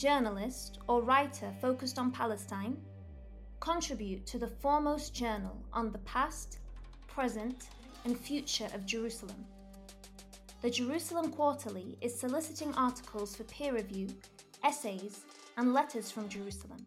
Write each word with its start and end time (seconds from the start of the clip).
journalist, 0.00 0.80
or 0.88 1.02
writer 1.02 1.52
focused 1.60 1.98
on 1.98 2.10
Palestine? 2.10 2.78
Contribute 3.60 4.24
to 4.24 4.38
the 4.38 4.48
foremost 4.48 5.14
journal 5.14 5.62
on 5.74 5.92
the 5.92 5.98
past, 5.98 6.60
present, 7.06 7.68
and 8.06 8.18
future 8.18 8.68
of 8.72 8.86
Jerusalem. 8.86 9.44
The 10.62 10.70
Jerusalem 10.70 11.30
Quarterly 11.30 11.98
is 12.00 12.18
soliciting 12.18 12.74
articles 12.76 13.36
for 13.36 13.44
peer 13.44 13.74
review, 13.74 14.08
essays, 14.64 15.20
and 15.58 15.74
letters 15.74 16.10
from 16.10 16.30
Jerusalem. 16.30 16.86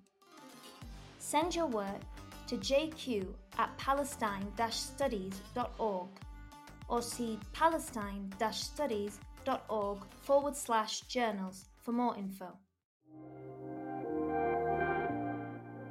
Send 1.19 1.55
your 1.55 1.67
work 1.67 2.01
to 2.47 2.57
jq 2.57 3.27
at 3.59 3.77
palestine-studies.org 3.77 6.09
or 6.89 7.01
see 7.03 7.39
palestine-studies.org 7.53 9.97
forward 10.23 10.55
slash 10.55 11.01
journals 11.01 11.69
for 11.83 11.91
more 11.91 12.17
info. 12.17 12.57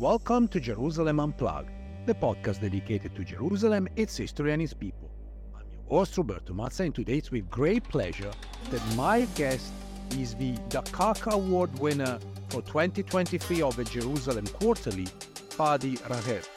Welcome 0.00 0.48
to 0.48 0.60
Jerusalem 0.60 1.20
Unplugged, 1.20 1.68
the 2.06 2.14
podcast 2.14 2.62
dedicated 2.62 3.14
to 3.16 3.22
Jerusalem, 3.22 3.86
its 3.96 4.16
history, 4.16 4.54
and 4.54 4.62
its 4.62 4.72
people. 4.72 5.10
I'm 5.54 5.66
your 5.70 5.82
host, 5.90 6.16
Roberto 6.16 6.54
Mazza, 6.54 6.86
and 6.86 6.94
today 6.94 7.18
it's 7.18 7.30
with 7.30 7.50
great 7.50 7.84
pleasure 7.84 8.30
that 8.70 8.96
my 8.96 9.26
guest 9.34 9.70
is 10.12 10.34
the 10.36 10.54
Dakkak 10.70 11.30
Award 11.30 11.78
winner 11.80 12.18
for 12.48 12.62
2023 12.62 13.60
of 13.60 13.76
the 13.76 13.84
Jerusalem 13.84 14.46
Quarterly, 14.46 15.04
Fadi 15.50 15.98
Ragheb. 15.98 16.48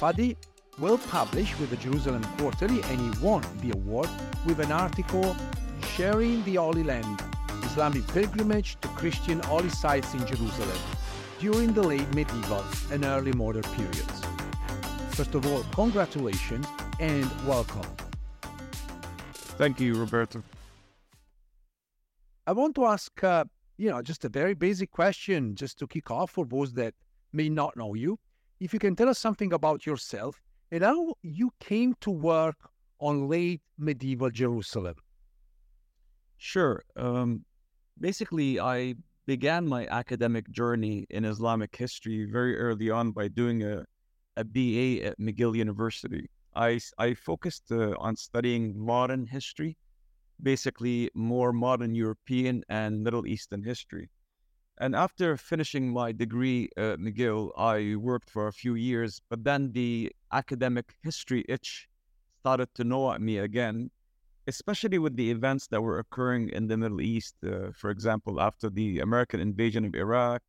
Fadi 0.00 0.34
will 0.80 0.98
publish 0.98 1.56
with 1.60 1.70
the 1.70 1.76
Jerusalem 1.76 2.24
Quarterly 2.36 2.82
and 2.82 2.98
he 3.14 3.24
won 3.24 3.44
the 3.60 3.70
award 3.70 4.08
with 4.44 4.58
an 4.58 4.72
article 4.72 5.36
sharing 5.94 6.42
the 6.42 6.56
Holy 6.56 6.82
Land, 6.82 7.22
Islamic 7.62 8.04
pilgrimage 8.08 8.76
to 8.80 8.88
Christian 8.88 9.38
holy 9.38 9.68
sites 9.68 10.14
in 10.14 10.26
Jerusalem 10.26 10.78
during 11.42 11.72
the 11.72 11.82
late 11.82 12.08
medieval 12.14 12.64
and 12.92 13.04
early 13.04 13.32
modern 13.32 13.64
periods. 13.74 14.22
First 15.10 15.34
of 15.34 15.44
all, 15.44 15.64
congratulations 15.72 16.64
and 17.00 17.28
welcome. 17.44 17.82
Thank 19.58 19.80
you, 19.80 19.96
Roberto. 19.96 20.40
I 22.46 22.52
want 22.52 22.76
to 22.76 22.84
ask, 22.84 23.24
uh, 23.24 23.44
you 23.76 23.90
know, 23.90 24.00
just 24.02 24.24
a 24.24 24.28
very 24.28 24.54
basic 24.54 24.92
question, 24.92 25.56
just 25.56 25.80
to 25.80 25.88
kick 25.88 26.12
off 26.12 26.30
for 26.30 26.46
those 26.46 26.74
that 26.74 26.94
may 27.32 27.48
not 27.48 27.76
know 27.76 27.94
you. 27.94 28.20
If 28.60 28.72
you 28.72 28.78
can 28.78 28.94
tell 28.94 29.08
us 29.08 29.18
something 29.18 29.52
about 29.52 29.84
yourself 29.84 30.40
and 30.70 30.84
how 30.84 31.14
you 31.22 31.50
came 31.58 31.96
to 32.02 32.10
work 32.12 32.70
on 33.00 33.26
late 33.26 33.62
medieval 33.78 34.30
Jerusalem. 34.30 34.94
Sure. 36.38 36.84
Um, 36.94 37.44
basically, 37.98 38.60
I 38.60 38.94
began 39.26 39.68
my 39.68 39.86
academic 39.86 40.50
journey 40.50 41.06
in 41.10 41.24
Islamic 41.24 41.74
history 41.74 42.28
very 42.30 42.58
early 42.58 42.90
on 42.90 43.12
by 43.12 43.28
doing 43.28 43.62
a, 43.62 43.84
a 44.36 44.44
BA 44.44 45.04
at 45.04 45.18
McGill 45.18 45.56
University. 45.56 46.28
I, 46.54 46.80
I 46.98 47.14
focused 47.14 47.70
uh, 47.70 47.94
on 47.98 48.16
studying 48.16 48.78
modern 48.78 49.26
history, 49.26 49.76
basically 50.42 51.10
more 51.14 51.52
modern 51.52 51.94
European 51.94 52.64
and 52.68 53.02
Middle 53.02 53.26
Eastern 53.26 53.62
history. 53.62 54.10
And 54.78 54.96
after 54.96 55.36
finishing 55.36 55.92
my 55.92 56.12
degree 56.12 56.68
at 56.76 56.98
McGill, 56.98 57.52
I 57.56 57.94
worked 57.96 58.28
for 58.30 58.48
a 58.48 58.52
few 58.52 58.74
years, 58.74 59.20
but 59.28 59.44
then 59.44 59.72
the 59.72 60.10
academic 60.32 60.94
history 61.02 61.44
itch 61.48 61.88
started 62.40 62.74
to 62.74 62.84
gnaw 62.84 63.12
at 63.12 63.20
me 63.20 63.38
again, 63.38 63.90
especially 64.46 64.98
with 64.98 65.16
the 65.16 65.30
events 65.30 65.66
that 65.68 65.80
were 65.80 65.98
occurring 65.98 66.48
in 66.50 66.66
the 66.66 66.76
Middle 66.76 67.00
East. 67.00 67.36
Uh, 67.44 67.70
for 67.74 67.90
example, 67.90 68.40
after 68.40 68.68
the 68.70 69.00
American 69.00 69.40
invasion 69.40 69.84
of 69.84 69.94
Iraq, 69.94 70.42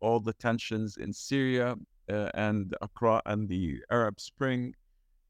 all 0.00 0.20
the 0.20 0.32
tensions 0.34 0.96
in 0.96 1.12
Syria 1.12 1.76
uh, 2.10 2.28
and 2.34 2.74
across 2.82 3.22
and 3.26 3.48
the 3.48 3.78
Arab 3.90 4.20
Spring. 4.20 4.74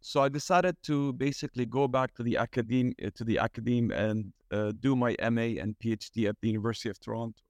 So 0.01 0.21
I 0.23 0.29
decided 0.29 0.77
to 0.85 1.15
basically 1.15 1.67
go 1.67 1.89
back 1.89 2.15
to 2.17 2.23
the 2.23 2.37
academe 2.37 2.93
to 3.15 3.25
the 3.25 3.39
academe 3.39 3.91
and 3.91 4.33
uh, 4.51 4.73
do 4.81 4.95
my 4.95 5.17
MA 5.31 5.61
and 5.63 5.75
PhD 5.79 6.29
at 6.29 6.37
the 6.41 6.49
University 6.49 6.91
of 6.91 7.01
Toronto. 7.01 7.41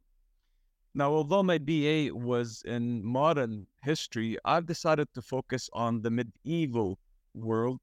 Now, 0.94 1.10
although 1.10 1.42
my 1.42 1.58
BA 1.58 2.14
was 2.14 2.62
in 2.64 3.04
modern 3.04 3.66
history, 3.82 4.38
I've 4.44 4.66
decided 4.66 5.08
to 5.14 5.22
focus 5.22 5.68
on 5.72 6.02
the 6.02 6.10
medieval 6.10 6.98
world 7.34 7.80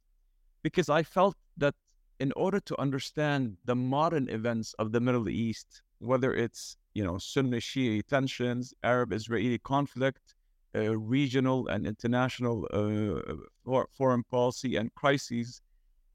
because 0.64 0.88
I 0.90 1.04
felt 1.04 1.36
that 1.58 1.76
in 2.22 2.32
order 2.36 2.60
to 2.60 2.80
understand 2.80 3.58
the 3.66 3.76
modern 3.76 4.30
events 4.30 4.76
of 4.78 4.92
the 4.92 5.02
Middle 5.02 5.28
East, 5.28 5.82
whether 5.98 6.32
it's 6.36 6.78
you 6.94 7.04
know 7.04 7.18
Sunni 7.18 7.58
Shia 7.58 8.06
tensions, 8.06 8.66
Arab-Israeli 8.84 9.60
conflict, 9.74 10.36
uh, 10.76 10.96
regional 10.98 11.68
and 11.68 11.88
international 11.94 12.58
uh, 12.72 13.84
foreign 13.98 14.24
policy 14.38 14.72
and 14.76 14.94
crises, 14.94 15.62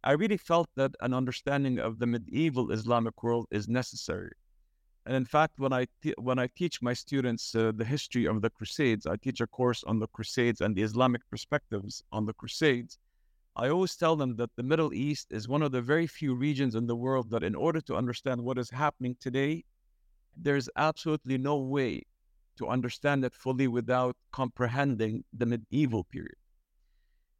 I 0.04 0.12
really 0.12 0.36
felt 0.36 0.68
that 0.76 0.92
an 1.00 1.12
understanding 1.12 1.80
of 1.80 1.98
the 1.98 2.06
medieval 2.06 2.70
Islamic 2.70 3.16
world 3.24 3.46
is 3.50 3.68
necessary. 3.68 4.34
And 5.06 5.14
in 5.16 5.24
fact, 5.24 5.54
when 5.58 5.72
I 5.72 5.86
te- 6.02 6.20
when 6.28 6.38
I 6.38 6.46
teach 6.60 6.76
my 6.88 6.94
students 7.04 7.44
uh, 7.54 7.72
the 7.80 7.88
history 7.96 8.26
of 8.32 8.36
the 8.42 8.50
Crusades, 8.50 9.04
I 9.06 9.16
teach 9.16 9.40
a 9.40 9.48
course 9.58 9.82
on 9.90 9.98
the 9.98 10.10
Crusades 10.16 10.60
and 10.60 10.72
the 10.76 10.84
Islamic 10.88 11.22
perspectives 11.32 11.94
on 12.12 12.26
the 12.26 12.36
Crusades. 12.40 12.98
I 13.58 13.70
always 13.70 13.96
tell 13.96 14.16
them 14.16 14.36
that 14.36 14.54
the 14.54 14.62
Middle 14.62 14.92
East 14.92 15.32
is 15.32 15.48
one 15.48 15.62
of 15.62 15.72
the 15.72 15.80
very 15.80 16.06
few 16.06 16.34
regions 16.34 16.74
in 16.74 16.86
the 16.86 16.94
world 16.94 17.30
that, 17.30 17.42
in 17.42 17.54
order 17.54 17.80
to 17.80 17.96
understand 17.96 18.42
what 18.42 18.58
is 18.58 18.68
happening 18.68 19.16
today, 19.18 19.64
there's 20.36 20.68
absolutely 20.76 21.38
no 21.38 21.56
way 21.56 22.02
to 22.58 22.68
understand 22.68 23.24
it 23.24 23.34
fully 23.34 23.66
without 23.66 24.14
comprehending 24.30 25.24
the 25.32 25.46
medieval 25.46 26.04
period. 26.04 26.36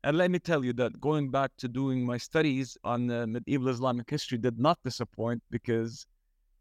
And 0.04 0.16
let 0.16 0.30
me 0.30 0.38
tell 0.38 0.64
you 0.64 0.72
that 0.74 1.00
going 1.02 1.30
back 1.30 1.50
to 1.58 1.68
doing 1.68 2.06
my 2.06 2.16
studies 2.16 2.78
on 2.82 3.10
uh, 3.10 3.26
medieval 3.26 3.68
Islamic 3.68 4.08
history 4.08 4.38
did 4.38 4.58
not 4.58 4.78
disappoint 4.82 5.42
because, 5.50 6.06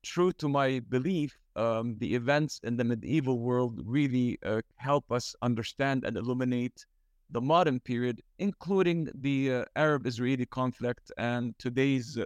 true 0.03 0.33
to 0.33 0.49
my 0.49 0.81
belief, 0.89 1.37
um, 1.55 1.95
the 1.99 2.13
events 2.13 2.59
in 2.63 2.75
the 2.75 2.83
medieval 2.83 3.39
world 3.39 3.79
really 3.85 4.37
uh, 4.43 4.61
help 4.75 5.09
us 5.13 5.33
understand 5.41 6.03
and 6.03 6.17
illuminate 6.17 6.85
the 7.29 7.41
modern 7.41 7.79
period, 7.79 8.21
including 8.39 9.09
the 9.15 9.53
uh, 9.53 9.65
Arab 9.75 10.05
Israeli 10.05 10.45
conflict 10.45 11.11
and 11.17 11.57
today's 11.59 12.17
uh, 12.17 12.25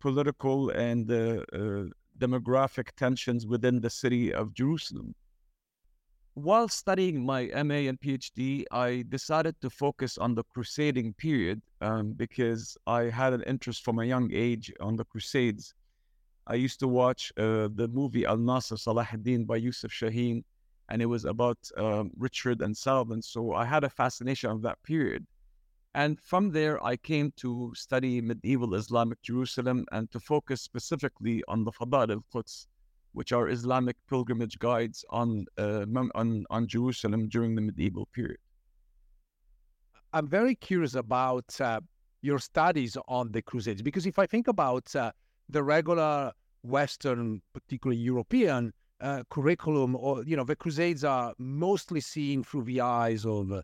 political 0.00 0.70
and 0.70 1.10
uh, 1.10 1.42
uh, 1.52 1.84
demographic 2.18 2.88
tensions 2.96 3.46
within 3.46 3.80
the 3.80 3.90
city 3.90 4.32
of 4.32 4.54
Jerusalem. 4.54 5.14
While 6.34 6.68
studying 6.68 7.24
my 7.24 7.46
MA 7.64 7.88
and 7.88 7.98
PhD, 7.98 8.64
I 8.70 9.04
decided 9.08 9.58
to 9.62 9.70
focus 9.70 10.18
on 10.18 10.34
the 10.34 10.44
crusading 10.52 11.14
period 11.14 11.62
um, 11.80 12.12
because 12.12 12.76
I 12.86 13.04
had 13.04 13.32
an 13.32 13.42
interest 13.46 13.82
from 13.82 14.00
a 14.00 14.04
young 14.04 14.30
age 14.32 14.70
on 14.80 14.96
the 14.96 15.04
Crusades. 15.06 15.74
I 16.46 16.54
used 16.54 16.78
to 16.80 16.88
watch 16.88 17.32
uh, 17.38 17.68
the 17.74 17.88
movie 17.90 18.26
Al 18.26 18.36
Nasr 18.36 18.76
Salah 18.76 19.08
ad-Din 19.10 19.46
by 19.46 19.56
Yusuf 19.56 19.90
Shaheen, 19.90 20.44
and 20.88 21.02
it 21.02 21.06
was 21.06 21.24
about 21.24 21.58
um, 21.76 22.10
Richard 22.16 22.62
and 22.62 22.76
Saladin. 22.76 23.22
So 23.22 23.52
I 23.52 23.64
had 23.64 23.84
a 23.84 23.90
fascination 23.90 24.50
of 24.50 24.62
that 24.62 24.82
period. 24.82 25.26
And 25.94 26.20
from 26.20 26.50
there, 26.50 26.82
I 26.84 26.96
came 26.96 27.32
to 27.36 27.72
study 27.74 28.20
medieval 28.20 28.74
Islamic 28.74 29.20
Jerusalem 29.22 29.86
and 29.92 30.10
to 30.12 30.20
focus 30.20 30.60
specifically 30.60 31.42
on 31.48 31.64
the 31.64 31.72
Fada'il 31.72 32.10
al-Quds, 32.10 32.66
which 33.12 33.32
are 33.32 33.48
Islamic 33.48 33.96
pilgrimage 34.06 34.58
guides 34.58 35.04
on, 35.08 35.46
uh, 35.56 35.86
on, 36.14 36.44
on 36.50 36.66
Jerusalem 36.66 37.28
during 37.28 37.54
the 37.54 37.62
medieval 37.62 38.06
period. 38.12 38.38
I'm 40.12 40.28
very 40.28 40.54
curious 40.54 40.94
about 40.94 41.58
uh, 41.60 41.80
your 42.20 42.38
studies 42.38 42.96
on 43.08 43.32
the 43.32 43.40
Crusades 43.40 43.82
because 43.82 44.06
if 44.06 44.18
I 44.18 44.26
think 44.26 44.48
about 44.48 44.94
uh, 44.94 45.12
the 45.48 45.62
regular 45.62 46.32
Western, 46.62 47.40
particularly 47.54 48.00
European 48.00 48.72
uh, 49.00 49.22
curriculum, 49.30 49.96
or 49.96 50.24
you 50.24 50.36
know, 50.36 50.44
the 50.44 50.56
Crusades 50.56 51.04
are 51.04 51.34
mostly 51.38 52.00
seen 52.00 52.42
through 52.42 52.64
the 52.64 52.80
eyes 52.80 53.24
of 53.26 53.52
uh, 53.52 53.62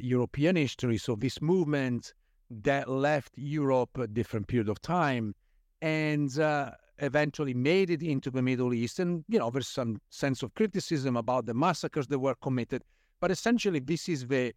European 0.00 0.56
history. 0.56 0.98
So 0.98 1.14
this 1.14 1.42
movement 1.42 2.14
that 2.50 2.88
left 2.88 3.32
Europe 3.36 3.96
a 3.98 4.06
different 4.06 4.46
period 4.46 4.68
of 4.68 4.80
time 4.82 5.34
and 5.80 6.38
uh, 6.38 6.70
eventually 6.98 7.54
made 7.54 7.90
it 7.90 8.02
into 8.02 8.30
the 8.30 8.42
Middle 8.42 8.72
East. 8.74 8.98
And, 8.98 9.24
you 9.28 9.38
know, 9.38 9.50
there's 9.50 9.68
some 9.68 10.00
sense 10.10 10.42
of 10.42 10.54
criticism 10.54 11.16
about 11.16 11.46
the 11.46 11.54
massacres 11.54 12.06
that 12.08 12.18
were 12.18 12.34
committed. 12.36 12.82
But 13.20 13.30
essentially, 13.30 13.80
this 13.80 14.08
is 14.08 14.26
the 14.26 14.52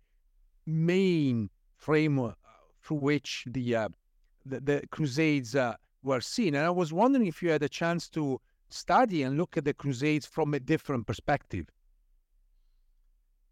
main 0.66 1.50
framework 1.78 2.38
through 2.84 2.98
which 2.98 3.46
the, 3.48 3.76
uh, 3.76 3.90
the, 4.46 4.60
the, 4.60 4.84
Crusades 4.92 5.56
uh, 5.56 5.76
were 6.04 6.22
seen. 6.22 6.56
And 6.56 6.66
I 6.66 6.70
was 6.70 6.94
wondering 6.94 7.28
if 7.28 7.42
you 7.42 7.50
had 7.50 7.64
a 7.64 7.70
chance 7.70 8.10
to 8.10 8.40
study 8.70 9.24
and 9.24 9.38
look 9.38 9.58
at 9.58 9.66
the 9.66 9.74
Crusades 9.74 10.26
from 10.26 10.54
a 10.54 10.60
different 10.60 11.08
perspective. 11.08 11.68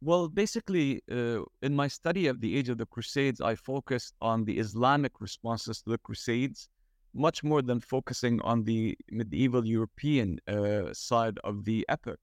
Well, 0.01 0.27
basically, 0.27 1.01
uh, 1.09 1.43
in 1.61 1.73
my 1.75 1.87
study 1.87 2.27
of 2.27 2.41
the 2.41 2.57
age 2.57 2.67
of 2.67 2.77
the 2.77 2.85
Crusades, 2.85 3.39
I 3.39 3.55
focused 3.55 4.15
on 4.21 4.43
the 4.43 4.59
Islamic 4.59 5.21
responses 5.21 5.81
to 5.83 5.91
the 5.91 5.97
Crusades 5.97 6.69
much 7.13 7.43
more 7.43 7.61
than 7.61 7.79
focusing 7.79 8.41
on 8.41 8.63
the 8.63 8.97
medieval 9.11 9.65
European 9.65 10.39
uh, 10.47 10.93
side 10.93 11.39
of 11.43 11.63
the 11.63 11.85
epoch. 11.87 12.19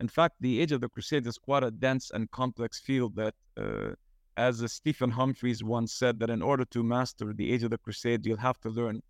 In 0.00 0.08
fact, 0.08 0.36
the 0.40 0.60
age 0.60 0.72
of 0.72 0.80
the 0.80 0.88
Crusades 0.88 1.28
is 1.28 1.38
quite 1.38 1.62
a 1.62 1.70
dense 1.70 2.10
and 2.10 2.30
complex 2.30 2.80
field 2.80 3.14
that, 3.16 3.34
uh, 3.56 3.90
as 4.36 4.64
Stephen 4.72 5.10
Humphreys 5.10 5.62
once 5.62 5.92
said, 5.92 6.18
that 6.18 6.30
in 6.30 6.42
order 6.42 6.64
to 6.64 6.82
master 6.82 7.32
the 7.32 7.52
age 7.52 7.62
of 7.62 7.70
the 7.70 7.78
Crusades, 7.78 8.26
you'll 8.26 8.38
have 8.38 8.58
to 8.60 8.70
learn 8.70 9.02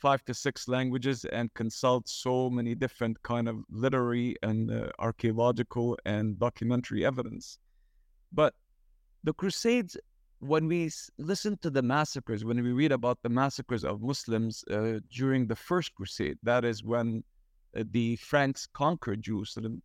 five 0.00 0.24
to 0.24 0.34
six 0.34 0.68
languages 0.68 1.24
and 1.26 1.52
consult 1.54 2.08
so 2.08 2.50
many 2.50 2.74
different 2.74 3.22
kind 3.22 3.48
of 3.48 3.56
literary 3.70 4.36
and 4.42 4.70
uh, 4.70 4.88
archaeological 4.98 5.98
and 6.04 6.38
documentary 6.38 7.04
evidence. 7.04 7.58
But 8.32 8.54
the 9.24 9.34
crusades 9.34 9.96
when 10.40 10.66
we 10.66 10.90
listen 11.18 11.58
to 11.58 11.68
the 11.68 11.82
massacres 11.82 12.44
when 12.46 12.62
we 12.62 12.72
read 12.72 12.92
about 12.92 13.18
the 13.22 13.28
massacres 13.28 13.84
of 13.84 14.00
muslims 14.00 14.64
uh, 14.70 14.98
during 15.12 15.46
the 15.46 15.56
first 15.56 15.94
crusade 15.94 16.38
that 16.42 16.64
is 16.64 16.82
when 16.82 17.22
uh, 17.76 17.84
the 17.90 18.16
franks 18.16 18.66
conquered 18.72 19.22
jerusalem 19.22 19.82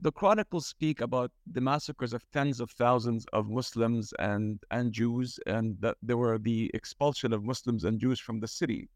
the 0.00 0.12
chronicles 0.12 0.66
speak 0.66 1.00
about 1.00 1.32
the 1.52 1.60
massacres 1.60 2.12
of 2.12 2.24
tens 2.30 2.60
of 2.60 2.70
thousands 2.70 3.26
of 3.32 3.48
muslims 3.48 4.12
and 4.20 4.62
and 4.70 4.92
jews 4.92 5.40
and 5.46 5.76
that 5.80 5.96
there 6.02 6.16
were 6.16 6.38
the 6.38 6.70
expulsion 6.72 7.32
of 7.32 7.42
muslims 7.42 7.82
and 7.82 7.98
jews 7.98 8.20
from 8.20 8.38
the 8.38 8.48
city 8.48 8.88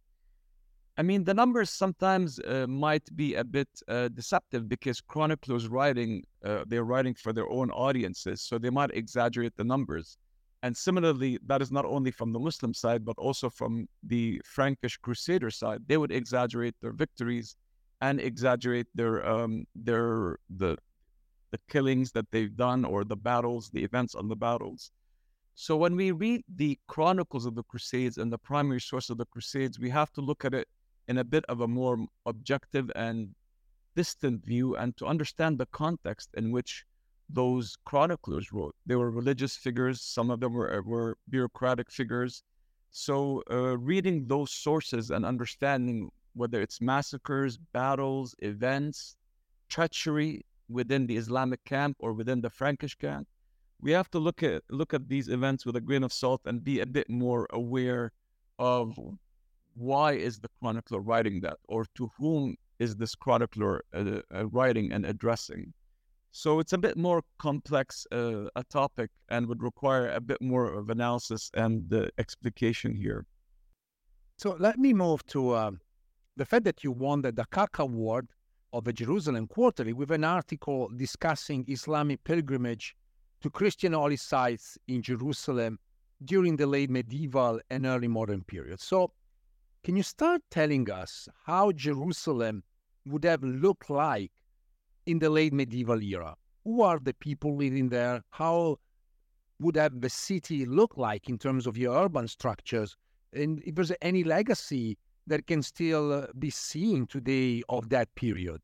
I 1.01 1.03
mean, 1.03 1.25
the 1.25 1.33
numbers 1.33 1.71
sometimes 1.71 2.39
uh, 2.41 2.67
might 2.69 3.07
be 3.17 3.35
a 3.37 3.43
bit 3.43 3.71
uh, 3.89 4.09
deceptive 4.09 4.69
because 4.69 5.01
chroniclers 5.01 5.67
writing, 5.67 6.27
uh, 6.45 6.65
they're 6.67 6.85
writing 6.85 7.15
for 7.15 7.33
their 7.33 7.49
own 7.49 7.71
audiences, 7.71 8.43
so 8.43 8.59
they 8.59 8.69
might 8.69 8.91
exaggerate 8.91 9.57
the 9.57 9.65
numbers. 9.65 10.19
And 10.63 10.77
similarly, 10.77 11.39
that 11.47 11.63
is 11.63 11.73
not 11.73 11.87
only 11.87 12.11
from 12.11 12.35
the 12.35 12.39
Muslim 12.39 12.75
side, 12.75 13.03
but 13.03 13.17
also 13.17 13.49
from 13.49 13.89
the 14.03 14.43
Frankish 14.45 14.99
Crusader 14.99 15.51
side. 15.51 15.81
They 15.87 15.97
would 15.97 16.13
exaggerate 16.13 16.75
their 16.83 16.93
victories 16.93 17.57
and 18.03 18.21
exaggerate 18.21 18.89
their 18.95 19.27
um, 19.27 19.65
their 19.75 20.37
the 20.51 20.77
the 21.51 21.61
killings 21.71 22.13
that 22.13 22.31
they've 22.31 22.55
done 22.55 22.85
or 22.85 23.05
the 23.05 23.17
battles, 23.17 23.71
the 23.71 23.83
events 23.83 24.15
on 24.15 24.29
the 24.29 24.37
battles. 24.37 24.91
So 25.55 25.79
when 25.79 25.97
we 25.97 26.13
read 26.13 26.43
the 26.57 26.79
chronicles 26.89 27.47
of 27.47 27.55
the 27.55 27.63
Crusades 27.63 28.19
and 28.19 28.31
the 28.31 28.43
primary 28.51 28.83
source 28.83 29.09
of 29.09 29.17
the 29.17 29.29
Crusades, 29.33 29.79
we 29.79 29.89
have 29.89 30.13
to 30.13 30.21
look 30.21 30.45
at 30.45 30.53
it 30.53 30.69
in 31.11 31.19
a 31.19 31.25
bit 31.25 31.45
of 31.49 31.61
a 31.61 31.67
more 31.67 31.97
objective 32.25 32.91
and 32.95 33.35
distant 33.97 34.47
view 34.47 34.77
and 34.77 34.97
to 34.97 35.05
understand 35.05 35.59
the 35.59 35.67
context 35.67 36.29
in 36.35 36.53
which 36.53 36.85
those 37.29 37.77
chroniclers 37.85 38.53
wrote. 38.53 38.77
They 38.87 38.95
were 38.95 39.11
religious 39.11 39.57
figures, 39.57 40.01
some 40.01 40.31
of 40.31 40.39
them 40.39 40.53
were, 40.55 40.73
uh, 40.73 40.83
were 40.83 41.19
bureaucratic 41.29 41.91
figures. 41.91 42.45
So, 42.93 43.43
uh, 43.51 43.77
reading 43.79 44.27
those 44.27 44.53
sources 44.53 45.11
and 45.11 45.25
understanding 45.25 46.11
whether 46.35 46.61
it's 46.61 46.81
massacres, 46.81 47.59
battles, 47.73 48.35
events, 48.39 49.17
treachery 49.69 50.45
within 50.69 51.07
the 51.09 51.17
Islamic 51.17 51.65
camp 51.65 51.97
or 51.99 52.13
within 52.13 52.41
the 52.41 52.51
Frankish 52.51 52.95
camp, 52.95 53.27
we 53.81 53.91
have 53.91 54.11
to 54.13 54.21
look 54.21 54.43
at 54.45 54.63
look 54.71 54.95
at 54.95 55.09
these 55.09 55.29
events 55.29 55.67
with 55.67 55.77
a 55.77 55.81
grain 55.81 56.05
of 56.05 56.13
salt 56.13 56.43
and 56.45 56.63
be 56.63 56.81
a 56.81 56.87
bit 56.87 57.09
more 57.11 57.49
aware 57.51 58.13
of 58.59 58.99
why 59.81 60.13
is 60.13 60.39
the 60.39 60.51
chronicler 60.61 61.01
writing 61.01 61.41
that, 61.41 61.57
or 61.69 61.87
to 61.97 62.11
whom 62.19 62.55
is 62.79 62.97
this 62.97 63.15
chronicler 63.15 63.83
uh, 63.95 64.21
uh, 64.35 64.47
writing 64.49 64.93
and 64.93 65.07
addressing? 65.07 65.73
So 66.33 66.61
it's 66.61 66.75
a 66.75 66.79
bit 66.79 66.97
more 66.97 67.23
complex 67.39 68.07
uh, 68.13 68.45
a 68.55 68.65
topic 68.65 69.11
and 69.31 69.47
would 69.47 69.63
require 69.63 70.11
a 70.11 70.21
bit 70.21 70.41
more 70.41 70.73
of 70.73 70.91
analysis 70.91 71.51
and 71.55 71.93
uh, 71.93 72.07
explication 72.19 72.95
here. 72.95 73.25
So 74.37 74.57
let 74.59 74.79
me 74.79 74.93
move 74.93 75.27
to 75.27 75.51
uh, 75.51 75.71
the 76.37 76.45
fact 76.45 76.65
that 76.65 76.85
you 76.85 76.93
won 76.93 77.23
the 77.23 77.33
Dakkak 77.33 77.79
Award 77.79 78.29
of 78.73 78.85
the 78.85 78.93
Jerusalem 78.93 79.47
Quarterly 79.49 79.93
with 79.93 80.11
an 80.11 80.25
article 80.25 80.89
discussing 80.97 81.65
Islamic 81.69 82.23
pilgrimage 82.25 82.95
to 83.41 83.51
Christian 83.51 83.95
holy 83.95 84.17
sites 84.17 84.79
in 84.89 85.03
Jerusalem 85.03 85.79
during 86.25 86.57
the 86.57 86.67
late 86.67 86.91
medieval 86.91 87.61
and 87.71 87.87
early 87.87 88.09
modern 88.09 88.45
period. 88.45 88.81
So 88.81 89.11
can 89.83 89.97
you 89.97 90.03
start 90.03 90.43
telling 90.51 90.91
us 90.91 91.29
how 91.45 91.73
Jerusalem 91.73 92.63
would 93.07 93.25
have 93.25 93.43
looked 93.43 93.89
like 93.89 94.33
in 95.07 95.19
the 95.19 95.31
late 95.31 95.53
medieval 95.53 96.03
era? 96.03 96.37
Who 96.65 96.83
are 96.83 96.99
the 96.99 97.15
people 97.15 97.57
living 97.57 97.89
there? 97.89 98.23
How 98.31 98.77
would 99.59 99.77
have 99.77 100.01
the 100.01 100.11
city 100.11 100.67
look 100.67 100.97
like 100.97 101.29
in 101.29 101.39
terms 101.39 101.67
of 101.67 101.79
your 101.79 101.97
urban 101.97 102.29
structures? 102.29 102.97
And 103.33 103.63
if 103.65 103.75
there's 103.75 103.93
any 104.03 104.25
legacy 104.25 104.99
that 105.27 105.47
can 105.47 105.63
still 105.63 106.13
uh, 106.13 106.27
be 106.39 106.51
seen 106.51 107.07
today 107.07 107.63
of 107.69 107.89
that 107.91 108.15
period? 108.15 108.61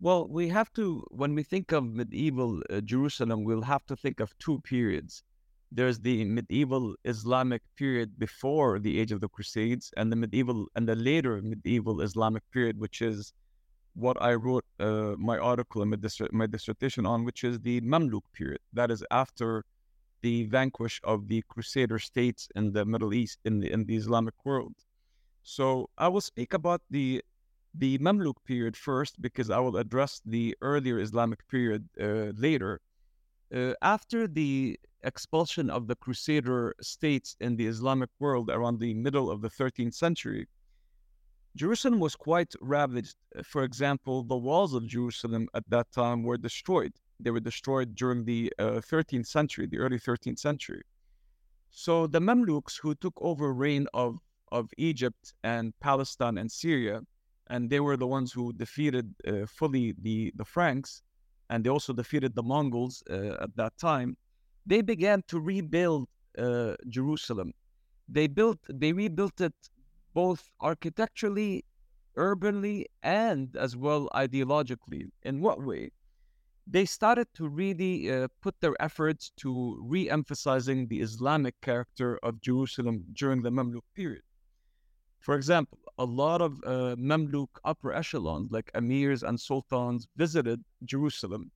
Well, 0.00 0.28
we 0.28 0.48
have 0.48 0.72
to, 0.74 1.04
when 1.10 1.34
we 1.34 1.42
think 1.42 1.72
of 1.72 1.84
medieval 1.84 2.62
uh, 2.70 2.80
Jerusalem, 2.82 3.42
we'll 3.42 3.62
have 3.62 3.84
to 3.86 3.96
think 3.96 4.20
of 4.20 4.36
two 4.38 4.60
periods 4.60 5.24
there's 5.70 5.98
the 6.00 6.24
medieval 6.24 6.94
Islamic 7.04 7.62
period 7.76 8.18
before 8.18 8.78
the 8.78 8.98
age 9.00 9.12
of 9.12 9.20
the 9.20 9.28
Crusades, 9.28 9.92
and 9.96 10.10
the 10.10 10.16
medieval 10.16 10.66
and 10.76 10.88
the 10.88 10.96
later 10.96 11.40
medieval 11.42 12.00
Islamic 12.00 12.42
period, 12.52 12.78
which 12.78 13.02
is 13.02 13.32
what 13.94 14.16
I 14.20 14.34
wrote 14.34 14.64
uh, 14.80 15.14
my 15.18 15.38
article 15.38 15.82
and 15.82 15.90
my, 15.90 15.98
my 16.32 16.46
dissertation 16.46 17.04
on, 17.04 17.24
which 17.24 17.44
is 17.44 17.58
the 17.60 17.80
Mamluk 17.80 18.22
period. 18.32 18.60
That 18.72 18.90
is 18.90 19.04
after 19.10 19.64
the 20.22 20.44
vanquish 20.44 21.00
of 21.04 21.28
the 21.28 21.42
Crusader 21.48 21.98
states 21.98 22.48
in 22.54 22.72
the 22.72 22.84
Middle 22.84 23.12
East, 23.14 23.38
in 23.44 23.60
the 23.60 23.70
in 23.72 23.84
the 23.84 23.96
Islamic 23.96 24.34
world. 24.44 24.74
So 25.42 25.88
I 25.98 26.08
will 26.08 26.20
speak 26.20 26.54
about 26.54 26.82
the 26.90 27.22
the 27.74 27.98
Mamluk 27.98 28.36
period 28.44 28.76
first 28.76 29.20
because 29.20 29.50
I 29.50 29.58
will 29.58 29.76
address 29.76 30.20
the 30.24 30.56
earlier 30.60 30.98
Islamic 30.98 31.46
period 31.48 31.88
uh, 32.00 32.32
later. 32.36 32.80
Uh, 33.54 33.72
after 33.82 34.26
the 34.26 34.78
expulsion 35.04 35.70
of 35.70 35.86
the 35.86 35.96
Crusader 35.96 36.74
states 36.80 37.36
in 37.40 37.56
the 37.56 37.66
Islamic 37.66 38.10
world 38.18 38.50
around 38.50 38.78
the 38.78 38.94
middle 38.94 39.30
of 39.30 39.40
the 39.40 39.48
13th 39.48 39.94
century, 39.94 40.46
Jerusalem 41.56 41.98
was 41.98 42.14
quite 42.14 42.54
ravaged. 42.60 43.16
For 43.44 43.64
example, 43.64 44.22
the 44.22 44.36
walls 44.36 44.74
of 44.74 44.86
Jerusalem 44.86 45.48
at 45.54 45.68
that 45.70 45.90
time 45.92 46.22
were 46.22 46.36
destroyed. 46.36 46.92
They 47.20 47.30
were 47.30 47.40
destroyed 47.40 47.94
during 47.94 48.24
the 48.24 48.52
uh, 48.58 48.80
13th 48.92 49.26
century, 49.26 49.66
the 49.66 49.78
early 49.78 49.98
13th 49.98 50.38
century. 50.38 50.82
So 51.70 52.06
the 52.06 52.20
Mamluks 52.20 52.78
who 52.80 52.94
took 52.94 53.14
over 53.20 53.52
reign 53.52 53.86
of, 53.92 54.18
of 54.52 54.70
Egypt 54.76 55.34
and 55.42 55.72
Palestine 55.80 56.38
and 56.38 56.50
Syria, 56.50 57.00
and 57.48 57.70
they 57.70 57.80
were 57.80 57.96
the 57.96 58.06
ones 58.06 58.32
who 58.32 58.52
defeated 58.52 59.14
uh, 59.26 59.46
fully 59.46 59.94
the, 60.00 60.32
the 60.36 60.44
Franks, 60.44 61.02
and 61.50 61.64
they 61.64 61.70
also 61.70 61.92
defeated 61.92 62.34
the 62.34 62.42
Mongols 62.42 63.02
uh, 63.10 63.36
at 63.40 63.54
that 63.56 63.76
time. 63.78 64.16
They 64.66 64.82
began 64.82 65.22
to 65.28 65.40
rebuild 65.40 66.08
uh, 66.36 66.74
Jerusalem. 66.88 67.52
They 68.08 68.26
built, 68.26 68.58
they 68.68 68.92
rebuilt 68.92 69.40
it 69.40 69.54
both 70.14 70.50
architecturally, 70.60 71.64
urbanly, 72.16 72.86
and 73.02 73.54
as 73.56 73.76
well 73.76 74.08
ideologically. 74.14 75.10
In 75.22 75.40
what 75.40 75.62
way? 75.62 75.90
They 76.66 76.84
started 76.84 77.28
to 77.34 77.48
really 77.48 78.12
uh, 78.12 78.28
put 78.42 78.54
their 78.60 78.74
efforts 78.80 79.32
to 79.38 79.80
re 79.82 80.10
emphasizing 80.10 80.88
the 80.88 81.00
Islamic 81.00 81.58
character 81.62 82.18
of 82.22 82.40
Jerusalem 82.42 83.04
during 83.14 83.40
the 83.42 83.50
Mamluk 83.50 83.86
period. 83.94 84.22
For 85.20 85.34
example, 85.34 85.78
a 85.98 86.04
lot 86.04 86.40
of 86.40 86.60
uh, 86.64 86.96
Mamluk 86.96 87.48
upper 87.64 87.92
echelons, 87.92 88.50
like 88.50 88.70
emirs 88.74 89.22
and 89.22 89.38
sultans, 89.38 90.06
visited 90.16 90.64
Jerusalem, 90.84 91.50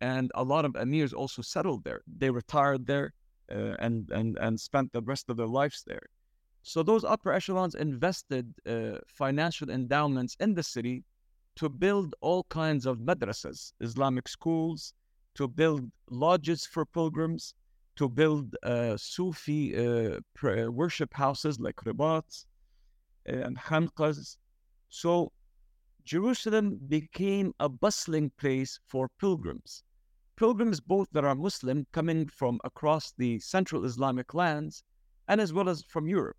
and 0.00 0.30
a 0.34 0.42
lot 0.42 0.64
of 0.64 0.72
emirs 0.72 1.12
also 1.12 1.42
settled 1.42 1.84
there. 1.84 2.02
They 2.06 2.30
retired 2.30 2.86
there 2.86 3.14
uh, 3.50 3.76
and 3.78 4.10
and 4.10 4.36
and 4.38 4.60
spent 4.60 4.92
the 4.92 5.02
rest 5.02 5.30
of 5.30 5.36
their 5.36 5.46
lives 5.46 5.84
there. 5.86 6.06
So 6.62 6.82
those 6.82 7.04
upper 7.04 7.32
echelons 7.32 7.74
invested 7.74 8.54
uh, 8.66 8.98
financial 9.06 9.70
endowments 9.70 10.36
in 10.40 10.54
the 10.54 10.62
city 10.62 11.04
to 11.56 11.68
build 11.68 12.14
all 12.20 12.44
kinds 12.44 12.86
of 12.86 12.98
madrasas, 12.98 13.72
Islamic 13.80 14.26
schools, 14.28 14.92
to 15.34 15.46
build 15.46 15.90
lodges 16.10 16.66
for 16.66 16.84
pilgrims, 16.84 17.54
to 17.96 18.08
build 18.08 18.56
uh, 18.62 18.96
Sufi 18.96 19.76
uh, 19.76 20.18
worship 20.70 21.14
houses 21.14 21.60
like 21.60 21.76
ribats, 21.84 22.46
and 23.26 23.58
Khanqas. 23.58 24.36
So 24.88 25.32
Jerusalem 26.04 26.78
became 26.88 27.54
a 27.60 27.68
bustling 27.68 28.30
place 28.38 28.78
for 28.86 29.08
pilgrims. 29.18 29.82
Pilgrims, 30.36 30.80
both 30.80 31.08
that 31.12 31.24
are 31.24 31.34
Muslim, 31.34 31.86
coming 31.92 32.26
from 32.26 32.60
across 32.64 33.12
the 33.12 33.38
central 33.38 33.84
Islamic 33.84 34.34
lands, 34.34 34.82
and 35.28 35.40
as 35.40 35.52
well 35.52 35.68
as 35.68 35.82
from 35.84 36.06
Europe. 36.06 36.36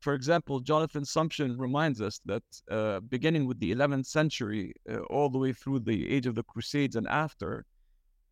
For 0.00 0.12
example, 0.12 0.60
Jonathan 0.60 1.04
Sumption 1.04 1.58
reminds 1.58 2.02
us 2.02 2.20
that 2.26 2.42
uh, 2.70 3.00
beginning 3.00 3.46
with 3.46 3.58
the 3.58 3.74
11th 3.74 4.04
century, 4.04 4.74
uh, 4.90 4.98
all 5.08 5.30
the 5.30 5.38
way 5.38 5.54
through 5.54 5.80
the 5.80 6.10
age 6.10 6.26
of 6.26 6.34
the 6.34 6.42
Crusades 6.42 6.96
and 6.96 7.08
after, 7.08 7.64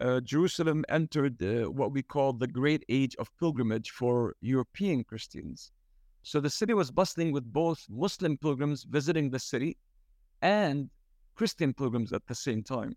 uh, 0.01 0.21
Jerusalem 0.21 0.85
entered 0.91 1.41
what 1.69 1.93
we 1.93 2.03
call 2.03 2.33
the 2.35 2.47
Great 2.47 2.85
Age 2.89 3.17
of 3.17 3.35
Pilgrimage 3.39 3.91
for 3.91 4.35
European 4.43 5.05
Christians. 5.05 5.71
So 6.23 6.41
the 6.41 6.51
city 6.51 6.73
was 6.73 6.91
bustling 6.91 7.33
with 7.33 7.53
both 7.53 7.85
Muslim 7.91 8.37
pilgrims 8.37 8.85
visiting 8.85 9.31
the 9.31 9.39
city 9.39 9.77
and 10.41 10.89
Christian 11.35 11.75
pilgrims 11.75 12.13
at 12.13 12.27
the 12.27 12.35
same 12.35 12.63
time. 12.63 12.97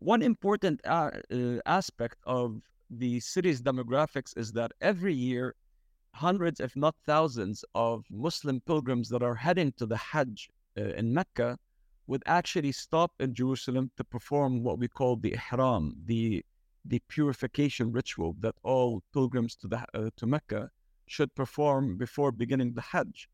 One 0.00 0.22
important 0.22 0.80
uh, 0.84 1.10
uh, 1.32 1.58
aspect 1.64 2.18
of 2.26 2.60
the 2.90 3.20
city's 3.20 3.62
demographics 3.62 4.36
is 4.36 4.52
that 4.52 4.72
every 4.80 5.14
year, 5.14 5.54
hundreds, 6.12 6.60
if 6.60 6.76
not 6.76 6.94
thousands, 7.06 7.64
of 7.74 8.04
Muslim 8.10 8.60
pilgrims 8.60 9.08
that 9.10 9.22
are 9.22 9.34
heading 9.34 9.72
to 9.72 9.86
the 9.86 9.96
Hajj 9.96 10.50
uh, 10.78 10.82
in 11.00 11.14
Mecca 11.14 11.58
would 12.08 12.22
actually 12.26 12.72
stop 12.72 13.12
in 13.20 13.34
Jerusalem 13.34 13.90
to 13.96 14.04
perform 14.04 14.62
what 14.62 14.78
we 14.78 14.88
call 14.88 15.16
the 15.16 15.34
Ihram, 15.34 15.94
the 16.04 16.44
the 16.84 17.00
purification 17.08 17.90
ritual 17.90 18.36
that 18.38 18.54
all 18.62 19.02
pilgrims 19.12 19.56
to 19.56 19.66
the 19.66 19.84
uh, 19.94 20.10
to 20.16 20.26
Mecca 20.26 20.70
should 21.06 21.34
perform 21.34 21.96
before 21.96 22.32
beginning 22.32 22.72
the 22.74 22.80
Hajj. 22.80 23.28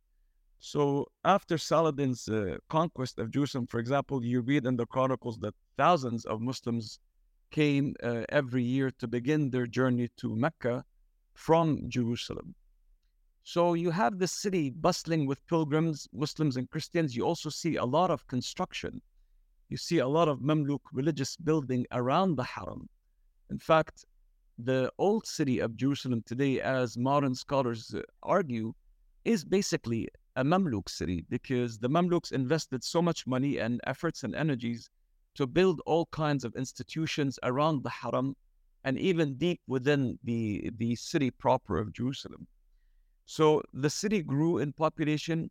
So 0.58 1.08
after 1.24 1.58
Saladin's 1.58 2.28
uh, 2.28 2.58
conquest 2.68 3.18
of 3.18 3.30
Jerusalem, 3.30 3.66
for 3.66 3.80
example, 3.80 4.24
you 4.24 4.42
read 4.42 4.64
in 4.64 4.76
the 4.76 4.86
chronicles 4.86 5.38
that 5.40 5.54
thousands 5.76 6.24
of 6.24 6.40
Muslims 6.40 7.00
came 7.50 7.94
uh, 8.02 8.22
every 8.28 8.62
year 8.62 8.90
to 8.98 9.08
begin 9.08 9.50
their 9.50 9.66
journey 9.66 10.08
to 10.18 10.36
Mecca 10.36 10.84
from 11.34 11.88
Jerusalem. 11.88 12.54
So 13.44 13.74
you 13.74 13.90
have 13.90 14.18
the 14.18 14.28
city 14.28 14.70
bustling 14.70 15.26
with 15.26 15.44
pilgrims, 15.46 16.08
Muslims 16.12 16.56
and 16.56 16.70
Christians. 16.70 17.16
You 17.16 17.24
also 17.24 17.50
see 17.50 17.76
a 17.76 17.84
lot 17.84 18.10
of 18.10 18.26
construction. 18.28 19.02
You 19.68 19.76
see 19.76 19.98
a 19.98 20.06
lot 20.06 20.28
of 20.28 20.38
Mamluk 20.40 20.80
religious 20.92 21.36
building 21.36 21.86
around 21.90 22.36
the 22.36 22.44
Haram. 22.44 22.88
In 23.50 23.58
fact, 23.58 24.04
the 24.64 24.90
old 24.98 25.26
city 25.26 25.58
of 25.58 25.76
Jerusalem 25.76 26.22
today, 26.26 26.60
as 26.60 26.96
modern 26.96 27.34
scholars 27.34 27.94
uh, 27.94 28.02
argue, 28.22 28.72
is 29.24 29.44
basically 29.44 30.08
a 30.36 30.44
Mamluk 30.44 30.88
city 30.88 31.24
because 31.28 31.78
the 31.78 31.88
Mamluks 31.88 32.32
invested 32.32 32.82
so 32.82 33.02
much 33.02 33.26
money 33.26 33.58
and 33.58 33.80
efforts 33.86 34.22
and 34.24 34.34
energies 34.34 34.90
to 35.34 35.46
build 35.46 35.80
all 35.86 36.06
kinds 36.06 36.44
of 36.44 36.54
institutions 36.56 37.38
around 37.42 37.82
the 37.82 37.90
Haram 37.90 38.36
and 38.84 38.98
even 38.98 39.34
deep 39.34 39.60
within 39.66 40.18
the, 40.24 40.70
the 40.76 40.94
city 40.96 41.30
proper 41.30 41.78
of 41.78 41.92
Jerusalem. 41.92 42.46
So 43.26 43.62
the 43.72 43.90
city 43.90 44.22
grew 44.22 44.58
in 44.58 44.72
population. 44.72 45.50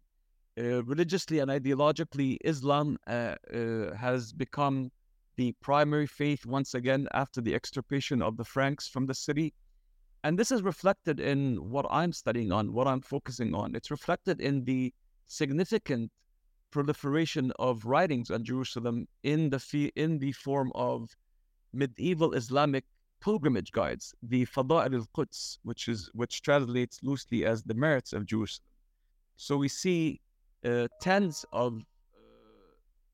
Uh, 0.59 0.83
religiously 0.83 1.39
and 1.39 1.49
ideologically, 1.49 2.37
Islam 2.43 2.97
uh, 3.07 3.35
uh, 3.53 3.95
has 3.95 4.33
become 4.33 4.91
the 5.41 5.55
primary 5.59 6.05
faith 6.05 6.45
once 6.45 6.75
again 6.75 7.07
after 7.23 7.41
the 7.41 7.55
extirpation 7.55 8.21
of 8.21 8.37
the 8.37 8.45
Franks 8.45 8.87
from 8.87 9.07
the 9.07 9.15
city. 9.27 9.47
And 10.23 10.37
this 10.37 10.51
is 10.51 10.61
reflected 10.61 11.19
in 11.19 11.39
what 11.73 11.87
I'm 11.89 12.13
studying 12.13 12.51
on, 12.51 12.73
what 12.77 12.87
I'm 12.87 13.01
focusing 13.01 13.55
on. 13.55 13.73
It's 13.77 13.89
reflected 13.89 14.39
in 14.39 14.55
the 14.65 14.93
significant 15.25 16.11
proliferation 16.69 17.51
of 17.57 17.85
writings 17.85 18.29
on 18.29 18.43
Jerusalem 18.43 19.07
in 19.23 19.49
the 19.49 19.61
fee- 19.69 19.93
in 19.95 20.19
the 20.19 20.33
form 20.45 20.69
of 20.75 20.97
medieval 21.73 22.33
Islamic 22.41 22.85
pilgrimage 23.19 23.71
guides, 23.71 24.13
the 24.33 24.45
Fada'il 24.45 24.93
al-Quds, 25.01 25.39
which 25.69 25.83
is 25.93 25.99
which 26.21 26.35
translates 26.43 26.95
loosely 27.01 27.39
as 27.51 27.63
the 27.63 27.77
merits 27.85 28.13
of 28.13 28.27
Jerusalem. 28.31 28.69
So 29.37 29.57
we 29.57 29.69
see 29.69 30.21
uh, 30.63 30.87
tens 31.07 31.45
of 31.51 31.81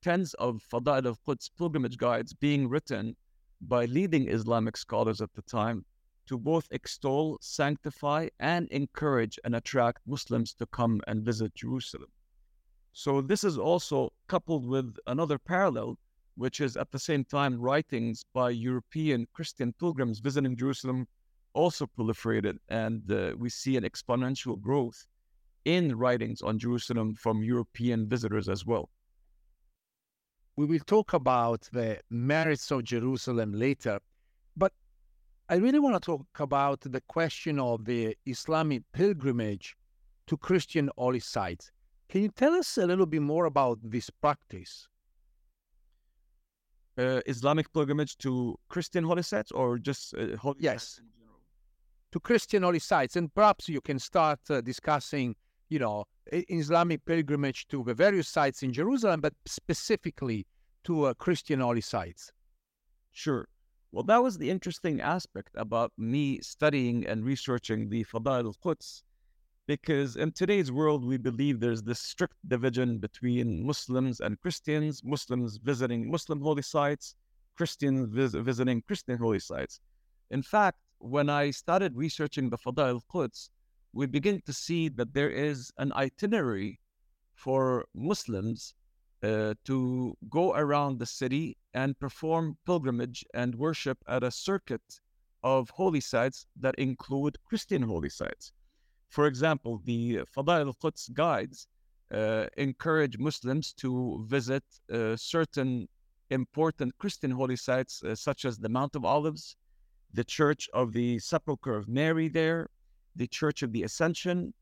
tens 0.02 0.34
of 0.36 0.62
Fada'il 0.72 1.06
of 1.06 1.24
Quds 1.24 1.50
pilgrimage 1.58 1.98
guides 1.98 2.34
being 2.34 2.68
written 2.70 3.16
by 3.62 3.86
leading 3.86 4.30
Islamic 4.30 4.78
scholars 4.78 5.22
at 5.22 5.34
the 5.34 5.42
time 5.44 5.86
to 6.28 6.38
both 6.38 6.68
extol, 6.72 7.38
sanctify, 7.42 8.28
and 8.40 8.68
encourage 8.70 9.40
and 9.44 9.56
attract 9.56 10.02
Muslims 10.06 10.54
to 10.54 10.66
come 10.68 11.02
and 11.08 11.24
visit 11.24 11.56
Jerusalem. 11.56 12.10
So 12.94 13.22
this 13.22 13.44
is 13.44 13.58
also 13.58 14.12
coupled 14.28 14.66
with 14.66 14.98
another 15.08 15.38
parallel, 15.38 15.98
which 16.36 16.62
is 16.62 16.76
at 16.76 16.92
the 16.92 17.00
same 17.00 17.24
time 17.24 17.60
writings 17.60 18.26
by 18.34 18.50
European 18.50 19.28
Christian 19.34 19.74
pilgrims 19.74 20.20
visiting 20.20 20.58
Jerusalem 20.58 21.08
also 21.54 21.88
proliferated, 21.88 22.58
and 22.70 23.10
uh, 23.12 23.34
we 23.38 23.50
see 23.50 23.78
an 23.78 23.84
exponential 23.84 24.60
growth 24.60 25.08
in 25.66 25.98
writings 25.98 26.42
on 26.42 26.60
Jerusalem 26.60 27.16
from 27.16 27.44
European 27.44 28.08
visitors 28.08 28.48
as 28.48 28.66
well. 28.66 28.90
We 30.58 30.66
will 30.66 30.80
talk 30.80 31.14
about 31.14 31.70
the 31.72 32.00
merits 32.10 32.72
of 32.72 32.84
Jerusalem 32.84 33.54
later, 33.54 34.00
but 34.56 34.74
I 35.50 35.56
really 35.58 35.78
want 35.78 35.94
to 35.96 36.00
talk 36.04 36.26
about 36.40 36.82
the 36.82 37.00
question 37.02 37.60
of 37.60 37.86
the 37.86 38.18
Islamic 38.26 38.82
pilgrimage 38.92 39.78
to 40.26 40.36
Christian 40.36 40.90
holy 40.98 41.20
sites. 41.20 41.72
Can 42.10 42.24
you 42.24 42.30
tell 42.30 42.56
us 42.56 42.76
a 42.80 42.88
little 42.88 43.06
bit 43.06 43.22
more 43.22 43.46
about 43.46 43.78
this 43.84 44.10
practice? 44.10 44.88
Uh, 46.98 47.22
Islamic 47.28 47.72
pilgrimage 47.72 48.18
to 48.18 48.58
Christian 48.68 49.04
holy 49.04 49.22
sites 49.22 49.52
or 49.52 49.78
just 49.78 50.16
uh, 50.16 50.38
holy 50.38 50.58
yes. 50.60 51.00
To 52.14 52.20
Christian 52.20 52.64
holy 52.64 52.80
sites. 52.80 53.16
And 53.16 53.32
perhaps 53.32 53.70
you 53.70 53.80
can 53.80 54.00
start 54.00 54.40
uh, 54.50 54.62
discussing, 54.62 55.36
you 55.70 55.78
know, 55.78 56.06
Islamic 56.32 57.06
pilgrimage 57.06 57.68
to 57.70 57.84
the 57.84 57.94
various 57.94 58.28
sites 58.28 58.64
in 58.64 58.74
Jerusalem, 58.74 59.22
but 59.22 59.34
specifically 59.46 60.46
to 60.84 61.06
uh, 61.06 61.14
Christian 61.14 61.60
holy 61.60 61.82
sites. 61.82 62.32
Sure. 63.12 63.48
Well, 63.92 64.04
that 64.04 64.22
was 64.22 64.38
the 64.38 64.50
interesting 64.50 65.02
aspect 65.02 65.50
about 65.56 65.92
me 65.98 66.40
studying 66.42 67.06
and 67.08 67.26
researching 67.26 67.90
the 67.90 68.04
Fada'il 68.06 68.46
al-Quds. 68.46 69.04
because 69.68 70.16
in 70.16 70.32
today's 70.32 70.72
world, 70.72 71.06
we 71.06 71.18
believe 71.18 71.60
there's 71.60 71.84
this 71.84 72.00
strict 72.00 72.36
division 72.48 73.00
between 73.00 73.66
Muslims 73.66 74.22
and 74.22 74.40
Christians, 74.42 75.04
Muslims 75.04 75.58
visiting 75.58 76.10
Muslim 76.10 76.42
holy 76.42 76.62
sites, 76.62 77.16
Christians 77.58 78.08
vis- 78.10 78.34
visiting 78.34 78.82
Christian 78.82 79.18
holy 79.18 79.40
sites. 79.40 79.82
In 80.32 80.42
fact, 80.42 80.80
when 81.00 81.30
I 81.30 81.52
started 81.52 81.96
researching 81.96 82.50
the 82.50 82.58
Fada 82.58 82.84
al 82.88 83.04
Quds, 83.12 83.50
we 83.94 84.06
begin 84.06 84.42
to 84.46 84.54
see 84.54 84.90
that 84.90 85.14
there 85.14 85.30
is 85.30 85.72
an 85.78 85.92
itinerary 85.94 86.80
for 87.36 87.86
Muslims 87.94 88.74
uh, 89.24 89.54
to 89.66 90.16
go 90.30 90.54
around 90.54 91.00
the 91.00 91.06
city 91.06 91.58
and 91.74 92.00
perform 92.00 92.58
pilgrimage 92.66 93.26
and 93.34 93.56
worship 93.56 93.98
at 94.08 94.24
a 94.24 94.32
circuit 94.32 95.00
of 95.44 95.70
holy 95.70 96.02
sites 96.02 96.46
that 96.60 96.76
include 96.76 97.38
Christian 97.46 97.82
holy 97.82 98.10
sites. 98.10 98.54
For 99.10 99.28
example, 99.28 99.82
the 99.86 100.20
Fadail 100.36 100.68
al-Quds 100.68 101.10
guides 101.14 101.68
uh, 102.12 102.46
encourage 102.58 103.18
Muslims 103.18 103.74
to 103.74 104.24
visit 104.28 104.64
uh, 104.92 105.16
certain 105.16 105.88
important 106.30 106.98
Christian 106.98 107.32
holy 107.32 107.56
sites, 107.56 108.04
uh, 108.04 108.16
such 108.16 108.46
as 108.46 108.58
the 108.58 108.70
Mount 108.70 108.96
of 108.96 109.06
Olives, 109.06 109.56
the 110.14 110.24
Church 110.24 110.70
of 110.74 110.94
the 110.94 111.20
Sepulchre 111.20 111.76
of 111.76 111.88
Mary 111.88 112.28
there, 112.28 112.68
the 113.18 113.28
Church 113.28 113.64
of 113.64 113.72
the 113.72 113.84
Ascension, 113.84 114.54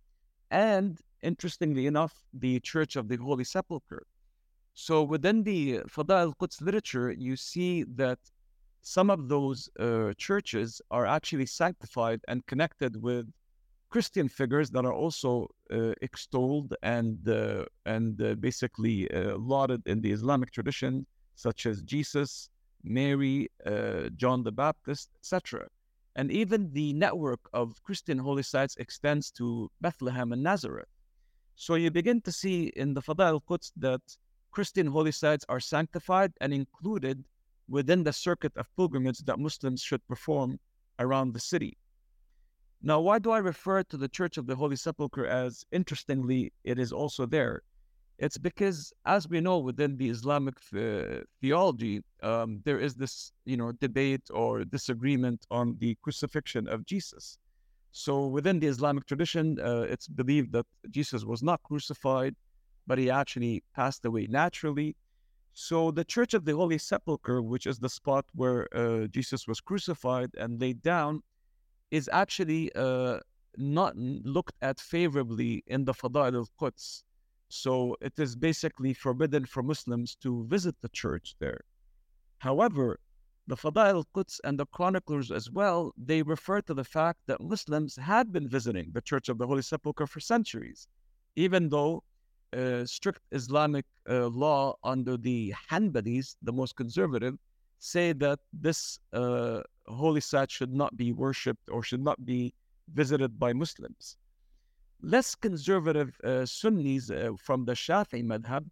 and 0.51 0.99
interestingly 1.21 1.87
enough, 1.87 2.13
the 2.33 2.59
Church 2.61 2.95
of 2.95 3.07
the 3.07 3.17
Holy 3.17 3.43
Sepulchre. 3.43 4.05
So 4.73 5.03
within 5.03 5.43
the 5.43 5.81
Fada 5.87 6.15
al-Quds 6.15 6.61
literature, 6.61 7.11
you 7.11 7.35
see 7.35 7.83
that 7.95 8.19
some 8.81 9.09
of 9.09 9.29
those 9.29 9.69
uh, 9.79 10.13
churches 10.17 10.81
are 10.91 11.05
actually 11.05 11.45
sanctified 11.45 12.21
and 12.27 12.45
connected 12.45 13.01
with 13.01 13.25
Christian 13.89 14.27
figures 14.27 14.69
that 14.71 14.85
are 14.85 14.93
also 14.93 15.47
uh, 15.71 15.93
extolled 16.01 16.75
and 16.83 17.27
uh, 17.27 17.65
and 17.85 18.21
uh, 18.21 18.35
basically 18.35 19.09
uh, 19.11 19.37
lauded 19.37 19.81
in 19.87 20.01
the 20.01 20.11
Islamic 20.11 20.51
tradition, 20.51 21.05
such 21.35 21.65
as 21.65 21.81
Jesus, 21.81 22.49
Mary, 22.83 23.49
uh, 23.65 24.09
John 24.17 24.43
the 24.43 24.51
Baptist, 24.51 25.09
etc. 25.19 25.67
And 26.15 26.31
even 26.31 26.71
the 26.71 26.93
network 26.93 27.41
of 27.53 27.83
Christian 27.83 28.17
holy 28.17 28.43
sites 28.43 28.75
extends 28.77 29.31
to 29.31 29.69
Bethlehem 29.81 30.31
and 30.31 30.41
Nazareth. 30.41 30.87
So 31.55 31.75
you 31.75 31.91
begin 31.91 32.21
to 32.21 32.31
see 32.31 32.71
in 32.75 32.93
the 32.93 33.01
Fada 33.01 33.23
al-Quds 33.23 33.73
that 33.77 34.01
Christian 34.51 34.87
holy 34.87 35.11
sites 35.11 35.45
are 35.49 35.59
sanctified 35.59 36.31
and 36.39 36.53
included 36.53 37.25
within 37.67 38.03
the 38.03 38.13
circuit 38.13 38.53
of 38.55 38.73
pilgrimage 38.77 39.19
that 39.19 39.39
Muslims 39.39 39.81
should 39.81 40.05
perform 40.07 40.59
around 40.99 41.33
the 41.33 41.39
city. 41.39 41.77
Now, 42.81 43.01
why 43.01 43.19
do 43.19 43.31
I 43.31 43.39
refer 43.39 43.83
to 43.83 43.97
the 43.97 44.07
Church 44.07 44.37
of 44.37 44.45
the 44.45 44.55
Holy 44.55 44.75
Sepulchre 44.75 45.25
as, 45.25 45.65
interestingly, 45.71 46.53
it 46.63 46.77
is 46.77 46.91
also 46.91 47.25
there? 47.25 47.63
It's 48.17 48.37
because, 48.37 48.93
as 49.05 49.27
we 49.27 49.41
know, 49.41 49.57
within 49.57 49.97
the 49.97 50.09
Islamic 50.09 50.55
uh, 50.73 51.23
theology, 51.41 52.01
um, 52.23 52.61
there 52.63 52.79
is 52.79 52.95
this, 52.95 53.33
you 53.43 53.57
know, 53.57 53.73
debate 53.73 54.21
or 54.29 54.63
disagreement 54.63 55.45
on 55.51 55.75
the 55.79 55.97
crucifixion 56.01 56.67
of 56.67 56.85
Jesus. 56.85 57.37
So, 57.91 58.27
within 58.27 58.59
the 58.59 58.67
Islamic 58.67 59.05
tradition, 59.05 59.57
uh, 59.59 59.85
it's 59.89 60.07
believed 60.07 60.51
that 60.51 60.65
Jesus 60.91 61.23
was 61.23 61.41
not 61.41 61.63
crucified, 61.63 62.35
but 62.87 62.97
he 62.97 63.09
actually 63.09 63.63
passed 63.73 64.05
away 64.05 64.27
naturally. 64.29 64.95
So, 65.53 65.91
the 65.91 66.03
Church 66.03 66.33
of 66.33 66.43
the 66.43 66.53
Holy 66.53 66.77
Sepulchre, 66.77 67.41
which 67.41 67.65
is 67.65 67.79
the 67.79 67.87
spot 67.89 68.25
where 68.33 68.67
uh, 68.75 69.07
Jesus 69.07 69.47
was 69.47 69.61
crucified 69.61 70.29
and 70.37 70.59
laid 70.59 70.81
down, 70.81 71.21
is 71.89 72.09
actually 72.11 72.69
uh, 72.75 73.19
not 73.57 73.95
looked 73.95 74.55
at 74.61 74.79
favorably 74.81 75.63
in 75.67 75.85
the 75.85 75.93
Fada'il 75.93 76.35
al-Quds. 76.35 77.04
So 77.49 77.95
it 78.01 78.13
is 78.17 78.35
basically 78.35 78.93
forbidden 78.93 79.45
for 79.45 79.63
Muslims 79.63 80.15
to 80.17 80.45
visit 80.45 80.75
the 80.81 80.89
church 80.89 81.35
there. 81.39 81.61
However, 82.39 82.99
the 83.47 83.55
Fada'il 83.55 83.95
al-Quds 83.95 84.41
and 84.43 84.59
the 84.59 84.65
chroniclers 84.67 85.31
as 85.31 85.51
well, 85.51 85.93
they 85.97 86.23
refer 86.23 86.61
to 86.61 86.73
the 86.73 86.83
fact 86.83 87.19
that 87.27 87.41
Muslims 87.41 87.95
had 87.95 88.31
been 88.31 88.47
visiting 88.47 88.89
the 88.91 89.01
Church 89.01 89.29
of 89.29 89.37
the 89.37 89.45
Holy 89.45 89.61
Sepulchre 89.61 90.07
for 90.07 90.19
centuries, 90.19 90.87
even 91.35 91.69
though 91.69 92.03
uh, 92.57 92.85
strict 92.85 93.21
Islamic 93.31 93.85
uh, 94.09 94.27
law 94.27 94.75
under 94.83 95.17
the 95.17 95.53
Hanbalis, 95.69 96.35
the 96.41 96.53
most 96.53 96.75
conservative, 96.75 97.35
say 97.79 98.13
that 98.13 98.39
this 98.53 98.99
uh, 99.13 99.61
holy 99.85 100.21
site 100.21 100.49
should 100.49 100.73
not 100.73 100.95
be 100.97 101.11
worshipped 101.11 101.69
or 101.69 101.83
should 101.83 102.03
not 102.03 102.25
be 102.25 102.53
visited 102.93 103.37
by 103.37 103.53
Muslims. 103.53 104.17
Less 105.07 105.35
conservative 105.35 106.19
uh, 106.23 106.47
Sunnis 106.47 107.11
uh, 107.11 107.29
from 107.37 107.63
the 107.63 107.73
Shafi'i 107.73 108.23
madhab 108.23 108.65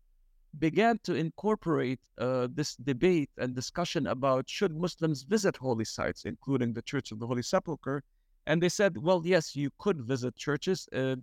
began 0.58 0.98
to 1.04 1.14
incorporate 1.14 2.00
uh, 2.18 2.48
this 2.52 2.76
debate 2.76 3.30
and 3.38 3.54
discussion 3.54 4.08
about 4.08 4.50
should 4.50 4.76
Muslims 4.76 5.22
visit 5.22 5.56
holy 5.56 5.86
sites, 5.86 6.26
including 6.26 6.74
the 6.74 6.82
Church 6.82 7.12
of 7.12 7.20
the 7.20 7.28
Holy 7.28 7.44
Sepulchre. 7.44 8.02
And 8.48 8.64
they 8.64 8.70
said, 8.70 8.98
well, 8.98 9.22
yes, 9.24 9.56
you 9.56 9.70
could 9.78 10.02
visit 10.02 10.36
churches 10.36 10.90
uh, 10.92 11.18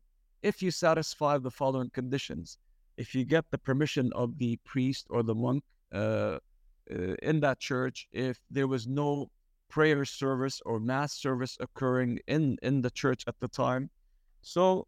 if 0.44 0.62
you 0.62 0.70
satisfy 0.70 1.38
the 1.38 1.50
following 1.50 1.90
conditions. 1.90 2.58
If 2.96 3.12
you 3.12 3.24
get 3.24 3.44
the 3.50 3.58
permission 3.58 4.12
of 4.14 4.38
the 4.38 4.58
priest 4.64 5.08
or 5.10 5.24
the 5.24 5.34
monk 5.34 5.64
uh, 5.92 5.96
uh, 5.98 6.38
in 7.20 7.40
that 7.40 7.58
church, 7.58 8.06
if 8.12 8.38
there 8.48 8.68
was 8.68 8.86
no 8.86 9.28
prayer 9.68 10.04
service 10.04 10.62
or 10.64 10.78
mass 10.78 11.14
service 11.14 11.56
occurring 11.58 12.20
in, 12.28 12.58
in 12.62 12.80
the 12.80 12.92
church 12.92 13.24
at 13.26 13.34
the 13.40 13.48
time. 13.48 13.90
So 14.42 14.86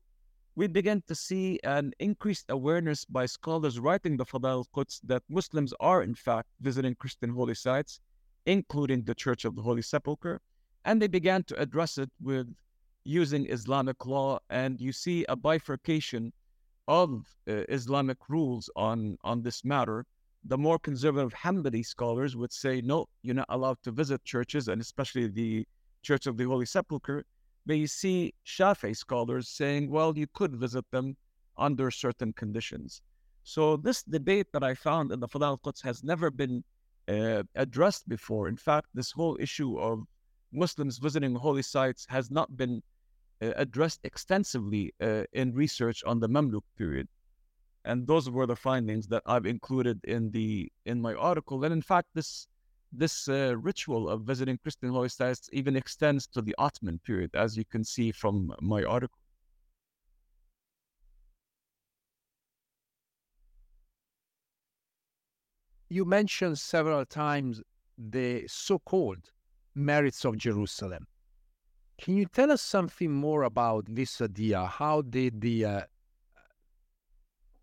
we 0.54 0.66
began 0.66 1.02
to 1.06 1.14
see 1.14 1.58
an 1.64 1.92
increased 1.98 2.46
awareness 2.48 3.04
by 3.04 3.26
scholars 3.26 3.78
writing 3.78 4.16
the 4.16 4.24
Fadal 4.24 4.64
Quds 4.72 5.00
that 5.04 5.22
Muslims 5.28 5.72
are 5.80 6.02
in 6.02 6.14
fact 6.14 6.48
visiting 6.60 6.94
Christian 6.94 7.30
holy 7.30 7.54
sites, 7.54 8.00
including 8.46 9.02
the 9.04 9.14
Church 9.14 9.44
of 9.44 9.56
the 9.56 9.62
Holy 9.62 9.82
Sepulchre, 9.82 10.40
and 10.84 11.00
they 11.00 11.08
began 11.08 11.42
to 11.44 11.60
address 11.60 11.98
it 11.98 12.10
with 12.20 12.48
using 13.04 13.46
Islamic 13.46 14.04
law, 14.06 14.38
and 14.50 14.80
you 14.80 14.92
see 14.92 15.24
a 15.28 15.36
bifurcation 15.36 16.32
of 16.88 17.24
uh, 17.48 17.64
Islamic 17.68 18.18
rules 18.28 18.68
on 18.76 19.16
on 19.22 19.42
this 19.42 19.64
matter 19.64 20.04
the 20.44 20.58
more 20.58 20.78
conservative 20.78 21.32
Hanbali 21.34 21.84
scholars 21.84 22.36
would 22.36 22.52
say, 22.52 22.80
no, 22.80 23.06
you're 23.22 23.34
not 23.34 23.46
allowed 23.48 23.78
to 23.84 23.92
visit 23.92 24.24
churches, 24.24 24.68
and 24.68 24.80
especially 24.80 25.28
the 25.28 25.66
Church 26.02 26.26
of 26.26 26.36
the 26.36 26.44
Holy 26.44 26.66
Sepulchre. 26.66 27.24
But 27.66 27.76
you 27.76 27.86
see 27.86 28.34
Shafi'i 28.46 28.96
scholars 28.96 29.48
saying, 29.48 29.90
well, 29.90 30.16
you 30.16 30.26
could 30.34 30.56
visit 30.56 30.84
them 30.90 31.16
under 31.56 31.90
certain 31.90 32.32
conditions. 32.32 33.02
So 33.44 33.76
this 33.76 34.02
debate 34.02 34.48
that 34.52 34.64
I 34.64 34.74
found 34.74 35.12
in 35.12 35.20
the 35.20 35.28
Fadal 35.28 35.60
Quds 35.60 35.82
has 35.82 36.02
never 36.02 36.30
been 36.30 36.64
uh, 37.08 37.42
addressed 37.54 38.08
before. 38.08 38.48
In 38.48 38.56
fact, 38.56 38.88
this 38.94 39.10
whole 39.10 39.36
issue 39.40 39.78
of 39.78 40.04
Muslims 40.52 40.98
visiting 40.98 41.34
holy 41.34 41.62
sites 41.62 42.06
has 42.08 42.30
not 42.30 42.56
been 42.56 42.82
uh, 43.40 43.52
addressed 43.56 44.00
extensively 44.04 44.92
uh, 45.00 45.24
in 45.32 45.52
research 45.52 46.02
on 46.04 46.20
the 46.20 46.28
Mamluk 46.28 46.62
period 46.76 47.08
and 47.84 48.06
those 48.06 48.30
were 48.30 48.46
the 48.46 48.56
findings 48.56 49.08
that 49.08 49.22
I've 49.26 49.46
included 49.46 50.00
in 50.04 50.30
the 50.30 50.70
in 50.84 51.00
my 51.00 51.14
article. 51.14 51.64
And 51.64 51.72
in 51.72 51.82
fact, 51.82 52.08
this 52.14 52.46
this 52.92 53.28
uh, 53.28 53.56
ritual 53.58 54.08
of 54.08 54.22
visiting 54.22 54.58
Christian 54.58 54.90
holy 54.90 55.08
sites 55.08 55.48
even 55.52 55.76
extends 55.76 56.26
to 56.28 56.42
the 56.42 56.54
Ottoman 56.58 57.00
period, 57.04 57.30
as 57.34 57.56
you 57.56 57.64
can 57.64 57.84
see 57.84 58.12
from 58.12 58.54
my 58.60 58.84
article. 58.84 59.18
You 65.88 66.04
mentioned 66.04 66.58
several 66.58 67.04
times 67.04 67.62
the 67.98 68.44
so-called 68.46 69.30
merits 69.74 70.24
of 70.24 70.38
Jerusalem. 70.38 71.06
Can 71.98 72.16
you 72.16 72.26
tell 72.26 72.50
us 72.50 72.62
something 72.62 73.12
more 73.12 73.42
about 73.42 73.84
this 73.88 74.20
idea? 74.20 74.64
How 74.64 75.02
did 75.02 75.40
the 75.40 75.64
uh, 75.64 75.80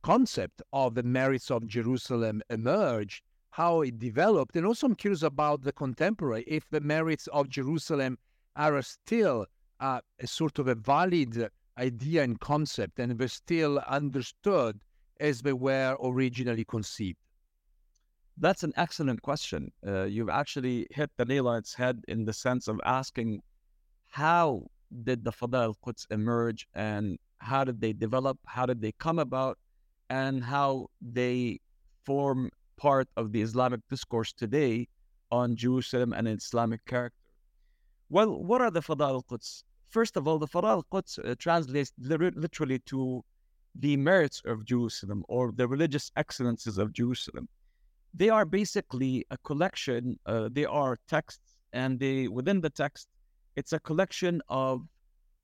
concept 0.02 0.62
of 0.72 0.96
the 0.96 1.04
merits 1.04 1.52
of 1.52 1.68
Jerusalem 1.68 2.42
emerged, 2.50 3.24
how 3.52 3.82
it 3.82 4.00
developed, 4.00 4.56
and 4.56 4.66
also 4.66 4.88
I'm 4.88 4.96
curious 4.96 5.24
about 5.24 5.64
the 5.64 5.72
contemporary, 5.72 6.44
if 6.48 6.70
the 6.70 6.82
merits 6.82 7.28
of 7.28 7.50
Jerusalem 7.50 8.18
are 8.56 8.82
still 8.82 9.46
uh, 9.80 10.02
a 10.20 10.28
sort 10.28 10.60
of 10.60 10.68
a 10.68 10.76
valid 10.76 11.50
idea 11.78 12.24
and 12.24 12.40
concept 12.40 13.00
and 13.00 13.18
they're 13.18 13.28
still 13.28 13.80
understood 13.88 14.80
as 15.20 15.42
they 15.42 15.54
were 15.54 15.96
originally 16.04 16.66
conceived. 16.66 17.18
That's 18.38 18.64
an 18.64 18.74
excellent 18.76 19.22
question. 19.22 19.72
Uh, 19.86 20.04
you've 20.04 20.30
actually 20.30 20.88
hit 20.92 21.10
the 21.18 21.26
nail 21.26 21.48
on 21.48 21.58
its 21.58 21.74
head 21.74 22.04
in 22.08 22.26
the 22.26 22.34
sense 22.34 22.68
of 22.68 22.80
asking 22.86 23.42
how 24.08 24.66
did 25.04 25.24
the 25.24 25.32
Fada 25.32 25.58
al-Quds 25.58 26.08
emerge 26.12 26.68
and 26.74 27.18
how 27.38 27.64
did 27.64 27.80
they 27.80 27.94
develop? 27.94 28.38
How 28.46 28.66
did 28.66 28.82
they 28.82 28.92
come 28.94 29.20
about? 29.20 29.58
and 30.10 30.44
how 30.44 30.88
they 31.02 31.60
form 32.04 32.50
part 32.80 33.08
of 33.18 33.32
the 33.34 33.42
Islamic 33.42 33.82
discourse 33.90 34.32
today 34.34 34.88
on 35.32 35.56
Jerusalem 35.56 36.14
and 36.14 36.28
Islamic 36.28 36.84
character. 36.86 37.18
Well, 38.10 38.32
what 38.50 38.62
are 38.62 38.72
the 38.72 38.82
Fada 38.82 39.06
al-Quds? 39.06 39.64
first 39.90 40.18
of 40.18 40.28
all, 40.28 40.40
the 40.40 40.48
Fada 40.48 40.68
al-Quds 40.68 41.20
uh, 41.20 41.36
translates 41.38 41.92
literally 42.00 42.80
to 42.80 43.24
the 43.76 43.98
merits 43.98 44.42
of 44.46 44.66
Jerusalem 44.66 45.24
or 45.28 45.52
the 45.52 45.68
religious 45.68 46.12
excellences 46.16 46.78
of 46.78 46.94
Jerusalem. 46.94 47.48
They 48.14 48.30
are 48.30 48.46
basically 48.46 49.26
a 49.30 49.38
collection, 49.38 50.20
uh, 50.26 50.50
they 50.52 50.66
are 50.66 50.98
texts, 51.08 51.58
and 51.74 52.00
they 52.00 52.28
within 52.28 52.62
the 52.62 52.70
text, 52.70 53.08
it's 53.56 53.74
a 53.74 53.80
collection 53.80 54.42
of 54.48 54.88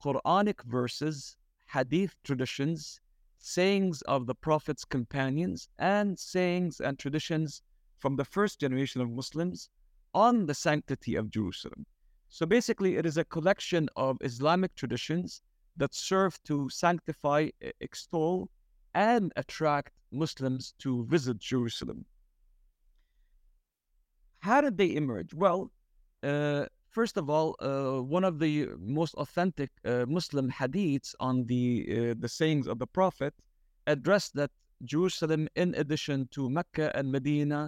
Quranic 0.03 0.63
verses, 0.65 1.37
hadith 1.71 2.15
traditions, 2.23 2.99
sayings 3.45 4.01
of 4.03 4.25
the 4.25 4.33
Prophet's 4.33 4.83
companions, 4.83 5.69
and 5.77 6.17
sayings 6.17 6.79
and 6.79 6.97
traditions 6.97 7.61
from 7.99 8.15
the 8.15 8.25
first 8.25 8.59
generation 8.59 9.01
of 9.01 9.11
Muslims 9.11 9.69
on 10.15 10.47
the 10.47 10.53
sanctity 10.55 11.13
of 11.15 11.29
Jerusalem. 11.29 11.85
So 12.27 12.47
basically, 12.47 12.97
it 12.97 13.05
is 13.05 13.17
a 13.17 13.23
collection 13.23 13.87
of 13.95 14.17
Islamic 14.21 14.73
traditions 14.73 15.43
that 15.77 15.93
serve 15.93 16.41
to 16.45 16.69
sanctify, 16.69 17.49
extol, 17.81 18.49
and 18.95 19.31
attract 19.35 19.91
Muslims 20.11 20.73
to 20.79 21.05
visit 21.05 21.37
Jerusalem. 21.37 22.03
How 24.39 24.59
did 24.61 24.75
they 24.75 24.95
emerge? 24.95 25.35
Well, 25.35 25.71
uh, 26.23 26.65
first 26.95 27.17
of 27.17 27.29
all, 27.29 27.57
uh, 27.59 28.01
one 28.01 28.23
of 28.23 28.39
the 28.39 28.69
most 28.79 29.13
authentic 29.15 29.69
uh, 29.83 30.05
Muslim 30.07 30.49
hadiths 30.49 31.13
on 31.19 31.45
the 31.51 31.65
uh, 31.97 32.13
the 32.23 32.31
sayings 32.39 32.67
of 32.71 32.79
the 32.79 32.87
Prophet 32.87 33.33
addressed 33.85 34.33
that 34.39 34.51
Jerusalem, 34.91 35.43
in 35.55 35.75
addition 35.75 36.17
to 36.35 36.49
Mecca 36.49 36.87
and 36.97 37.11
Medina, 37.11 37.61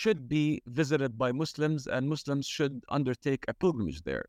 should 0.00 0.28
be 0.28 0.62
visited 0.66 1.16
by 1.16 1.32
Muslims, 1.32 1.86
and 1.86 2.08
Muslims 2.14 2.46
should 2.46 2.74
undertake 2.98 3.44
a 3.48 3.54
pilgrimage 3.54 4.02
there. 4.02 4.26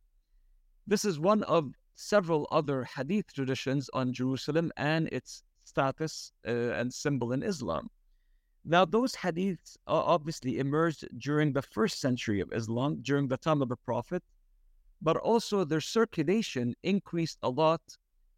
This 0.88 1.04
is 1.04 1.20
one 1.20 1.44
of 1.44 1.62
several 1.96 2.48
other 2.60 2.80
hadith 2.96 3.34
traditions 3.34 3.90
on 4.00 4.14
Jerusalem 4.14 4.72
and 4.78 5.10
its 5.18 5.44
status 5.66 6.32
uh, 6.48 6.80
and 6.80 6.94
symbol 6.94 7.34
in 7.34 7.44
Islam. 7.44 7.90
Now, 8.66 8.86
those 8.86 9.16
hadiths 9.16 9.78
obviously 9.88 10.60
emerged 10.60 11.08
during 11.18 11.54
the 11.54 11.62
first 11.62 12.00
century 12.00 12.40
of 12.40 12.52
Islam, 12.54 13.02
during 13.02 13.28
the 13.28 13.38
time 13.38 13.62
of 13.62 13.70
the 13.70 13.78
Prophet, 13.78 14.24
but 15.02 15.18
also 15.18 15.64
their 15.64 15.82
circulation 15.82 16.76
increased 16.84 17.40
a 17.42 17.50
lot 17.50 17.82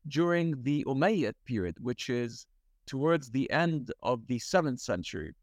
during 0.08 0.62
the 0.64 0.84
Umayyad 0.86 1.34
period, 1.46 1.76
which 1.80 2.10
is 2.10 2.46
towards 2.86 3.32
the 3.32 3.50
end 3.52 3.92
of 4.04 4.26
the 4.28 4.40
7th 4.40 4.80
century, 4.80 5.34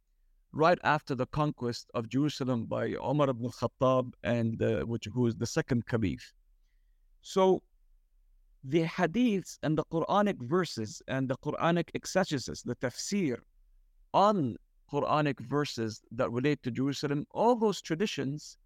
right 0.53 0.79
after 0.85 1.15
the 1.15 1.27
conquest 1.27 1.91
of 1.95 2.09
Jerusalem 2.09 2.65
by 2.67 2.87
Umar 3.05 3.31
ibn 3.31 3.45
al-Khattab, 3.47 4.13
and 4.23 4.63
uh, 4.63 4.83
which 4.83 5.07
who 5.13 5.27
is 5.27 5.37
the 5.37 5.47
second 5.47 5.87
caliph. 5.87 6.33
So 7.23 7.63
the 8.65 8.85
hadiths 8.85 9.59
and 9.63 9.77
the 9.77 9.85
Quranic 9.85 10.41
verses 10.41 11.03
and 11.09 11.29
the 11.29 11.37
Quranic 11.37 11.91
exegesis, 11.95 12.63
the 12.63 12.77
tafsir 12.77 13.39
on 14.15 14.57
Quranic 14.91 15.41
verses 15.41 16.03
that 16.13 16.31
relate 16.31 16.63
to 16.63 16.71
Jerusalem, 16.71 17.27
all 17.31 17.57
those 17.57 17.81
traditions 17.81 18.59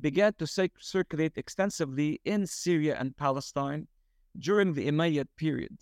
began 0.00 0.32
to 0.34 0.46
circulate 0.78 1.32
extensively 1.36 2.20
in 2.24 2.46
Syria 2.46 2.96
and 2.98 3.16
Palestine 3.16 3.88
during 4.38 4.74
the 4.74 4.88
Umayyad 4.88 5.28
period. 5.36 5.76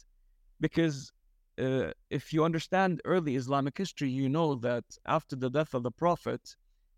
Because 0.61 1.13
uh, 1.59 1.91
if 2.11 2.33
you 2.33 2.45
understand 2.45 3.01
early 3.05 3.37
Islamic 3.37 3.77
history, 3.77 4.11
you 4.11 4.29
know 4.29 4.55
that 4.57 4.85
after 5.07 5.37
the 5.37 5.51
death 5.51 5.75
of 5.75 5.83
the 5.83 5.91
Prophet 5.91 6.57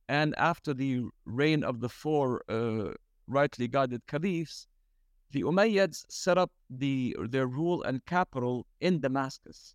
and 0.09 0.35
after 0.37 0.75
the 0.75 1.05
reign 1.25 1.65
of 1.65 1.81
the 1.81 1.89
four 1.89 2.43
uh, 2.49 2.93
rightly 3.27 3.69
guided 3.69 4.07
caliphs, 4.07 4.67
the 5.33 5.43
Umayyads 5.43 6.05
set 6.09 6.39
up 6.39 6.53
the, 6.71 7.17
their 7.29 7.47
rule 7.47 7.83
and 7.83 8.05
capital 8.07 8.67
in 8.81 9.01
Damascus. 9.01 9.75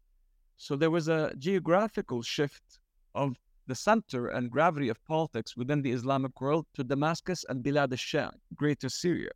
So 0.57 0.75
there 0.75 0.91
was 0.91 1.07
a 1.07 1.33
geographical 1.37 2.21
shift 2.21 2.79
of 3.15 3.37
the 3.67 3.75
center 3.75 4.27
and 4.27 4.51
gravity 4.51 4.89
of 4.89 5.03
politics 5.05 5.55
within 5.55 5.81
the 5.81 5.91
Islamic 5.91 6.39
world 6.41 6.65
to 6.73 6.83
Damascus 6.83 7.45
and 7.47 7.63
Bilad 7.63 7.91
al-Sham, 7.91 8.31
Greater 8.55 8.89
Syria. 8.89 9.31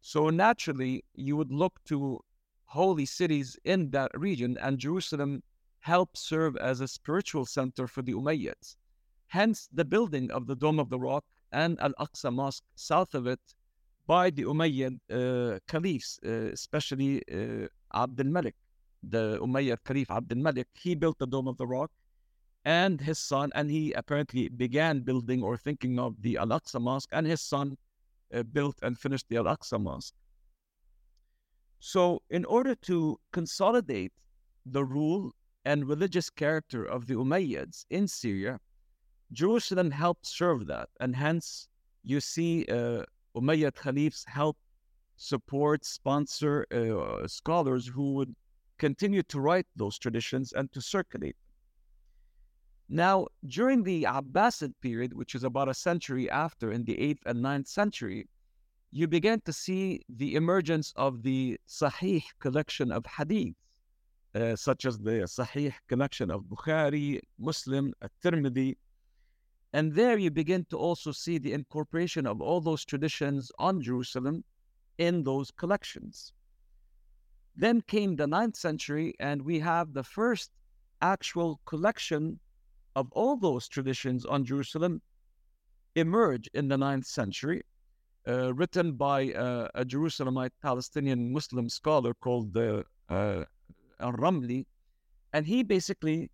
So 0.00 0.30
naturally, 0.30 1.04
you 1.14 1.36
would 1.36 1.52
look 1.52 1.78
to 1.86 2.20
holy 2.64 3.06
cities 3.06 3.58
in 3.64 3.90
that 3.90 4.10
region, 4.14 4.56
and 4.60 4.78
Jerusalem 4.78 5.42
helped 5.80 6.16
serve 6.16 6.56
as 6.56 6.80
a 6.80 6.88
spiritual 6.88 7.44
center 7.44 7.86
for 7.86 8.02
the 8.02 8.14
Umayyads. 8.14 8.76
Hence, 9.28 9.68
the 9.72 9.84
building 9.84 10.30
of 10.30 10.46
the 10.46 10.56
Dome 10.56 10.78
of 10.78 10.88
the 10.88 10.98
Rock 10.98 11.24
and 11.52 11.80
Al-Aqsa 11.80 12.32
Mosque 12.32 12.64
south 12.74 13.14
of 13.14 13.26
it 13.26 13.40
by 14.06 14.30
the 14.30 14.44
Umayyad 14.44 14.98
uh, 15.10 15.58
caliphs, 15.68 16.18
uh, 16.26 16.50
especially 16.52 17.22
uh, 17.32 17.68
Abd 17.94 18.20
al-Malik, 18.20 18.56
the 19.02 19.38
Umayyad 19.38 19.78
Caliph 19.84 20.10
Abd 20.10 20.32
al-Malik. 20.32 20.68
He 20.74 20.94
built 20.94 21.18
the 21.18 21.26
Dome 21.26 21.48
of 21.48 21.56
the 21.58 21.66
Rock 21.66 21.90
and 22.64 23.00
his 23.00 23.18
son, 23.18 23.50
and 23.54 23.70
he 23.70 23.92
apparently 23.92 24.48
began 24.48 25.00
building 25.00 25.42
or 25.42 25.56
thinking 25.56 25.98
of 25.98 26.20
the 26.22 26.36
Al 26.36 26.48
Aqsa 26.48 26.80
Mosque, 26.80 27.08
and 27.12 27.26
his 27.26 27.40
son 27.40 27.76
uh, 28.32 28.42
built 28.42 28.76
and 28.82 28.98
finished 28.98 29.26
the 29.28 29.36
Al 29.36 29.44
Aqsa 29.44 29.80
Mosque. 29.80 30.14
So, 31.80 32.22
in 32.30 32.44
order 32.44 32.74
to 32.76 33.18
consolidate 33.32 34.12
the 34.66 34.84
rule 34.84 35.32
and 35.64 35.88
religious 35.88 36.30
character 36.30 36.84
of 36.84 37.06
the 37.06 37.14
Umayyads 37.14 37.86
in 37.90 38.06
Syria, 38.06 38.60
Jerusalem 39.32 39.90
helped 39.90 40.26
serve 40.26 40.66
that, 40.66 40.88
and 41.00 41.16
hence 41.16 41.68
you 42.04 42.20
see 42.20 42.64
uh, 42.66 43.04
Umayyad 43.34 43.74
caliphs 43.74 44.24
help 44.26 44.56
support, 45.16 45.84
sponsor 45.84 46.66
uh, 46.70 47.26
scholars 47.26 47.86
who 47.86 48.14
would 48.14 48.34
continue 48.78 49.22
to 49.24 49.40
write 49.40 49.66
those 49.76 49.98
traditions 49.98 50.52
and 50.52 50.70
to 50.72 50.80
circulate 50.80 51.36
now, 52.92 53.28
during 53.46 53.84
the 53.84 54.02
Abbasid 54.02 54.74
period, 54.82 55.14
which 55.14 55.34
is 55.34 55.44
about 55.44 55.70
a 55.70 55.72
century 55.72 56.28
after, 56.28 56.70
in 56.72 56.84
the 56.84 56.94
8th 56.94 57.20
and 57.24 57.42
9th 57.42 57.66
century, 57.66 58.28
you 58.90 59.08
began 59.08 59.40
to 59.46 59.52
see 59.52 60.02
the 60.10 60.34
emergence 60.34 60.92
of 60.96 61.22
the 61.22 61.58
Sahih 61.66 62.22
collection 62.38 62.92
of 62.92 63.06
hadith, 63.06 63.54
uh, 64.34 64.56
such 64.56 64.84
as 64.84 64.98
the 64.98 65.22
Sahih 65.22 65.72
collection 65.88 66.30
of 66.30 66.42
Bukhari, 66.42 67.20
Muslim, 67.38 67.94
At-Tirmidhi. 68.02 68.76
And 69.72 69.94
there 69.94 70.18
you 70.18 70.30
begin 70.30 70.66
to 70.68 70.76
also 70.76 71.12
see 71.12 71.38
the 71.38 71.54
incorporation 71.54 72.26
of 72.26 72.42
all 72.42 72.60
those 72.60 72.84
traditions 72.84 73.50
on 73.58 73.80
Jerusalem 73.80 74.44
in 74.98 75.24
those 75.24 75.50
collections. 75.50 76.34
Then 77.56 77.80
came 77.80 78.16
the 78.16 78.26
9th 78.26 78.56
century, 78.56 79.14
and 79.18 79.40
we 79.40 79.60
have 79.60 79.94
the 79.94 80.04
first 80.04 80.50
actual 81.00 81.58
collection 81.64 82.38
of 82.96 83.10
all 83.12 83.36
those 83.36 83.68
traditions 83.68 84.24
on 84.24 84.44
Jerusalem 84.44 85.00
emerge 85.94 86.48
in 86.54 86.68
the 86.68 86.76
ninth 86.78 87.06
century, 87.06 87.62
uh, 88.26 88.54
written 88.54 88.92
by 88.92 89.32
uh, 89.32 89.68
a 89.74 89.84
Jerusalemite 89.84 90.52
Palestinian 90.62 91.32
Muslim 91.32 91.68
scholar 91.68 92.14
called 92.14 92.56
uh, 92.56 92.82
Al-Ramli. 94.00 94.66
And 95.32 95.46
he 95.46 95.62
basically 95.62 96.30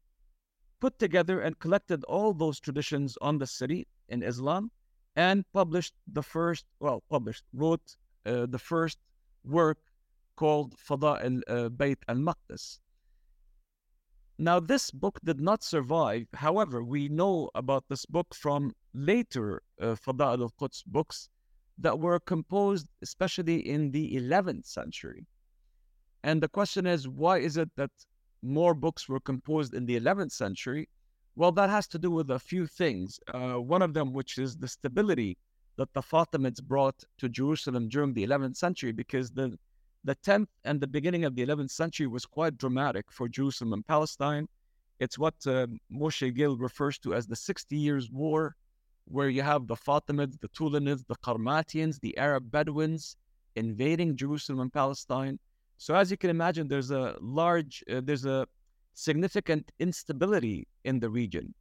put 0.80 0.98
together 0.98 1.40
and 1.40 1.58
collected 1.58 2.04
all 2.04 2.32
those 2.32 2.60
traditions 2.60 3.16
on 3.20 3.38
the 3.38 3.46
city 3.46 3.86
in 4.08 4.22
Islam 4.22 4.70
and 5.16 5.44
published 5.52 5.94
the 6.12 6.22
first, 6.22 6.64
well, 6.80 7.02
published, 7.10 7.44
wrote 7.52 7.96
uh, 8.26 8.46
the 8.46 8.58
first 8.58 8.98
work 9.44 9.78
called 10.36 10.74
Fada 10.78 11.18
al-Bayt 11.24 11.98
uh, 12.08 12.12
al-Maqdis. 12.12 12.78
Now, 14.40 14.60
this 14.60 14.92
book 14.92 15.18
did 15.24 15.40
not 15.40 15.64
survive. 15.64 16.28
However, 16.32 16.84
we 16.84 17.08
know 17.08 17.50
about 17.56 17.84
this 17.88 18.06
book 18.06 18.32
from 18.32 18.72
later 18.94 19.62
uh, 19.80 19.96
Fada'il 19.96 20.42
al-Quds 20.42 20.84
books 20.86 21.28
that 21.78 21.98
were 21.98 22.20
composed 22.20 22.86
especially 23.02 23.68
in 23.68 23.90
the 23.90 24.14
11th 24.14 24.66
century. 24.66 25.26
And 26.22 26.40
the 26.40 26.48
question 26.48 26.86
is, 26.86 27.08
why 27.08 27.38
is 27.38 27.56
it 27.56 27.70
that 27.76 27.90
more 28.42 28.74
books 28.74 29.08
were 29.08 29.20
composed 29.20 29.74
in 29.74 29.86
the 29.86 29.98
11th 29.98 30.32
century? 30.32 30.88
Well, 31.34 31.52
that 31.52 31.70
has 31.70 31.88
to 31.88 31.98
do 31.98 32.10
with 32.10 32.30
a 32.30 32.38
few 32.38 32.66
things. 32.66 33.18
Uh, 33.34 33.54
one 33.54 33.82
of 33.82 33.92
them, 33.92 34.12
which 34.12 34.38
is 34.38 34.56
the 34.56 34.68
stability 34.68 35.36
that 35.76 35.92
the 35.94 36.02
Fatimids 36.02 36.62
brought 36.62 37.02
to 37.18 37.28
Jerusalem 37.28 37.88
during 37.88 38.14
the 38.14 38.26
11th 38.26 38.56
century, 38.56 38.92
because 38.92 39.30
the 39.30 39.58
the 40.08 40.16
10th 40.16 40.48
and 40.64 40.80
the 40.80 40.86
beginning 40.86 41.26
of 41.26 41.34
the 41.36 41.44
11th 41.44 41.70
century 41.70 42.06
was 42.06 42.24
quite 42.24 42.56
dramatic 42.56 43.04
for 43.12 43.28
Jerusalem 43.28 43.74
and 43.74 43.86
Palestine. 43.86 44.48
It's 45.00 45.18
what 45.18 45.34
uh, 45.46 45.66
Moshe 45.92 46.34
Gil 46.34 46.56
refers 46.56 46.98
to 47.00 47.12
as 47.12 47.26
the 47.26 47.36
60 47.36 47.76
Years' 47.76 48.10
War, 48.10 48.56
where 49.04 49.28
you 49.28 49.42
have 49.42 49.66
the 49.66 49.76
Fatimids, 49.76 50.40
the 50.40 50.48
Tulunids, 50.48 51.04
the 51.06 51.16
Qarmatians, 51.16 52.00
the 52.00 52.16
Arab 52.16 52.50
Bedouins 52.50 53.16
invading 53.54 54.16
Jerusalem 54.16 54.60
and 54.60 54.72
Palestine. 54.72 55.38
So, 55.76 55.94
as 55.94 56.10
you 56.10 56.16
can 56.16 56.30
imagine, 56.30 56.68
there's 56.68 56.90
a 56.90 57.14
large, 57.20 57.84
uh, 57.92 58.00
there's 58.02 58.24
a 58.24 58.46
significant 58.94 59.70
instability 59.78 60.66
in 60.84 61.00
the 61.00 61.10
region. 61.10 61.52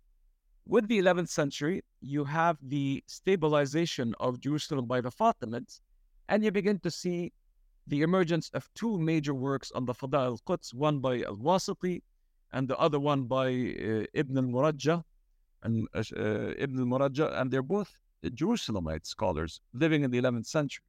With 0.65 0.87
the 0.87 0.99
11th 0.99 1.29
century, 1.29 1.83
you 1.99 2.23
have 2.23 2.57
the 2.61 3.03
stabilization 3.07 4.15
of 4.21 4.39
Jerusalem 4.39 4.85
by 4.85 5.01
the 5.01 5.11
Fatimids, 5.11 5.81
and 6.29 6.45
you 6.45 6.51
begin 6.51 6.79
to 6.79 6.89
see 6.89 7.33
the 7.87 8.01
emergence 8.01 8.49
of 8.53 8.69
two 8.73 8.99
major 8.99 9.33
works 9.33 9.71
on 9.71 9.85
the 9.85 9.93
Fada 9.93 10.17
al-Quds, 10.17 10.73
one 10.73 10.99
by 10.99 11.21
al-Wasiti 11.21 12.01
and 12.53 12.67
the 12.67 12.77
other 12.77 12.99
one 12.99 13.23
by 13.23 13.47
uh, 13.47 14.05
Ibn 14.13 14.37
al-Murajja, 14.37 15.03
and 15.63 15.87
uh, 15.95 16.03
Ibn 16.11 16.79
al-Murajja, 16.79 17.39
and 17.39 17.51
they're 17.51 17.61
both 17.61 17.91
Jerusalemite 18.23 19.05
scholars 19.05 19.61
living 19.73 20.03
in 20.03 20.11
the 20.11 20.21
11th 20.21 20.47
century. 20.47 20.83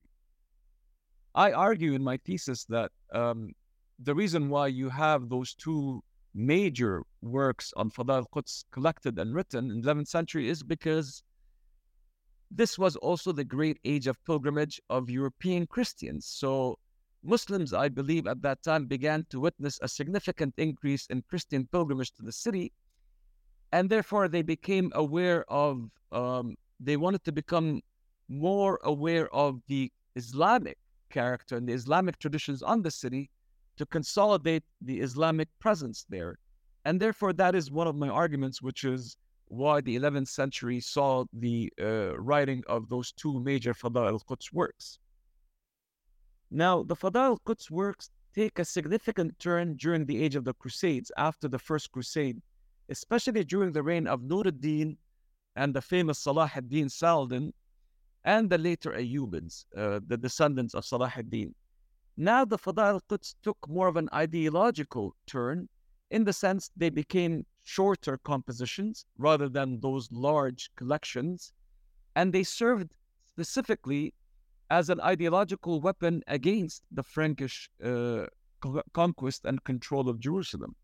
I 1.35 1.53
argue 1.53 1.93
in 1.95 2.03
my 2.03 2.17
thesis 2.19 2.65
that 2.65 2.91
um, 3.13 3.53
the 4.01 4.15
reason 4.15 4.49
why 4.49 4.69
you 4.69 4.89
have 4.89 5.29
those 5.29 5.55
two 5.55 6.03
major 6.35 7.03
works 7.23 7.73
on 7.77 7.91
Fada 7.91 8.15
al-Quds 8.15 8.65
collected 8.71 9.19
and 9.19 9.35
written 9.35 9.71
in 9.71 9.81
the 9.81 9.95
11th 9.95 10.09
century 10.09 10.49
is 10.49 10.63
because 10.63 11.23
this 12.51 12.79
was 12.79 12.97
also 12.97 13.33
the 13.33 13.45
great 13.45 13.79
age 13.85 14.07
of 14.07 14.23
pilgrimage 14.25 14.81
of 14.89 15.11
European 15.11 15.67
Christians. 15.67 16.27
So 16.27 16.79
Muslims, 17.23 17.73
I 17.73 17.89
believe, 17.89 18.27
at 18.27 18.43
that 18.43 18.63
time 18.63 18.87
began 18.87 19.27
to 19.31 19.41
witness 19.41 19.79
a 19.83 19.89
significant 19.89 20.55
increase 20.57 21.07
in 21.07 21.23
Christian 21.23 21.67
pilgrimage 21.67 22.13
to 22.13 22.23
the 22.23 22.33
city. 22.33 22.73
And 23.73 23.91
therefore, 23.91 24.29
they 24.29 24.43
became 24.43 24.93
aware 24.95 25.45
of, 25.51 25.91
um, 26.13 26.57
they 26.81 26.97
wanted 26.97 27.25
to 27.25 27.33
become 27.33 27.83
more 28.29 28.79
aware 28.85 29.33
of 29.35 29.61
the 29.67 29.91
Islamic 30.15 30.79
character 31.11 31.57
and 31.57 31.69
the 31.69 31.73
Islamic 31.73 32.19
traditions 32.19 32.63
on 32.63 32.83
the 32.83 32.91
city 32.91 33.31
to 33.77 33.87
consolidate 33.87 34.65
the 34.81 35.01
Islamic 35.01 35.49
presence 35.59 36.07
there. 36.09 36.39
And 36.85 37.01
therefore, 37.01 37.33
that 37.35 37.55
is 37.55 37.71
one 37.71 37.87
of 37.87 37.97
my 37.97 38.09
arguments, 38.09 38.63
which 38.63 38.85
is 38.85 39.17
why 39.47 39.81
the 39.81 39.97
11th 39.99 40.29
century 40.29 40.81
saw 40.81 41.25
the 41.33 41.73
uh, 41.81 42.19
writing 42.19 42.63
of 42.67 42.89
those 42.89 43.13
two 43.13 43.41
major 43.41 43.75
Fada 43.75 44.01
al-Quds 44.01 44.53
works. 44.53 44.99
Now, 46.51 46.83
the 46.83 46.97
Fadal 46.97 47.37
al-Quds 47.37 47.71
works 47.71 48.11
take 48.35 48.59
a 48.59 48.65
significant 48.65 49.39
turn 49.39 49.75
during 49.77 50.07
the 50.07 50.23
age 50.23 50.35
of 50.35 50.45
the 50.45 50.55
Crusades 50.55 51.13
after 51.17 51.49
the 51.49 51.59
First 51.59 51.93
Crusade, 51.93 52.41
especially 52.89 53.45
during 53.45 53.73
the 53.73 53.83
reign 53.83 54.07
of 54.07 54.23
Nur 54.23 54.47
ad-Din 54.47 54.97
and 55.57 55.75
the 55.75 55.83
famous 55.83 56.19
Salah 56.19 56.51
ad-Din 56.55 56.89
Saladin 56.89 57.53
and 58.25 58.49
the 58.49 58.59
later 58.59 58.93
Ayyubids, 58.93 59.65
uh, 59.77 60.01
the 60.07 60.17
descendants 60.17 60.75
of 60.75 60.85
Salah 60.85 61.13
ad-Din. 61.17 61.55
Now 62.17 62.45
the 62.45 62.59
Fadal 62.59 62.95
al-Quds 62.95 63.37
took 63.43 63.59
more 63.69 63.89
of 63.89 63.97
an 63.97 64.09
ideological 64.13 65.15
turn 65.27 65.69
in 66.11 66.25
the 66.25 66.33
sense 66.33 66.71
they 66.77 66.91
became 66.91 67.45
shorter 67.65 68.17
compositions 68.25 69.05
rather 69.19 69.49
than 69.49 69.81
those 69.81 70.11
large 70.11 70.71
collections. 70.77 71.53
And 72.17 72.33
they 72.33 72.43
served 72.43 72.95
specifically 73.27 74.15
as 74.71 74.91
an 74.91 75.01
ideological 75.01 75.81
weapon 75.81 76.23
against 76.27 76.83
the 76.93 77.03
Frankish 77.03 77.71
uh, 77.83 78.27
conquest 78.93 79.45
and 79.45 79.63
control 79.65 80.09
of 80.09 80.21
Jerusalem. 80.21 80.75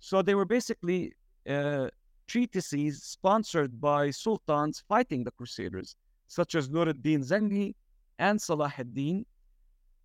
So 0.00 0.22
they 0.22 0.34
were 0.34 0.44
basically 0.44 1.12
uh, 1.48 1.88
treatises 2.26 3.02
sponsored 3.02 3.80
by 3.80 4.10
sultans 4.10 4.82
fighting 4.88 5.24
the 5.24 5.30
Crusaders, 5.32 5.96
such 6.28 6.54
as 6.54 6.68
Nur 6.70 6.88
ad-Din 6.88 7.22
Zengi 7.22 7.74
and 8.18 8.40
Salah 8.40 8.72
ad-Din. 8.78 9.24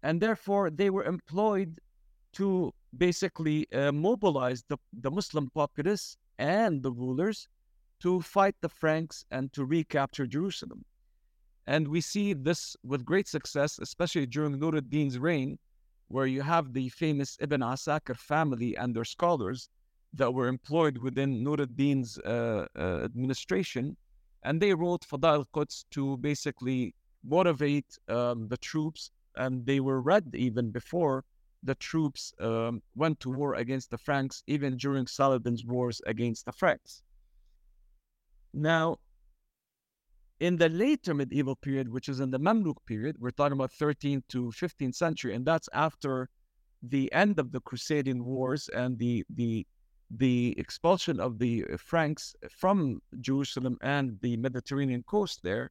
And 0.03 0.19
therefore, 0.19 0.69
they 0.71 0.89
were 0.89 1.03
employed 1.03 1.79
to 2.34 2.73
basically 2.97 3.71
uh, 3.73 3.91
mobilize 3.91 4.63
the, 4.67 4.77
the 4.93 5.12
Muslim 5.12 5.49
populace 5.53 6.17
and 6.39 6.81
the 6.81 6.91
rulers 6.91 7.47
to 7.99 8.21
fight 8.21 8.55
the 8.62 8.69
Franks 8.69 9.25
and 9.31 9.53
to 9.53 9.65
recapture 9.65 10.25
Jerusalem. 10.25 10.84
And 11.71 11.88
we 11.88 12.01
see 12.01 12.34
this 12.34 12.75
with 12.84 13.05
great 13.05 13.29
success, 13.29 13.79
especially 13.79 14.25
during 14.25 14.60
Nur 14.60 14.75
ad-Din's 14.75 15.17
reign, 15.17 15.57
where 16.10 16.25
you 16.25 16.41
have 16.41 16.73
the 16.73 16.89
famous 16.89 17.38
Ibn 17.39 17.62
Asakir 17.62 18.17
family 18.17 18.75
and 18.75 18.93
their 18.93 19.05
scholars 19.05 19.69
that 20.19 20.34
were 20.34 20.49
employed 20.49 20.97
within 20.97 21.41
Nur 21.45 21.62
ad-Din's 21.62 22.19
uh, 22.19 22.67
uh, 22.77 23.05
administration. 23.05 23.95
And 24.43 24.62
they 24.62 24.73
wrote 24.73 25.05
Fada 25.05 25.29
al-Quds 25.39 25.86
to 25.91 26.17
basically 26.17 26.93
motivate 27.23 27.97
um, 28.10 28.49
the 28.49 28.57
troops. 28.57 29.12
And 29.38 29.65
they 29.65 29.79
were 29.79 30.01
read 30.01 30.25
even 30.34 30.71
before 30.71 31.23
the 31.63 31.75
troops 31.75 32.34
um, 32.41 32.81
went 32.95 33.21
to 33.21 33.29
war 33.29 33.55
against 33.55 33.91
the 33.91 33.97
Franks, 33.97 34.43
even 34.45 34.75
during 34.75 35.07
Saladin's 35.07 35.63
wars 35.63 36.01
against 36.05 36.43
the 36.43 36.51
Franks. 36.51 37.01
Now, 38.53 38.97
in 40.41 40.58
the 40.58 40.69
later 40.69 41.13
medieval 41.13 41.56
period, 41.56 41.88
which 41.88 42.10
is 42.10 42.19
in 42.19 42.32
the 42.32 42.39
Mamluk 42.39 42.77
period, 42.88 43.15
we're 43.19 43.30
talking 43.30 43.54
about 43.54 43.71
13th 43.71 44.23
to 44.30 44.47
15th 44.47 44.95
century, 44.95 45.36
and 45.36 45.45
that's 45.45 45.69
after 45.71 46.30
the 46.82 47.13
end 47.13 47.38
of 47.38 47.51
the 47.51 47.60
Crusading 47.60 48.25
Wars 48.25 48.67
and 48.69 48.97
the 48.97 49.23
the 49.30 49.67
the 50.10 50.56
expulsion 50.58 51.19
of 51.19 51.38
the 51.38 51.63
Franks 51.77 52.36
from 52.49 53.01
Jerusalem 53.21 53.77
and 53.82 54.17
the 54.21 54.36
Mediterranean 54.36 55.04
coast 55.04 55.41
there, 55.43 55.69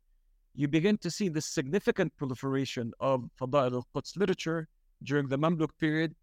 you 0.55 0.69
begin 0.69 0.97
to 0.99 1.11
see 1.11 1.29
the 1.29 1.43
significant 1.43 2.17
proliferation 2.17 2.93
of 3.01 3.29
Fada'il 3.39 3.75
al-Quds 3.75 4.17
literature 4.17 4.69
during 5.03 5.27
the 5.29 5.37
Mamluk 5.37 5.73
period, 5.79 6.15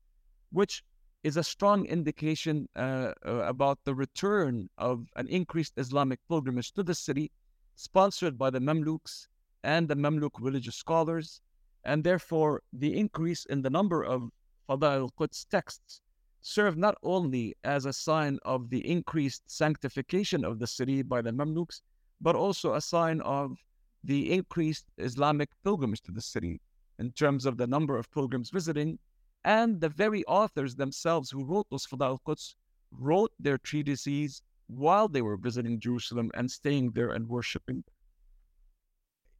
which 0.51 0.83
is 1.23 1.35
a 1.35 1.43
strong 1.43 1.85
indication 1.85 2.69
uh, 2.77 3.11
uh, 3.25 3.31
about 3.53 3.77
the 3.83 3.93
return 3.93 4.69
of 4.77 5.05
an 5.17 5.27
increased 5.27 5.73
Islamic 5.75 6.19
pilgrimage 6.29 6.71
to 6.71 6.81
the 6.81 6.95
city, 6.95 7.29
sponsored 7.77 8.39
by 8.39 8.49
the 8.49 8.59
Mamluks 8.59 9.27
and 9.63 9.87
the 9.87 9.95
Mamluk 9.95 10.31
religious 10.39 10.75
scholars, 10.75 11.41
and 11.83 12.03
therefore 12.03 12.63
the 12.73 12.97
increase 12.97 13.45
in 13.45 13.61
the 13.61 13.69
number 13.69 14.03
of 14.03 14.31
Fada 14.65 14.87
al-Quds 14.87 15.45
texts 15.45 16.01
served 16.41 16.77
not 16.77 16.97
only 17.03 17.55
as 17.63 17.85
a 17.85 17.93
sign 17.93 18.39
of 18.43 18.69
the 18.71 18.89
increased 18.89 19.43
sanctification 19.45 20.43
of 20.43 20.57
the 20.57 20.65
city 20.65 21.03
by 21.03 21.21
the 21.21 21.31
Mamluks, 21.31 21.81
but 22.19 22.35
also 22.35 22.73
a 22.73 22.81
sign 22.81 23.21
of 23.21 23.57
the 24.03 24.33
increased 24.33 24.85
Islamic 24.97 25.49
pilgrimage 25.63 26.01
to 26.01 26.11
the 26.11 26.21
city 26.21 26.59
in 26.97 27.11
terms 27.11 27.45
of 27.45 27.57
the 27.57 27.67
number 27.67 27.95
of 27.95 28.09
pilgrims 28.11 28.49
visiting, 28.49 28.97
and 29.45 29.79
the 29.79 29.89
very 29.89 30.25
authors 30.25 30.75
themselves 30.75 31.29
who 31.29 31.45
wrote 31.45 31.67
those 31.69 31.85
Fada 31.85 32.05
al-Quds 32.05 32.55
wrote 32.91 33.31
their 33.39 33.59
treatises 33.59 34.41
while 34.67 35.07
they 35.07 35.21
were 35.21 35.37
visiting 35.37 35.79
Jerusalem 35.79 36.31
and 36.33 36.49
staying 36.51 36.91
there 36.91 37.09
and 37.09 37.27
worshiping. 37.27 37.83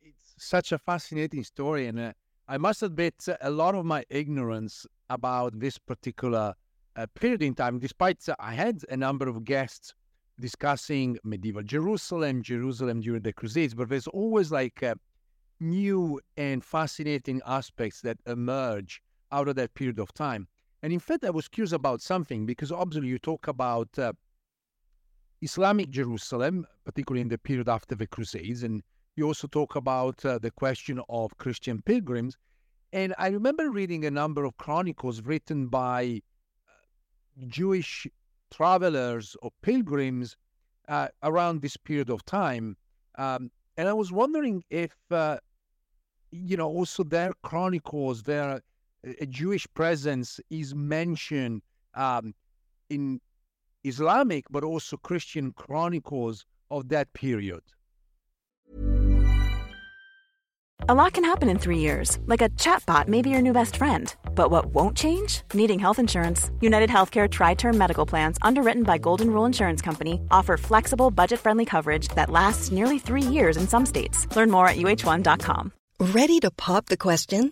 It's 0.02 0.36
such 0.38 0.72
a 0.72 0.78
fascinating 0.78 1.44
story, 1.44 1.88
and 1.88 2.00
uh, 2.00 2.14
I 2.48 2.58
must 2.58 2.82
admit 2.82 3.16
uh, 3.28 3.36
a 3.42 3.50
lot 3.50 3.76
of 3.76 3.86
my 3.86 4.06
ignorance 4.10 4.86
about 5.10 5.60
this 5.60 5.78
particular 5.78 6.54
uh, 6.96 7.06
period 7.14 7.44
in 7.44 7.56
time, 7.56 7.80
despite 7.80 8.28
uh, 8.30 8.36
I 8.40 8.54
had 8.54 8.82
a 8.90 8.98
number 8.98 9.28
of 9.28 9.44
guests 9.44 9.94
discussing 10.40 11.18
medieval 11.24 11.64
Jerusalem, 11.64 12.42
Jerusalem 12.42 13.02
during 13.02 13.24
the 13.24 13.34
Crusades, 13.34 13.74
but 13.74 13.90
there's 13.90 14.08
always 14.08 14.52
like 14.52 14.82
uh, 14.84 14.96
new 15.60 16.22
and 16.38 16.64
fascinating 16.64 17.42
aspects 17.46 18.02
that 18.02 18.18
emerge 18.26 19.02
out 19.32 19.48
of 19.48 19.56
that 19.56 19.74
period 19.74 20.00
of 20.00 20.14
time. 20.14 20.48
And 20.84 20.94
in 20.94 21.00
fact, 21.00 21.26
I 21.26 21.32
was 21.32 21.48
curious 21.48 21.72
about 21.72 22.02
something 22.02 22.46
because 22.46 22.72
obviously 22.72 23.10
you 23.10 23.20
talk 23.20 23.48
about 23.48 23.90
uh, 23.98 24.14
Islamic 25.42 25.90
Jerusalem, 25.90 26.66
particularly 26.86 27.22
in 27.22 27.28
the 27.28 27.38
period 27.38 27.70
after 27.70 27.96
the 27.96 28.08
Crusades, 28.08 28.64
and 28.64 28.82
you 29.16 29.26
also 29.26 29.48
talk 29.48 29.76
about 29.76 30.24
uh, 30.26 30.38
the 30.40 30.52
question 30.52 31.02
of 31.10 31.38
Christian 31.38 31.82
pilgrims. 31.82 32.38
And 32.94 33.14
I 33.18 33.28
remember 33.30 33.70
reading 33.70 34.06
a 34.06 34.12
number 34.12 34.46
of 34.46 34.58
chronicles 34.58 35.22
written 35.22 35.68
by 35.68 36.22
uh, 36.68 37.46
Jewish 37.48 38.08
travelers 38.52 39.36
or 39.42 39.52
pilgrims 39.62 40.38
uh, 40.88 41.10
around 41.24 41.62
this 41.62 41.78
period 41.78 42.10
of 42.10 42.24
time. 42.26 42.78
Um, 43.18 43.52
and 43.76 43.90
I 43.90 43.94
was 43.94 44.12
wondering 44.12 44.64
if 44.70 44.96
uh, 45.12 45.38
you 46.32 46.58
know, 46.58 46.68
also 46.68 47.04
their 47.04 47.34
chronicles, 47.44 48.24
their 48.24 48.62
a 49.04 49.26
Jewish 49.26 49.68
presence 49.74 50.40
is 50.50 50.76
mentioned 50.76 51.62
um, 51.94 52.34
in 52.90 53.22
Islamic, 53.84 54.46
but 54.50 54.64
also 54.64 54.98
Christian 54.98 55.52
chronicles 55.52 56.46
of 56.70 56.90
that 56.90 57.14
period. 57.14 57.62
A 60.90 60.94
lot 60.94 61.12
can 61.14 61.26
happen 61.26 61.50
in 61.50 61.60
three 61.60 61.80
years, 61.80 62.18
like 62.28 62.42
a 62.42 62.50
chatbot 62.50 63.10
may 63.10 63.22
be 63.22 63.30
your 63.30 63.42
new 63.42 63.52
best 63.52 63.76
friend. 63.76 64.16
But 64.36 64.52
what 64.52 64.68
won't 64.68 64.96
change? 64.96 65.42
Needing 65.54 65.80
health 65.80 66.00
insurance. 66.00 66.50
United 66.62 66.90
Healthcare 66.90 67.30
Tri 67.30 67.56
Term 67.56 67.78
Medical 67.78 68.06
Plans, 68.06 68.38
underwritten 68.42 68.84
by 68.84 68.98
Golden 68.98 69.32
Rule 69.32 69.46
Insurance 69.46 69.82
Company, 69.82 70.22
offer 70.32 70.56
flexible, 70.56 71.12
budget 71.12 71.40
friendly 71.42 71.66
coverage 71.66 72.08
that 72.10 72.30
lasts 72.30 72.72
nearly 72.72 73.00
three 73.00 73.22
years 73.22 73.58
in 73.58 73.68
some 73.68 73.86
states. 73.86 74.34
Learn 74.34 74.50
more 74.50 74.70
at 74.70 74.78
uh1.com. 74.78 75.74
Ready 76.00 76.40
to 76.40 76.52
pop 76.52 76.86
the 76.86 76.98
question? 76.98 77.52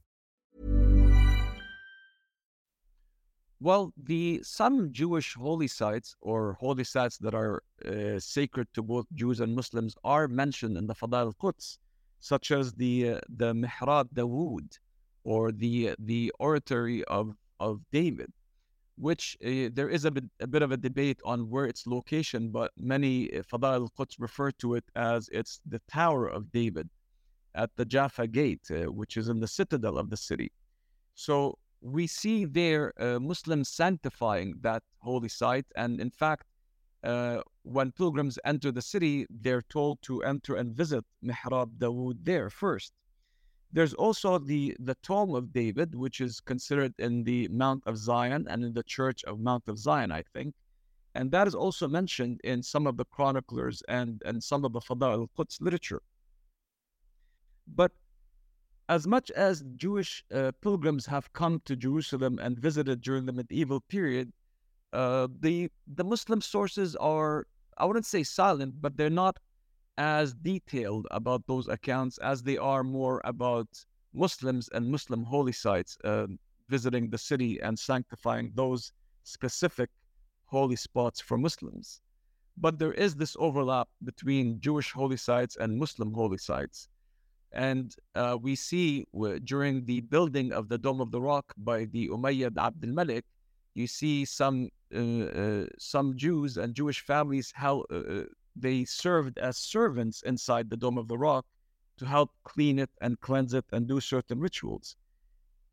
Well, 3.63 3.93
the 3.95 4.41
some 4.41 4.91
Jewish 4.91 5.35
holy 5.35 5.67
sites 5.67 6.15
or 6.19 6.53
holy 6.53 6.83
sites 6.83 7.19
that 7.19 7.35
are 7.35 7.61
uh, 7.85 8.19
sacred 8.19 8.67
to 8.73 8.81
both 8.81 9.05
Jews 9.13 9.39
and 9.39 9.55
Muslims 9.55 9.93
are 10.03 10.27
mentioned 10.27 10.77
in 10.77 10.87
the 10.87 10.95
Fadail 10.95 11.27
al-Quds, 11.27 11.77
such 12.19 12.49
as 12.49 12.73
the 12.73 12.95
uh, 13.09 13.19
the 13.29 13.53
Mihrab 13.53 14.09
Dawood 14.15 14.79
or 15.23 15.51
the 15.51 15.93
the 15.99 16.33
oratory 16.39 17.03
of 17.03 17.35
of 17.59 17.81
David, 17.91 18.33
which 18.97 19.37
uh, 19.45 19.69
there 19.71 19.89
is 19.89 20.05
a 20.05 20.11
bit, 20.11 20.23
a 20.39 20.47
bit 20.47 20.63
of 20.63 20.71
a 20.71 20.77
debate 20.77 21.19
on 21.23 21.47
where 21.47 21.67
its 21.67 21.85
location, 21.85 22.49
but 22.49 22.71
many 22.77 23.31
uh, 23.31 23.43
Fadail 23.43 23.81
al-Quds 23.81 24.15
refer 24.17 24.49
to 24.53 24.73
it 24.73 24.85
as 24.95 25.29
it's 25.31 25.61
the 25.67 25.81
Tower 25.87 26.25
of 26.25 26.51
David 26.51 26.89
at 27.53 27.69
the 27.75 27.85
Jaffa 27.85 28.25
Gate, 28.25 28.65
uh, 28.71 28.91
which 28.91 29.17
is 29.17 29.29
in 29.29 29.39
the 29.39 29.47
citadel 29.47 29.99
of 29.99 30.09
the 30.09 30.17
city. 30.17 30.51
So 31.13 31.59
we 31.81 32.07
see 32.07 32.45
there 32.45 32.93
uh, 32.99 33.19
Muslims 33.19 33.69
sanctifying 33.69 34.55
that 34.61 34.83
holy 34.99 35.29
site. 35.29 35.65
And 35.75 35.99
in 35.99 36.11
fact, 36.11 36.45
uh, 37.03 37.41
when 37.63 37.91
pilgrims 37.91 38.37
enter 38.45 38.71
the 38.71 38.81
city, 38.81 39.25
they're 39.29 39.63
told 39.63 40.01
to 40.03 40.23
enter 40.23 40.55
and 40.55 40.75
visit 40.75 41.03
Mihrab 41.23 41.77
Dawood 41.79 42.17
there 42.23 42.49
first. 42.49 42.93
There's 43.73 43.93
also 43.93 44.37
the, 44.37 44.75
the 44.79 44.95
Tomb 45.01 45.33
of 45.33 45.53
David, 45.53 45.95
which 45.95 46.19
is 46.19 46.39
considered 46.41 46.93
in 46.99 47.23
the 47.23 47.47
Mount 47.47 47.83
of 47.85 47.97
Zion 47.97 48.45
and 48.49 48.63
in 48.63 48.73
the 48.73 48.83
Church 48.83 49.23
of 49.23 49.39
Mount 49.39 49.63
of 49.67 49.77
Zion, 49.77 50.11
I 50.11 50.23
think. 50.33 50.53
And 51.15 51.31
that 51.31 51.47
is 51.47 51.55
also 51.55 51.87
mentioned 51.87 52.41
in 52.43 52.61
some 52.61 52.85
of 52.85 52.97
the 52.97 53.05
chroniclers 53.05 53.81
and, 53.87 54.21
and 54.25 54.43
some 54.43 54.65
of 54.65 54.73
the 54.73 54.81
Fadail 54.81 55.13
al-Quds 55.13 55.59
literature. 55.61 56.01
But 57.75 57.91
as 58.91 59.07
much 59.07 59.31
as 59.31 59.63
Jewish 59.77 60.21
uh, 60.33 60.51
pilgrims 60.61 61.05
have 61.05 61.31
come 61.31 61.61
to 61.63 61.77
Jerusalem 61.77 62.39
and 62.39 62.59
visited 62.59 62.99
during 62.99 63.25
the 63.25 63.31
medieval 63.31 63.79
period, 63.79 64.33
uh, 64.91 65.29
the 65.39 65.71
the 65.87 66.03
Muslim 66.03 66.41
sources 66.41 66.97
are 66.97 67.47
I 67.77 67.85
wouldn't 67.85 68.05
say 68.05 68.23
silent, 68.23 68.81
but 68.81 68.97
they're 68.97 69.19
not 69.25 69.37
as 69.97 70.33
detailed 70.33 71.07
about 71.11 71.47
those 71.47 71.69
accounts 71.69 72.17
as 72.17 72.43
they 72.43 72.57
are 72.57 72.83
more 72.83 73.21
about 73.23 73.69
Muslims 74.13 74.67
and 74.73 74.91
Muslim 74.91 75.23
holy 75.23 75.53
sites 75.53 75.97
uh, 76.03 76.27
visiting 76.67 77.09
the 77.09 77.17
city 77.29 77.61
and 77.61 77.79
sanctifying 77.79 78.51
those 78.55 78.91
specific 79.23 79.89
holy 80.47 80.75
spots 80.75 81.21
for 81.21 81.37
Muslims. 81.37 82.01
But 82.57 82.77
there 82.77 82.95
is 83.05 83.15
this 83.15 83.37
overlap 83.39 83.87
between 84.03 84.59
Jewish 84.59 84.91
holy 84.91 85.21
sites 85.29 85.55
and 85.55 85.79
Muslim 85.79 86.11
holy 86.13 86.41
sites. 86.51 86.89
And 87.53 87.93
uh, 88.15 88.37
we 88.41 88.55
see 88.55 89.05
w- 89.13 89.39
during 89.39 89.85
the 89.85 90.01
building 90.01 90.53
of 90.53 90.69
the 90.69 90.77
Dome 90.77 91.01
of 91.01 91.11
the 91.11 91.21
Rock 91.21 91.53
by 91.57 91.85
the 91.85 92.07
Umayyad 92.07 92.57
Abd 92.57 92.85
al-Malik, 92.85 93.25
you 93.73 93.87
see 93.87 94.25
some 94.25 94.69
uh, 94.93 94.99
uh, 94.99 95.65
some 95.77 96.17
Jews 96.17 96.57
and 96.57 96.73
Jewish 96.73 97.01
families 97.01 97.51
how 97.55 97.85
uh, 97.91 97.95
uh, 97.95 98.23
they 98.55 98.83
served 98.85 99.37
as 99.37 99.57
servants 99.57 100.21
inside 100.23 100.69
the 100.69 100.77
Dome 100.77 100.97
of 100.97 101.07
the 101.07 101.17
Rock 101.17 101.45
to 101.97 102.05
help 102.05 102.31
clean 102.43 102.79
it 102.79 102.89
and 103.01 103.19
cleanse 103.21 103.53
it 103.53 103.65
and 103.71 103.87
do 103.87 104.01
certain 104.01 104.39
rituals, 104.39 104.95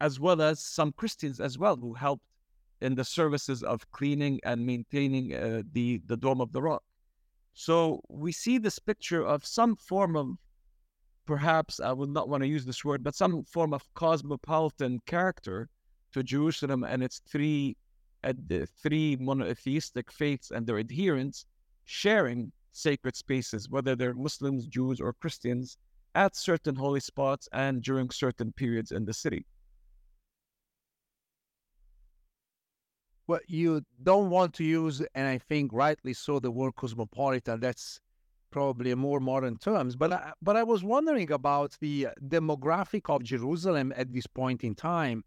as 0.00 0.20
well 0.20 0.40
as 0.42 0.60
some 0.60 0.92
Christians 0.92 1.40
as 1.40 1.58
well 1.58 1.76
who 1.76 1.94
helped 1.94 2.24
in 2.80 2.94
the 2.94 3.04
services 3.04 3.62
of 3.62 3.90
cleaning 3.90 4.40
and 4.44 4.64
maintaining 4.64 5.34
uh, 5.34 5.62
the 5.72 6.00
the 6.06 6.16
Dome 6.16 6.40
of 6.40 6.52
the 6.52 6.62
Rock. 6.62 6.82
So 7.54 8.00
we 8.08 8.30
see 8.30 8.58
this 8.58 8.78
picture 8.78 9.24
of 9.24 9.44
some 9.44 9.74
form 9.74 10.16
of 10.16 10.36
perhaps 11.28 11.78
I 11.78 11.92
would 11.92 12.08
not 12.08 12.30
want 12.30 12.42
to 12.42 12.48
use 12.48 12.64
this 12.64 12.82
word, 12.86 13.04
but 13.04 13.14
some 13.14 13.44
form 13.44 13.74
of 13.74 13.82
cosmopolitan 13.92 14.98
character 15.04 15.68
to 16.14 16.22
Jerusalem 16.22 16.84
and 16.84 17.02
its 17.02 17.20
three 17.28 17.76
uh, 18.24 18.32
three 18.82 19.14
monotheistic 19.20 20.10
faiths 20.10 20.50
and 20.50 20.66
their 20.66 20.78
adherents 20.78 21.44
sharing 21.84 22.50
sacred 22.72 23.14
spaces, 23.14 23.68
whether 23.68 23.94
they're 23.94 24.14
Muslims, 24.14 24.66
Jews, 24.66 25.00
or 25.02 25.12
Christians, 25.12 25.76
at 26.14 26.34
certain 26.34 26.74
holy 26.74 27.00
spots 27.00 27.46
and 27.52 27.82
during 27.82 28.08
certain 28.08 28.50
periods 28.52 28.90
in 28.90 29.04
the 29.04 29.12
city. 29.12 29.44
Well, 33.26 33.40
you 33.46 33.82
don't 34.02 34.30
want 34.30 34.54
to 34.54 34.64
use, 34.64 35.02
and 35.14 35.28
I 35.28 35.36
think 35.36 35.72
rightly 35.74 36.14
so, 36.14 36.40
the 36.40 36.50
word 36.50 36.74
cosmopolitan. 36.76 37.60
That's 37.60 38.00
probably 38.50 38.94
more 38.94 39.20
modern 39.20 39.56
terms. 39.56 39.96
But 39.96 40.12
I, 40.12 40.32
but 40.42 40.56
I 40.56 40.62
was 40.62 40.82
wondering 40.82 41.30
about 41.32 41.76
the 41.80 42.08
demographic 42.28 43.14
of 43.14 43.22
Jerusalem 43.22 43.92
at 43.96 44.12
this 44.12 44.26
point 44.26 44.64
in 44.64 44.74
time. 44.74 45.24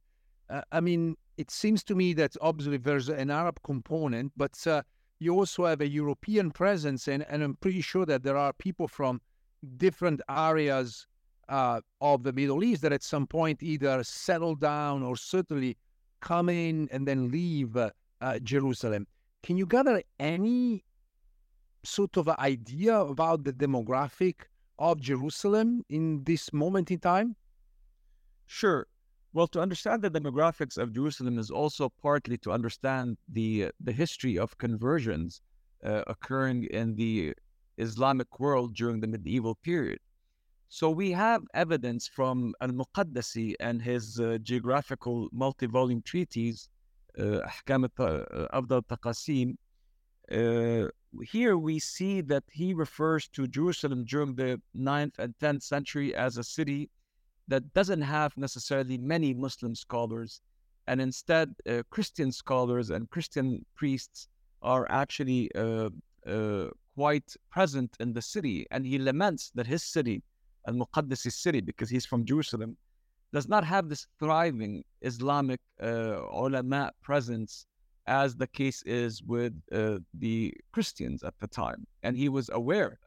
Uh, 0.49 0.61
I 0.71 0.79
mean, 0.81 1.15
it 1.37 1.49
seems 1.51 1.83
to 1.85 1.95
me 1.95 2.13
that 2.13 2.35
obviously 2.41 2.77
there's 2.77 3.09
an 3.09 3.31
Arab 3.31 3.59
component, 3.63 4.31
but 4.35 4.55
uh, 4.67 4.81
you 5.19 5.33
also 5.33 5.65
have 5.65 5.81
a 5.81 5.87
European 5.87 6.51
presence, 6.51 7.07
and, 7.07 7.25
and 7.29 7.43
I'm 7.43 7.55
pretty 7.55 7.81
sure 7.81 8.05
that 8.05 8.23
there 8.23 8.37
are 8.37 8.53
people 8.53 8.87
from 8.87 9.21
different 9.77 10.21
areas 10.29 11.07
uh, 11.49 11.81
of 11.99 12.23
the 12.23 12.33
Middle 12.33 12.63
East 12.63 12.81
that 12.81 12.93
at 12.93 13.03
some 13.03 13.27
point 13.27 13.61
either 13.61 14.03
settle 14.03 14.55
down 14.55 15.03
or 15.03 15.15
certainly 15.15 15.77
come 16.21 16.49
in 16.49 16.87
and 16.91 17.07
then 17.07 17.29
leave 17.29 17.75
uh, 17.75 17.91
uh, 18.21 18.39
Jerusalem. 18.39 19.05
Can 19.43 19.57
you 19.57 19.65
gather 19.65 20.01
any 20.19 20.83
sort 21.83 22.17
of 22.17 22.29
idea 22.29 22.99
about 22.99 23.43
the 23.43 23.53
demographic 23.53 24.35
of 24.79 24.99
Jerusalem 25.01 25.83
in 25.89 26.23
this 26.23 26.51
moment 26.53 26.91
in 26.91 26.99
time? 26.99 27.35
Sure. 28.45 28.87
Well, 29.33 29.47
to 29.47 29.61
understand 29.61 30.01
the 30.01 30.11
demographics 30.11 30.77
of 30.77 30.93
Jerusalem 30.93 31.39
is 31.39 31.49
also 31.49 31.89
partly 32.01 32.37
to 32.39 32.51
understand 32.51 33.17
the 33.29 33.71
the 33.79 33.93
history 33.93 34.37
of 34.37 34.57
conversions 34.57 35.41
uh, 35.85 36.03
occurring 36.07 36.65
in 36.65 36.95
the 36.95 37.33
Islamic 37.77 38.39
world 38.39 38.75
during 38.75 38.99
the 38.99 39.07
medieval 39.07 39.55
period. 39.55 39.99
So 40.67 40.89
we 40.89 41.11
have 41.11 41.43
evidence 41.53 42.07
from 42.07 42.53
Al-Muqaddasi 42.61 43.55
and 43.59 43.81
his 43.81 44.19
uh, 44.19 44.37
geographical 44.41 45.27
multi-volume 45.33 46.01
treatise, 46.01 46.69
uh, 47.19 47.41
Ahkam 47.49 47.89
uh, 50.31 50.87
here 51.25 51.57
we 51.57 51.79
see 51.79 52.21
that 52.21 52.43
he 52.51 52.73
refers 52.73 53.27
to 53.29 53.47
Jerusalem 53.47 54.05
during 54.05 54.35
the 54.35 54.61
9th 54.75 55.19
and 55.19 55.33
10th 55.39 55.63
century 55.63 56.15
as 56.15 56.37
a 56.37 56.43
city 56.43 56.89
that 57.47 57.73
doesn't 57.73 58.01
have 58.01 58.35
necessarily 58.37 58.97
many 58.97 59.33
Muslim 59.33 59.75
scholars, 59.75 60.41
and 60.87 61.01
instead, 61.01 61.53
uh, 61.69 61.83
Christian 61.89 62.31
scholars 62.31 62.89
and 62.89 63.09
Christian 63.09 63.65
priests 63.75 64.27
are 64.61 64.87
actually 64.89 65.53
uh, 65.55 65.89
uh, 66.25 66.69
quite 66.95 67.35
present 67.49 67.95
in 67.99 68.13
the 68.13 68.21
city. 68.21 68.65
And 68.71 68.85
he 68.85 68.97
laments 68.97 69.51
that 69.55 69.67
his 69.67 69.83
city, 69.83 70.23
Al 70.67 70.75
Muqaddasi 70.75 71.31
city, 71.31 71.61
because 71.61 71.89
he's 71.89 72.05
from 72.05 72.25
Jerusalem, 72.25 72.77
does 73.33 73.47
not 73.47 73.63
have 73.63 73.89
this 73.89 74.07
thriving 74.19 74.83
Islamic 75.01 75.59
uh, 75.81 76.21
ulama 76.31 76.91
presence 77.01 77.65
as 78.07 78.35
the 78.35 78.47
case 78.47 78.81
is 78.83 79.23
with 79.23 79.53
uh, 79.71 79.99
the 80.13 80.53
Christians 80.71 81.23
at 81.23 81.33
the 81.39 81.47
time. 81.47 81.85
And 82.03 82.17
he 82.17 82.29
was 82.29 82.49
aware 82.49 82.85
of 82.85 82.91
that. 82.91 82.97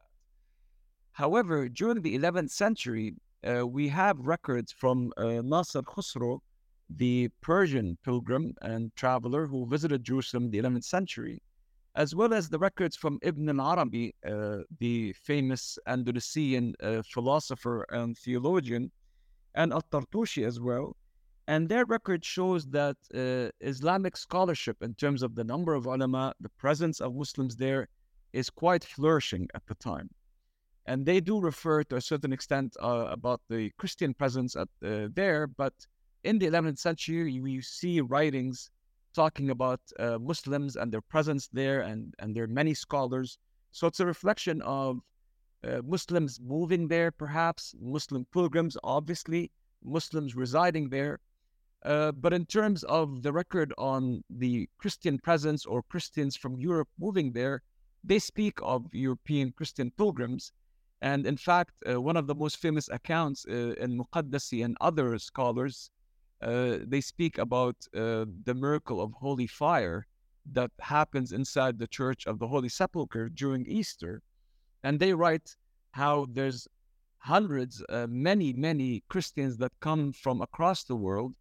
However, 1.13 1.69
during 1.69 2.03
the 2.03 2.19
11th 2.19 2.51
century, 2.51 3.15
uh, 3.45 3.67
we 3.67 3.89
have 3.89 4.19
records 4.19 4.73
from 4.73 5.13
uh, 5.17 5.43
Nasr 5.43 5.83
Khusro, 5.83 6.41
the 6.97 7.29
Persian 7.41 7.97
pilgrim 8.05 8.55
and 8.63 8.95
traveler 8.97 9.47
who 9.47 9.67
visited 9.67 10.05
Jerusalem 10.05 10.45
in 10.45 10.51
the 10.51 10.59
11th 10.59 10.85
century, 10.85 11.41
as 11.95 12.15
well 12.15 12.35
as 12.35 12.49
the 12.49 12.59
records 12.59 12.97
from 12.97 13.19
Ibn 13.23 13.61
al-Arabi, 13.61 14.15
uh, 14.29 14.59
the 14.79 15.13
famous 15.13 15.79
Andalusian 15.87 16.75
uh, 16.83 17.03
philosopher 17.13 17.87
and 17.91 18.17
theologian, 18.19 18.91
and 19.55 19.73
At-Tartushi 19.73 20.45
as 20.47 20.61
well. 20.61 20.97
And 21.47 21.69
their 21.69 21.85
record 21.85 22.25
shows 22.25 22.67
that 22.69 22.97
uh, 23.15 23.51
Islamic 23.61 24.17
scholarship, 24.17 24.83
in 24.83 24.95
terms 24.95 25.23
of 25.23 25.35
the 25.35 25.45
number 25.45 25.75
of 25.75 25.87
ulama, 25.87 26.35
the 26.41 26.49
presence 26.49 27.01
of 27.01 27.15
Muslims 27.15 27.57
there, 27.57 27.89
is 28.33 28.49
quite 28.49 28.83
flourishing 28.83 29.49
at 29.55 29.67
the 29.67 29.75
time. 29.75 30.09
And 30.87 31.05
they 31.05 31.21
do 31.21 31.41
refer 31.41 31.85
to 31.85 31.97
a 31.97 32.01
certain 32.01 32.33
extent 32.33 32.77
uh, 32.83 33.09
about 33.11 33.43
the 33.49 33.71
Christian 33.79 34.15
presence 34.15 34.57
at, 34.57 34.69
uh, 34.85 35.09
there, 35.13 35.47
but 35.47 35.75
in 36.25 36.39
the 36.39 36.47
11th 36.47 36.79
century, 36.79 37.41
we 37.41 37.61
see 37.61 38.01
writings 38.01 38.71
talking 39.15 39.51
about 39.51 39.81
uh, 39.99 40.19
Muslims 40.19 40.77
and 40.77 40.91
their 40.93 41.03
presence 41.03 41.49
there, 41.53 41.83
and, 41.83 42.15
and 42.19 42.35
there 42.35 42.45
are 42.45 42.49
many 42.49 42.75
scholars. 42.75 43.39
So 43.71 43.87
it's 43.87 44.01
a 44.01 44.07
reflection 44.07 44.63
of 44.63 45.01
uh, 45.63 45.81
Muslims 45.85 46.41
moving 46.41 46.89
there, 46.89 47.11
perhaps, 47.11 47.75
Muslim 47.81 48.27
pilgrims, 48.33 48.77
obviously, 48.83 49.51
Muslims 49.83 50.35
residing 50.35 50.89
there. 50.89 51.21
Uh, 51.85 52.13
but 52.13 52.33
in 52.33 52.47
terms 52.47 52.83
of 52.85 53.23
the 53.23 53.33
record 53.33 53.75
on 53.77 54.25
the 54.31 54.69
Christian 54.79 55.19
presence 55.19 55.67
or 55.67 55.83
Christians 55.83 56.35
from 56.35 56.59
Europe 56.59 56.89
moving 56.99 57.33
there, 57.33 57.63
they 58.03 58.19
speak 58.19 58.59
of 58.63 58.87
European 58.93 59.53
Christian 59.53 59.91
pilgrims. 59.91 60.53
And 61.03 61.27
in 61.27 61.37
fact, 61.37 61.73
uh, 61.87 62.01
one 62.01 62.17
of 62.17 62.27
the 62.27 62.35
most 62.35 62.57
famous 62.57 62.89
accounts 62.89 63.45
uh, 63.47 63.75
in 63.79 63.99
Muqaddasi 63.99 64.65
and 64.65 64.77
other 64.81 65.19
scholars 65.19 65.91
uh, 66.41 66.79
they 66.87 67.01
speak 67.01 67.39
about 67.39 67.77
uh, 67.95 68.27
the 68.45 68.55
miracle 68.55 69.01
of 69.01 69.13
holy 69.13 69.47
fire 69.47 70.07
that 70.53 70.71
happens 70.81 71.33
inside 71.33 71.79
the 71.79 71.87
church 71.87 72.27
of 72.27 72.39
the 72.39 72.49
Holy 72.49 72.69
Sepulchre 72.69 73.29
during 73.31 73.65
Easter. 73.67 74.21
And 74.83 75.01
they 75.01 75.15
write 75.15 75.57
how 75.93 76.27
there's 76.31 76.69
hundreds, 77.19 77.83
many, 78.09 78.53
many 78.53 79.03
Christians 79.09 79.57
that 79.57 79.73
come 79.81 80.13
from 80.13 80.43
across 80.43 80.85
the 80.85 80.97
world 80.97 81.35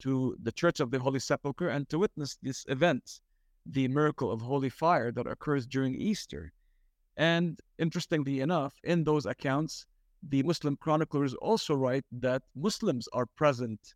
to 0.00 0.36
the 0.42 0.52
Church 0.52 0.80
of 0.80 0.90
the 0.90 0.98
Holy 0.98 1.18
Sepulchre 1.18 1.68
and 1.68 1.88
to 1.88 1.98
witness 1.98 2.38
this 2.42 2.64
event, 2.68 3.20
the 3.66 3.88
miracle 3.88 4.30
of 4.30 4.40
holy 4.40 4.68
fire 4.68 5.10
that 5.12 5.26
occurs 5.26 5.66
during 5.66 5.94
Easter. 5.94 6.52
And 7.16 7.60
interestingly 7.78 8.40
enough, 8.40 8.74
in 8.82 9.04
those 9.04 9.26
accounts, 9.26 9.86
the 10.28 10.42
Muslim 10.42 10.76
chroniclers 10.76 11.34
also 11.34 11.74
write 11.74 12.04
that 12.12 12.42
Muslims 12.54 13.08
are 13.12 13.26
present 13.26 13.94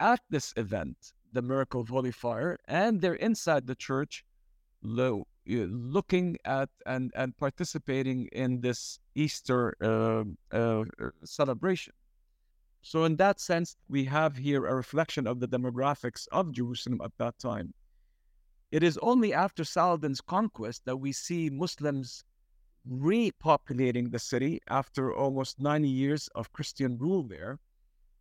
at 0.00 0.20
this 0.30 0.52
event, 0.56 1.12
the 1.32 1.42
miracle 1.42 1.80
of 1.80 1.88
holy 1.88 2.12
fire, 2.12 2.58
and 2.66 3.00
they're 3.00 3.14
inside 3.14 3.66
the 3.66 3.74
church 3.74 4.24
lo- 4.82 5.26
looking 5.46 6.36
at 6.44 6.68
and, 6.86 7.12
and 7.14 7.36
participating 7.36 8.26
in 8.32 8.60
this 8.60 8.98
Easter 9.14 9.76
uh, 9.80 10.24
uh, 10.56 10.84
celebration. 11.24 11.92
So, 12.86 13.02
in 13.02 13.16
that 13.16 13.40
sense, 13.40 13.76
we 13.88 14.04
have 14.04 14.36
here 14.36 14.64
a 14.64 14.76
reflection 14.76 15.26
of 15.26 15.40
the 15.40 15.48
demographics 15.48 16.28
of 16.30 16.52
Jerusalem 16.52 17.00
at 17.02 17.10
that 17.18 17.36
time. 17.36 17.74
It 18.70 18.84
is 18.84 18.96
only 18.98 19.34
after 19.34 19.64
Saladin's 19.64 20.20
conquest 20.20 20.84
that 20.84 20.96
we 20.96 21.10
see 21.10 21.50
Muslims 21.50 22.22
repopulating 22.88 24.12
the 24.12 24.20
city 24.20 24.60
after 24.68 25.12
almost 25.12 25.58
90 25.58 25.88
years 25.88 26.28
of 26.36 26.52
Christian 26.52 26.96
rule 26.96 27.24
there. 27.24 27.58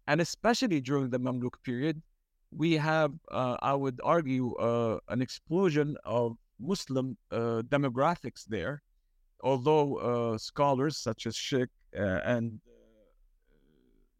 And 0.07 0.19
especially 0.19 0.81
during 0.81 1.11
the 1.11 1.19
Mamluk 1.19 1.61
period, 1.61 2.01
we 2.49 2.73
have, 2.73 3.13
uh, 3.29 3.57
I 3.61 3.75
would 3.75 4.01
argue, 4.03 4.55
uh, 4.55 4.97
an 5.09 5.21
explosion 5.21 5.95
of 6.05 6.37
Muslim 6.59 7.17
uh, 7.29 7.61
demographics 7.69 8.43
there. 8.45 8.81
Although 9.43 9.97
uh, 9.97 10.37
scholars 10.39 10.97
such 10.97 11.27
as 11.27 11.35
Schick 11.35 11.67
uh, 11.95 12.21
and 12.25 12.59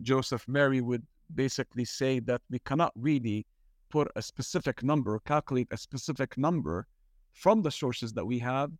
Josef 0.02 0.48
Meri 0.48 0.82
would 0.82 1.04
basically 1.34 1.86
say 1.86 2.20
that 2.20 2.41
we 2.50 2.60
cannot 2.60 2.91
really 2.96 3.46
put 3.89 4.08
a 4.16 4.22
specific 4.22 4.84
number, 4.84 5.20
calculate 5.20 5.68
a 5.72 5.78
specific 5.78 6.38
number 6.38 6.88
from 7.34 7.62
the 7.62 7.72
sources 7.72 8.14
that 8.14 8.26
we 8.26 8.39
have, 8.39 8.72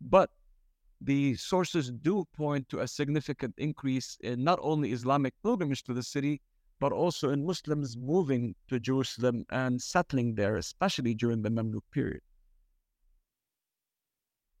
but 0.00 0.30
the 1.00 1.34
sources 1.36 1.90
do 1.90 2.24
point 2.36 2.68
to 2.68 2.80
a 2.80 2.88
significant 2.88 3.54
increase 3.58 4.16
in 4.22 4.42
not 4.42 4.58
only 4.62 4.92
Islamic 4.92 5.34
pilgrimage 5.42 5.82
to 5.84 5.94
the 5.94 6.02
city, 6.02 6.40
but 6.80 6.92
also 6.92 7.30
in 7.30 7.46
Muslims 7.46 7.96
moving 7.96 8.54
to 8.68 8.80
Jerusalem 8.80 9.44
and 9.50 9.80
settling 9.80 10.34
there, 10.34 10.56
especially 10.56 11.14
during 11.14 11.42
the 11.42 11.50
Mamluk 11.50 11.82
period. 11.92 12.20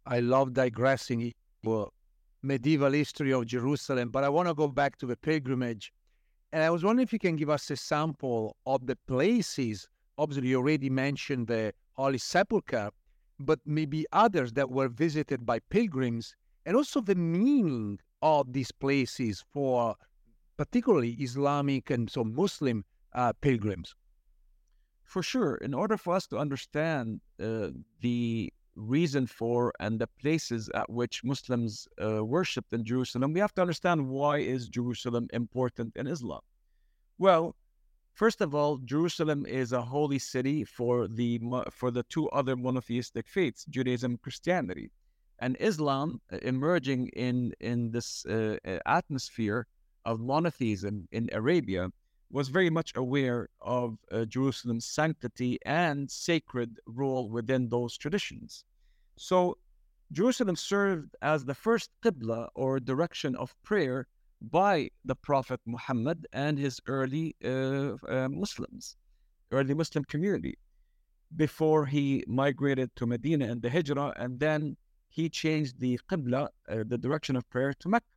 I 0.06 0.20
love 0.20 0.52
digressing 0.52 1.32
for 1.62 1.90
medieval 2.42 2.92
history 2.92 3.32
of 3.32 3.46
Jerusalem, 3.46 4.10
but 4.10 4.22
I 4.22 4.28
want 4.28 4.48
to 4.48 4.54
go 4.54 4.68
back 4.68 4.98
to 4.98 5.06
the 5.06 5.16
pilgrimage. 5.16 5.92
And 6.54 6.62
I 6.62 6.70
was 6.70 6.84
wondering 6.84 7.02
if 7.02 7.12
you 7.12 7.18
can 7.18 7.34
give 7.34 7.50
us 7.50 7.68
a 7.72 7.76
sample 7.76 8.56
of 8.64 8.86
the 8.86 8.94
places. 9.08 9.88
Obviously, 10.16 10.50
you 10.50 10.58
already 10.58 10.88
mentioned 10.88 11.48
the 11.48 11.74
Holy 11.94 12.16
Sepulchre, 12.16 12.90
but 13.40 13.58
maybe 13.66 14.06
others 14.12 14.52
that 14.52 14.70
were 14.70 14.86
visited 14.88 15.44
by 15.44 15.58
pilgrims, 15.58 16.36
and 16.64 16.76
also 16.76 17.00
the 17.00 17.16
meaning 17.16 17.98
of 18.22 18.52
these 18.52 18.70
places 18.70 19.44
for 19.52 19.96
particularly 20.56 21.14
Islamic 21.14 21.90
and 21.90 22.08
some 22.08 22.32
Muslim 22.36 22.84
uh, 23.14 23.32
pilgrims? 23.40 23.96
For 25.02 25.24
sure. 25.24 25.56
In 25.56 25.74
order 25.74 25.96
for 25.96 26.14
us 26.14 26.28
to 26.28 26.38
understand 26.38 27.20
uh, 27.42 27.70
the 28.00 28.52
reason 28.76 29.26
for 29.26 29.72
and 29.80 29.98
the 29.98 30.06
places 30.06 30.68
at 30.74 30.88
which 30.90 31.24
Muslims 31.24 31.88
uh, 32.02 32.24
worshipped 32.24 32.72
in 32.72 32.84
Jerusalem, 32.84 33.32
we 33.32 33.40
have 33.40 33.54
to 33.54 33.62
understand 33.62 34.08
why 34.08 34.38
is 34.38 34.68
Jerusalem 34.68 35.28
important 35.32 35.96
in 35.96 36.06
Islam. 36.06 36.40
Well, 37.18 37.54
first 38.14 38.40
of 38.40 38.54
all, 38.54 38.78
Jerusalem 38.78 39.46
is 39.46 39.72
a 39.72 39.82
holy 39.82 40.18
city 40.18 40.64
for 40.64 41.08
the 41.08 41.40
for 41.70 41.90
the 41.90 42.04
two 42.04 42.28
other 42.30 42.56
monotheistic 42.56 43.28
faiths, 43.28 43.64
Judaism 43.66 44.12
and 44.12 44.22
Christianity. 44.22 44.90
And 45.40 45.56
Islam 45.60 46.20
uh, 46.32 46.38
emerging 46.42 47.08
in 47.08 47.52
in 47.60 47.90
this 47.90 48.24
uh, 48.26 48.56
atmosphere 48.86 49.66
of 50.04 50.20
monotheism 50.20 51.08
in 51.12 51.28
Arabia 51.32 51.90
was 52.34 52.48
very 52.48 52.68
much 52.68 52.90
aware 52.96 53.48
of 53.60 53.96
uh, 54.10 54.24
Jerusalem's 54.24 54.86
sanctity 54.86 55.56
and 55.64 56.10
sacred 56.10 56.80
role 56.84 57.28
within 57.30 57.68
those 57.68 57.96
traditions. 57.96 58.64
So 59.16 59.56
Jerusalem 60.10 60.56
served 60.56 61.14
as 61.22 61.44
the 61.44 61.54
first 61.54 61.90
qibla 62.02 62.48
or 62.56 62.80
direction 62.80 63.36
of 63.36 63.54
prayer 63.62 64.08
by 64.50 64.90
the 65.04 65.14
Prophet 65.14 65.60
Muhammad 65.64 66.26
and 66.32 66.58
his 66.58 66.80
early 66.88 67.36
uh, 67.44 67.94
uh, 68.08 68.28
Muslims, 68.28 68.96
early 69.52 69.74
Muslim 69.74 70.02
community, 70.04 70.58
before 71.36 71.86
he 71.86 72.24
migrated 72.26 72.90
to 72.96 73.06
Medina 73.06 73.44
and 73.46 73.62
the 73.62 73.70
Hijrah, 73.70 74.12
and 74.16 74.40
then 74.40 74.76
he 75.08 75.28
changed 75.28 75.78
the 75.78 76.00
qibla, 76.10 76.48
uh, 76.68 76.82
the 76.84 76.98
direction 76.98 77.36
of 77.36 77.48
prayer, 77.48 77.72
to 77.78 77.88
Mecca. 77.88 78.13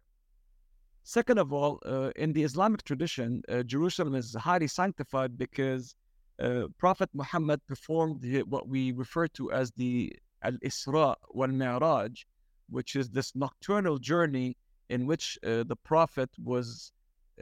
Second 1.07 1.37
of 1.37 1.53
all, 1.53 1.79
uh, 1.85 2.11
in 2.17 2.33
the 2.33 2.43
Islamic 2.43 2.83
tradition, 2.83 3.41
uh, 3.47 3.63
Jerusalem 3.63 4.13
is 4.13 4.35
highly 4.35 4.67
sanctified 4.67 5.37
because 5.37 5.95
uh, 6.37 6.63
Prophet 6.77 7.09
Muhammad 7.13 7.65
performed 7.65 8.25
what 8.49 8.67
we 8.67 8.91
refer 8.91 9.25
to 9.27 9.49
as 9.53 9.71
the 9.71 10.13
Al 10.43 10.57
Isra 10.65 11.15
wal 11.29 11.47
Mi'raj, 11.47 12.25
which 12.69 12.97
is 12.97 13.09
this 13.09 13.33
nocturnal 13.37 13.99
journey 13.99 14.57
in 14.89 15.05
which 15.05 15.39
uh, 15.45 15.63
the 15.63 15.77
Prophet 15.77 16.29
was 16.43 16.91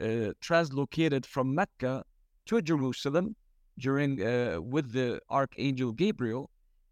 uh, 0.00 0.30
translocated 0.40 1.26
from 1.26 1.52
Mecca 1.52 2.04
to 2.46 2.62
Jerusalem 2.62 3.34
during 3.80 4.24
uh, 4.24 4.60
with 4.60 4.92
the 4.92 5.20
Archangel 5.28 5.90
Gabriel, 5.90 6.50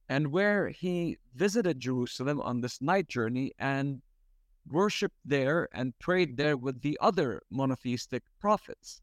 and 0.08 0.32
where 0.32 0.70
he 0.70 1.18
visited 1.36 1.78
Jerusalem 1.78 2.40
on 2.40 2.62
this 2.62 2.82
night 2.82 3.06
journey 3.06 3.52
and 3.60 4.02
worshipped 4.70 5.18
there 5.24 5.68
and 5.72 5.98
prayed 5.98 6.36
there 6.36 6.56
with 6.56 6.80
the 6.80 6.98
other 7.00 7.42
monotheistic 7.50 8.22
prophets. 8.40 9.02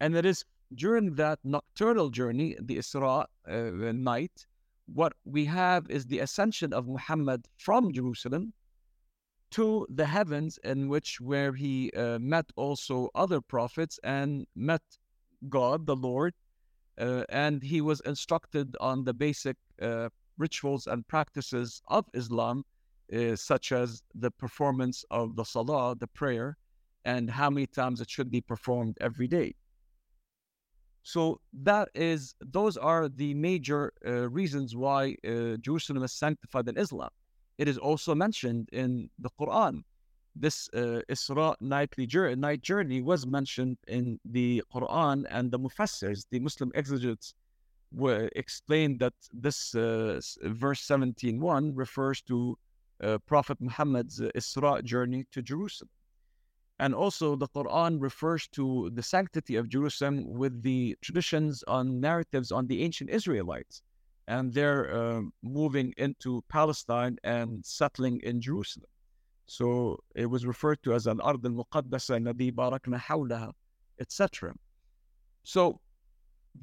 And 0.00 0.16
it 0.16 0.24
is 0.24 0.44
during 0.74 1.14
that 1.14 1.38
nocturnal 1.44 2.10
journey, 2.10 2.56
the 2.60 2.78
Isra 2.78 3.26
uh, 3.46 3.52
night, 3.92 4.46
what 4.86 5.12
we 5.24 5.44
have 5.44 5.88
is 5.90 6.06
the 6.06 6.20
ascension 6.20 6.72
of 6.72 6.88
Muhammad 6.88 7.46
from 7.56 7.92
Jerusalem 7.92 8.52
to 9.50 9.86
the 9.88 10.06
heavens, 10.06 10.58
in 10.64 10.88
which 10.88 11.20
where 11.20 11.52
he 11.54 11.90
uh, 11.92 12.18
met 12.18 12.46
also 12.56 13.08
other 13.14 13.40
prophets 13.40 13.98
and 14.04 14.46
met 14.54 14.82
God, 15.48 15.86
the 15.86 15.96
Lord, 15.96 16.34
uh, 16.98 17.24
and 17.28 17.62
he 17.62 17.80
was 17.80 18.00
instructed 18.00 18.76
on 18.80 19.04
the 19.04 19.14
basic 19.14 19.56
uh, 19.80 20.08
rituals 20.36 20.86
and 20.86 21.06
practices 21.08 21.80
of 21.88 22.04
Islam, 22.12 22.64
uh, 23.12 23.36
such 23.36 23.72
as 23.72 24.02
the 24.14 24.30
performance 24.30 25.04
of 25.10 25.36
the 25.36 25.44
salah, 25.44 25.96
the 25.96 26.06
prayer, 26.08 26.56
and 27.04 27.30
how 27.30 27.48
many 27.48 27.66
times 27.66 28.00
it 28.00 28.10
should 28.10 28.30
be 28.30 28.40
performed 28.40 28.96
every 29.00 29.26
day. 29.26 29.54
So 31.02 31.40
that 31.62 31.88
is 31.94 32.34
those 32.40 32.76
are 32.76 33.08
the 33.08 33.32
major 33.32 33.92
uh, 34.06 34.28
reasons 34.28 34.76
why 34.76 35.16
uh, 35.26 35.56
Jerusalem 35.56 36.02
is 36.02 36.12
sanctified 36.12 36.68
in 36.68 36.76
Islam. 36.76 37.08
It 37.56 37.66
is 37.66 37.78
also 37.78 38.14
mentioned 38.14 38.68
in 38.72 39.08
the 39.18 39.30
Quran. 39.40 39.84
This 40.36 40.68
uh, 40.74 41.00
Isra 41.08 41.54
nightly 41.60 42.06
journey, 42.06 42.36
night 42.36 42.60
journey 42.60 43.00
was 43.00 43.26
mentioned 43.26 43.78
in 43.88 44.20
the 44.24 44.62
Quran, 44.72 45.24
and 45.30 45.50
the 45.50 45.58
Mufassirs, 45.58 46.26
the 46.30 46.40
Muslim 46.40 46.70
exegetes, 46.74 47.32
were 47.90 48.28
explained 48.36 49.00
that 49.00 49.14
this 49.32 49.72
verse 49.72 50.86
17.1 50.86 51.72
refers 51.74 52.20
to 52.22 52.56
uh, 53.02 53.18
Prophet 53.26 53.60
Muhammad's 53.60 54.20
uh, 54.20 54.30
Isra 54.34 54.82
journey 54.82 55.24
to 55.32 55.42
Jerusalem. 55.42 55.90
And 56.80 56.94
also, 56.94 57.34
the 57.34 57.48
Quran 57.48 58.00
refers 58.00 58.46
to 58.48 58.90
the 58.94 59.02
sanctity 59.02 59.56
of 59.56 59.68
Jerusalem 59.68 60.24
with 60.26 60.62
the 60.62 60.96
traditions 61.02 61.64
on 61.66 62.00
narratives 62.00 62.52
on 62.52 62.68
the 62.68 62.82
ancient 62.82 63.10
Israelites. 63.10 63.82
And 64.28 64.52
they're 64.52 64.94
uh, 64.94 65.22
moving 65.42 65.92
into 65.96 66.44
Palestine 66.48 67.16
and 67.24 67.64
settling 67.64 68.20
in 68.22 68.40
Jerusalem. 68.40 68.86
So 69.46 69.98
it 70.14 70.26
was 70.26 70.46
referred 70.46 70.82
to 70.82 70.92
as 70.92 71.06
an 71.06 71.20
Ard 71.22 71.44
al 71.44 71.52
Muqaddasa 71.52 72.22
Nadi 72.22 72.52
Barakna 72.52 73.00
Hawlaha, 73.00 73.52
etc. 73.98 74.54
So 75.42 75.80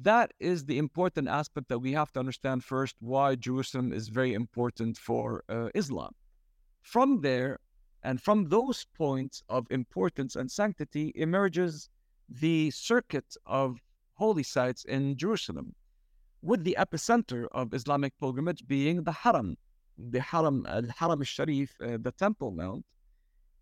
that 0.00 0.32
is 0.38 0.64
the 0.64 0.78
important 0.78 1.28
aspect 1.28 1.68
that 1.68 1.80
we 1.80 1.92
have 1.92 2.12
to 2.12 2.20
understand 2.20 2.64
first 2.64 2.96
why 3.00 3.34
Jerusalem 3.34 3.92
is 3.92 4.08
very 4.08 4.34
important 4.34 4.96
for 4.96 5.42
uh, 5.48 5.68
Islam. 5.74 6.14
From 6.86 7.20
there, 7.20 7.58
and 8.04 8.22
from 8.22 8.48
those 8.48 8.86
points 8.94 9.42
of 9.48 9.66
importance 9.70 10.36
and 10.36 10.48
sanctity 10.48 11.10
emerges 11.16 11.90
the 12.28 12.70
circuit 12.70 13.36
of 13.44 13.82
holy 14.14 14.44
sites 14.44 14.84
in 14.84 15.16
Jerusalem, 15.16 15.74
with 16.42 16.62
the 16.62 16.76
epicenter 16.78 17.48
of 17.50 17.74
Islamic 17.74 18.16
pilgrimage 18.20 18.64
being 18.68 19.02
the 19.02 19.10
Haram, 19.10 19.56
the 19.98 20.20
Haram, 20.20 20.64
al 20.68 20.86
Haram 20.96 21.18
al 21.18 21.24
Sharif, 21.24 21.74
uh, 21.80 21.98
the 22.00 22.12
Temple 22.12 22.52
Mount. 22.52 22.84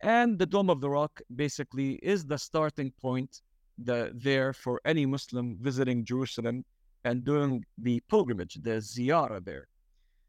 And 0.03 0.39
the 0.39 0.45
Dome 0.45 0.69
of 0.69 0.83
the 0.83 0.91
Rock 0.91 1.23
basically 1.35 1.95
is 2.13 2.27
the 2.27 2.37
starting 2.37 2.91
point 3.01 3.41
the, 3.79 4.13
there 4.15 4.53
for 4.53 4.83
any 4.85 5.07
Muslim 5.07 5.57
visiting 5.63 6.05
Jerusalem 6.05 6.63
and 7.05 7.25
doing 7.25 7.65
the 7.79 8.01
pilgrimage, 8.11 8.57
the 8.57 8.77
ziyarah 8.93 9.43
there. 9.43 9.67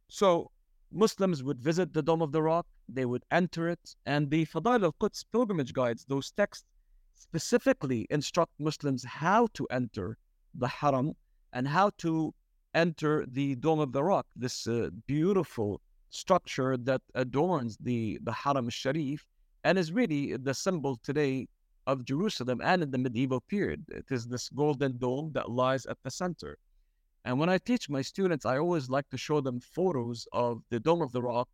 So 0.08 0.52
Muslims 0.96 1.44
would 1.44 1.60
visit 1.60 1.92
the 1.92 2.02
Dome 2.02 2.22
of 2.22 2.32
the 2.32 2.42
Rock, 2.42 2.66
they 2.88 3.04
would 3.04 3.26
enter 3.30 3.68
it, 3.68 3.96
and 4.06 4.32
the 4.32 4.46
Fadail 4.46 4.82
al 4.82 4.94
Quds 4.94 5.26
pilgrimage 5.30 5.74
guides, 5.74 6.06
those 6.06 6.32
texts 6.32 6.66
specifically 7.14 8.08
instruct 8.10 8.54
Muslims 8.60 9.04
how 9.04 9.48
to 9.56 9.68
enter 9.72 10.18
the 10.54 10.70
Haram 10.70 11.12
and 11.52 11.68
how 11.68 11.92
to 11.98 12.34
enter 12.74 13.26
the 13.28 13.56
Dome 13.56 13.82
of 13.82 13.92
the 13.92 14.02
Rock, 14.02 14.26
this 14.38 14.68
uh, 14.68 14.90
beautiful 15.06 15.82
structure 16.12 16.78
that 16.78 17.02
adorns 17.14 17.76
the, 17.82 18.18
the 18.24 18.32
Haram 18.32 18.70
Sharif 18.70 19.26
and 19.66 19.78
is 19.78 19.92
really 19.92 20.38
the 20.38 20.54
symbol 20.54 20.96
today 21.04 21.50
of 21.88 22.06
Jerusalem 22.06 22.62
and 22.64 22.82
in 22.84 22.92
the 22.92 22.98
medieval 22.98 23.42
period. 23.42 23.84
It 23.90 24.06
is 24.12 24.28
this 24.28 24.48
golden 24.48 24.98
dome 24.98 25.32
that 25.34 25.52
lies 25.52 25.86
at 25.88 25.98
the 26.04 26.12
center. 26.12 26.58
And 27.26 27.40
when 27.40 27.50
I 27.50 27.58
teach 27.58 27.90
my 27.90 28.04
students, 28.04 28.46
I 28.46 28.60
always 28.60 28.88
like 28.88 29.10
to 29.10 29.18
show 29.18 29.42
them 29.42 29.60
photos 29.60 30.28
of 30.32 30.62
the 30.70 30.80
Dome 30.80 31.02
of 31.02 31.12
the 31.12 31.24
Rock 31.24 31.50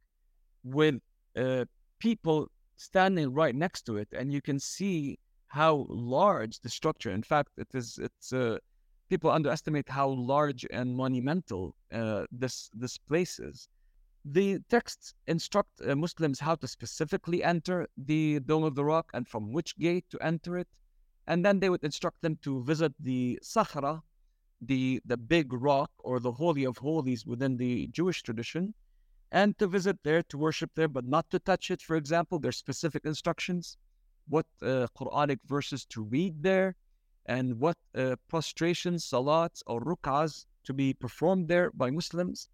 with 0.65 0.95
uh, 1.37 1.63
people 1.99 2.51
standing 2.75 3.33
right 3.33 3.55
next 3.55 3.85
to 3.85 3.95
it, 3.95 4.09
and 4.11 4.33
you 4.33 4.41
can 4.41 4.59
see 4.59 5.17
how 5.47 5.85
large 5.89 6.59
the 6.59 6.69
structure. 6.69 7.11
In 7.11 7.23
fact, 7.23 7.51
it 7.57 7.69
is. 7.73 7.97
It's 7.97 8.33
uh, 8.33 8.57
people 9.09 9.31
underestimate 9.31 9.87
how 9.87 10.09
large 10.09 10.65
and 10.71 10.93
monumental 10.93 11.73
uh, 11.93 12.25
this 12.31 12.69
this 12.73 12.97
place 12.97 13.39
is. 13.39 13.69
The 14.25 14.59
texts 14.69 15.13
instruct 15.27 15.81
uh, 15.81 15.95
Muslims 15.95 16.39
how 16.39 16.55
to 16.55 16.67
specifically 16.67 17.43
enter 17.45 17.87
the 17.97 18.41
Dome 18.41 18.65
of 18.65 18.75
the 18.75 18.83
Rock 18.83 19.09
and 19.13 19.25
from 19.25 19.53
which 19.53 19.77
gate 19.77 20.05
to 20.09 20.21
enter 20.21 20.57
it, 20.57 20.67
and 21.27 21.45
then 21.45 21.59
they 21.59 21.69
would 21.69 21.83
instruct 21.83 22.21
them 22.21 22.37
to 22.43 22.61
visit 22.63 22.93
the 22.99 23.39
Sakhra, 23.41 24.01
the 24.61 25.01
the 25.05 25.17
big 25.17 25.51
rock 25.51 25.91
or 25.99 26.19
the 26.19 26.31
holy 26.31 26.63
of 26.63 26.77
holies 26.77 27.25
within 27.25 27.57
the 27.57 27.87
Jewish 27.87 28.21
tradition, 28.21 28.73
and 29.31 29.57
to 29.57 29.67
visit 29.67 29.97
there 30.03 30.21
to 30.23 30.37
worship 30.37 30.71
there, 30.75 30.87
but 30.87 31.05
not 31.05 31.29
to 31.31 31.39
touch 31.39 31.71
it. 31.71 31.81
For 31.81 31.95
example, 31.95 32.39
there's 32.39 32.57
specific 32.57 33.05
instructions, 33.05 33.77
what 34.27 34.45
uh, 34.61 34.87
Quranic 34.97 35.39
verses 35.45 35.85
to 35.85 36.03
read 36.03 36.43
there, 36.43 36.75
and 37.25 37.59
what 37.59 37.77
uh, 37.95 38.15
prostrations, 38.29 39.05
salats, 39.05 39.63
or 39.65 39.81
ruk'ahs 39.81 40.45
to 40.63 40.73
be 40.73 40.93
performed 40.93 41.47
there 41.47 41.71
by 41.71 41.89
Muslims. 41.89 42.49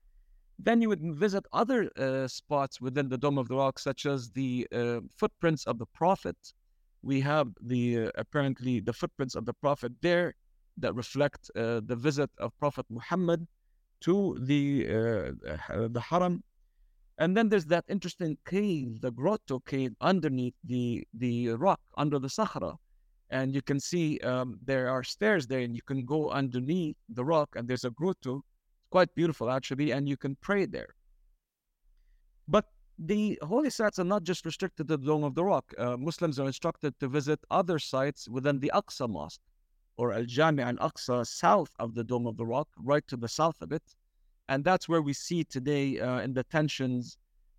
Then 0.59 0.81
you 0.81 0.89
would 0.89 1.01
visit 1.15 1.45
other 1.53 1.89
uh, 1.97 2.27
spots 2.27 2.81
within 2.81 3.09
the 3.09 3.17
Dome 3.17 3.37
of 3.37 3.47
the 3.47 3.55
Rock, 3.55 3.79
such 3.79 4.05
as 4.05 4.31
the 4.31 4.67
uh, 4.71 5.01
footprints 5.15 5.65
of 5.65 5.77
the 5.77 5.85
Prophet. 5.87 6.37
We 7.03 7.21
have 7.21 7.49
the 7.61 8.05
uh, 8.05 8.11
apparently 8.15 8.79
the 8.79 8.93
footprints 8.93 9.35
of 9.35 9.45
the 9.45 9.53
Prophet 9.53 9.91
there 10.01 10.33
that 10.77 10.93
reflect 10.95 11.49
uh, 11.55 11.81
the 11.85 11.95
visit 11.95 12.29
of 12.37 12.57
Prophet 12.59 12.85
Muhammad 12.89 13.47
to 14.01 14.37
the 14.41 14.85
uh, 14.87 15.87
the 15.87 16.01
Haram. 16.01 16.43
And 17.19 17.35
then 17.35 17.49
there's 17.49 17.65
that 17.65 17.85
interesting 17.89 18.37
cave, 18.45 19.01
the 19.01 19.11
grotto 19.11 19.59
cave 19.59 19.95
underneath 20.01 20.53
the 20.63 21.07
the 21.13 21.49
rock 21.49 21.79
under 21.97 22.19
the 22.19 22.27
Sakhra. 22.27 22.75
And 23.29 23.53
you 23.53 23.61
can 23.61 23.79
see 23.79 24.19
um, 24.19 24.59
there 24.63 24.89
are 24.89 25.03
stairs 25.03 25.47
there, 25.47 25.59
and 25.59 25.75
you 25.75 25.81
can 25.81 26.05
go 26.05 26.29
underneath 26.29 26.95
the 27.09 27.25
rock, 27.25 27.49
and 27.55 27.67
there's 27.67 27.83
a 27.83 27.89
grotto. 27.89 28.37
It's 28.37 28.89
quite 28.89 29.13
beautiful, 29.15 29.49
actually, 29.49 29.91
and 29.91 30.07
you 30.07 30.15
can 30.15 30.37
pray 30.39 30.65
there. 30.65 30.95
But 32.47 32.65
the 32.97 33.37
holy 33.41 33.69
sites 33.69 33.99
are 33.99 34.05
not 34.05 34.23
just 34.23 34.45
restricted 34.45 34.87
to 34.87 34.97
the 34.97 35.05
Dome 35.05 35.25
of 35.25 35.35
the 35.35 35.43
Rock. 35.43 35.73
Uh, 35.77 35.97
Muslims 35.97 36.39
are 36.39 36.47
instructed 36.47 36.97
to 36.99 37.09
visit 37.09 37.39
other 37.51 37.79
sites 37.79 38.29
within 38.29 38.59
the 38.59 38.71
Aqsa 38.73 39.09
Mosque 39.09 39.41
or 39.97 40.13
Al 40.13 40.25
Jami 40.25 40.63
al 40.63 40.75
Aqsa 40.75 41.25
south 41.25 41.71
of 41.79 41.93
the 41.95 42.03
Dome 42.03 42.27
of 42.27 42.37
the 42.37 42.45
Rock, 42.45 42.69
right 42.77 43.05
to 43.07 43.17
the 43.17 43.27
south 43.27 43.61
of 43.61 43.71
it. 43.71 43.83
And 44.49 44.63
that's 44.63 44.87
where 44.87 45.01
we 45.01 45.13
see 45.13 45.43
today 45.43 45.99
uh, 45.99 46.19
in 46.19 46.33
the 46.33 46.43
tensions 46.43 47.17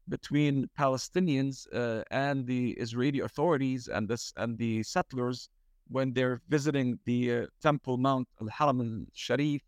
between 0.08 0.68
Palestinians 0.78 1.66
uh, 1.74 2.02
and 2.10 2.46
the 2.46 2.70
Israeli 2.72 3.20
authorities 3.20 3.88
and 3.88 4.08
this 4.08 4.32
and 4.36 4.56
the 4.56 4.82
settlers 4.82 5.48
when 5.88 6.12
they're 6.12 6.40
visiting 6.48 6.98
the 7.04 7.32
uh, 7.32 7.46
Temple 7.62 7.96
Mount 7.98 8.28
Al 8.40 8.48
Haram 8.48 8.80
al 8.80 9.06
Sharif 9.12 9.62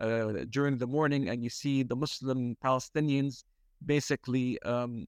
uh, 0.00 0.44
during 0.50 0.76
the 0.78 0.86
morning, 0.86 1.28
and 1.28 1.42
you 1.42 1.50
see 1.50 1.82
the 1.82 1.96
Muslim 1.96 2.56
Palestinians 2.64 3.44
basically 3.84 4.60
um, 4.62 5.06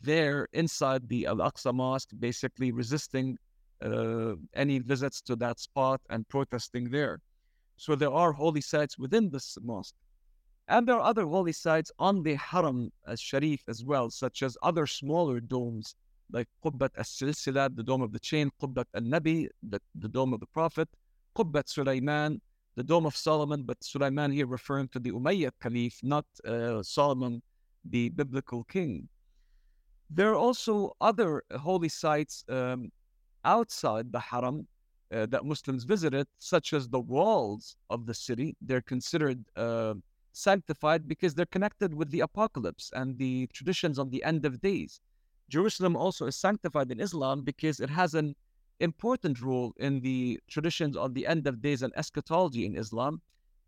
there 0.00 0.48
inside 0.52 1.08
the 1.08 1.26
Al 1.26 1.36
Aqsa 1.36 1.72
Mosque, 1.74 2.10
basically 2.18 2.72
resisting 2.72 3.38
uh, 3.82 4.34
any 4.54 4.78
visits 4.78 5.20
to 5.22 5.36
that 5.36 5.58
spot 5.60 6.00
and 6.10 6.28
protesting 6.28 6.90
there. 6.90 7.20
So 7.76 7.94
there 7.94 8.12
are 8.12 8.32
holy 8.32 8.60
sites 8.60 8.98
within 8.98 9.30
this 9.30 9.56
mosque. 9.62 9.94
And 10.68 10.86
there 10.86 10.96
are 10.96 11.08
other 11.08 11.24
holy 11.24 11.52
sites 11.52 11.90
on 11.98 12.22
the 12.22 12.34
Haram 12.34 12.92
al-Sharif 13.06 13.62
as 13.68 13.84
well, 13.84 14.10
such 14.10 14.42
as 14.42 14.56
other 14.62 14.86
smaller 14.86 15.40
domes 15.40 15.94
like 16.30 16.48
Qubbat 16.62 16.90
al-Silsilat, 16.96 17.74
the 17.74 17.82
dome 17.82 18.02
of 18.02 18.12
the 18.12 18.18
chain, 18.18 18.50
Qubbat 18.60 18.84
al-Nabi, 18.94 19.48
the, 19.62 19.80
the 19.94 20.08
dome 20.08 20.34
of 20.34 20.40
the 20.40 20.46
Prophet, 20.46 20.88
Qubbat 21.34 21.68
Sulaiman, 21.68 22.40
the 22.76 22.84
dome 22.84 23.06
of 23.06 23.16
Solomon, 23.16 23.62
but 23.62 23.82
Sulaiman 23.82 24.30
here 24.30 24.46
referring 24.46 24.88
to 24.88 24.98
the 24.98 25.10
Umayyad 25.10 25.52
Caliph, 25.60 25.98
not 26.02 26.26
uh, 26.46 26.82
Solomon, 26.82 27.42
the 27.84 28.10
biblical 28.10 28.64
king. 28.64 29.08
There 30.10 30.30
are 30.30 30.36
also 30.36 30.96
other 31.00 31.42
holy 31.58 31.88
sites 31.88 32.44
um, 32.48 32.90
outside 33.44 34.12
the 34.12 34.20
Haram 34.20 34.66
uh, 35.12 35.26
that 35.26 35.44
Muslims 35.44 35.84
visited, 35.84 36.26
such 36.38 36.72
as 36.72 36.88
the 36.88 37.00
walls 37.00 37.76
of 37.90 38.06
the 38.06 38.14
city. 38.14 38.56
They're 38.60 38.82
considered 38.82 39.44
uh, 39.56 39.94
sanctified 40.32 41.08
because 41.08 41.34
they're 41.34 41.46
connected 41.46 41.94
with 41.94 42.10
the 42.10 42.20
apocalypse 42.20 42.90
and 42.94 43.18
the 43.18 43.46
traditions 43.52 43.98
on 43.98 44.10
the 44.10 44.22
end 44.22 44.44
of 44.44 44.60
days. 44.60 45.00
Jerusalem 45.48 45.96
also 45.96 46.26
is 46.26 46.36
sanctified 46.36 46.90
in 46.90 47.00
Islam 47.00 47.42
because 47.42 47.80
it 47.80 47.90
has 47.90 48.14
an 48.14 48.34
important 48.80 49.40
role 49.40 49.72
in 49.78 50.00
the 50.00 50.38
traditions 50.48 50.96
on 50.96 51.12
the 51.14 51.26
end 51.26 51.46
of 51.46 51.62
days 51.62 51.82
and 51.82 51.92
eschatology 51.96 52.66
in 52.66 52.76
Islam, 52.76 53.20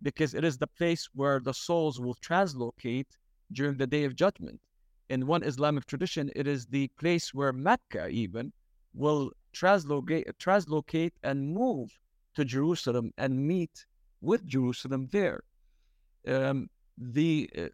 because 0.03 0.35
it 0.35 0.45
is 0.45 0.59
the 0.59 0.67
place 0.67 1.09
where 1.15 1.41
the 1.41 1.55
souls 1.55 2.01
will 2.01 2.15
translocate 2.15 3.09
during 3.53 3.77
the 3.77 3.87
day 3.87 4.05
of 4.05 4.15
judgment. 4.15 4.61
In 5.09 5.27
one 5.27 5.43
Islamic 5.43 5.87
tradition, 5.87 6.31
it 6.37 6.47
is 6.47 6.67
the 6.67 6.89
place 6.99 7.35
where 7.35 7.53
Mecca 7.53 8.09
even 8.09 8.53
will 8.95 9.33
translocate, 9.53 10.27
translocate 10.39 11.13
and 11.23 11.55
move 11.55 11.91
to 12.35 12.45
Jerusalem 12.45 13.13
and 13.19 13.47
meet 13.47 13.87
with 14.21 14.47
Jerusalem 14.47 15.09
there. 15.11 15.43
Um, 16.27 16.69
the 16.99 17.51
uh, 17.57 17.69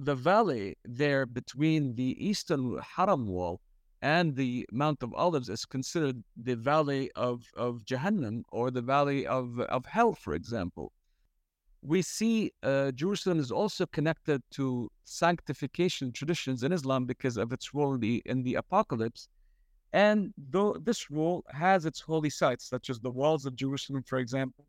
the 0.00 0.14
valley 0.14 0.76
there 0.84 1.26
between 1.26 1.94
the 1.96 2.16
eastern 2.24 2.78
Haram 2.78 3.26
wall 3.26 3.60
and 4.02 4.34
the 4.34 4.66
Mount 4.72 5.02
of 5.02 5.14
Olives 5.14 5.48
is 5.48 5.64
considered 5.64 6.22
the 6.36 6.56
valley 6.56 7.10
of, 7.14 7.44
of 7.56 7.84
Jahannam 7.84 8.42
or 8.50 8.70
the 8.70 8.82
valley 8.82 9.26
of, 9.26 9.60
of 9.60 9.86
hell, 9.86 10.12
for 10.12 10.34
example. 10.34 10.92
We 11.82 12.02
see 12.02 12.52
uh, 12.62 12.90
Jerusalem 12.92 13.38
is 13.38 13.50
also 13.50 13.86
connected 13.86 14.42
to 14.52 14.88
sanctification 15.04 16.12
traditions 16.12 16.62
in 16.62 16.72
Islam 16.72 17.06
because 17.06 17.36
of 17.36 17.52
its 17.52 17.74
role 17.74 17.94
in 17.94 18.00
the, 18.00 18.22
in 18.26 18.42
the 18.42 18.56
apocalypse. 18.56 19.28
And 19.92 20.32
though 20.50 20.74
this 20.74 21.10
role 21.10 21.44
has 21.50 21.84
its 21.84 22.00
holy 22.00 22.30
sites, 22.30 22.64
such 22.64 22.88
as 22.88 23.00
the 23.00 23.10
walls 23.10 23.44
of 23.44 23.56
Jerusalem, 23.56 24.02
for 24.02 24.18
example. 24.18 24.64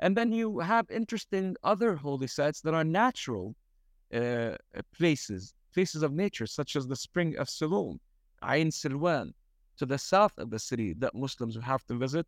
And 0.00 0.16
then 0.16 0.32
you 0.32 0.60
have 0.60 0.90
interesting 0.90 1.56
other 1.62 1.96
holy 1.96 2.28
sites 2.28 2.60
that 2.62 2.72
are 2.72 2.84
natural 2.84 3.54
uh, 4.14 4.56
places, 4.96 5.52
places 5.74 6.02
of 6.02 6.12
nature, 6.12 6.46
such 6.46 6.76
as 6.76 6.86
the 6.86 6.96
spring 6.96 7.36
of 7.36 7.48
Siloam, 7.48 8.00
Ain 8.44 8.70
Silwan, 8.70 9.32
to 9.76 9.86
the 9.86 9.98
south 9.98 10.38
of 10.38 10.50
the 10.50 10.58
city 10.58 10.94
that 10.94 11.14
Muslims 11.14 11.58
have 11.62 11.84
to 11.86 11.94
visit, 11.94 12.26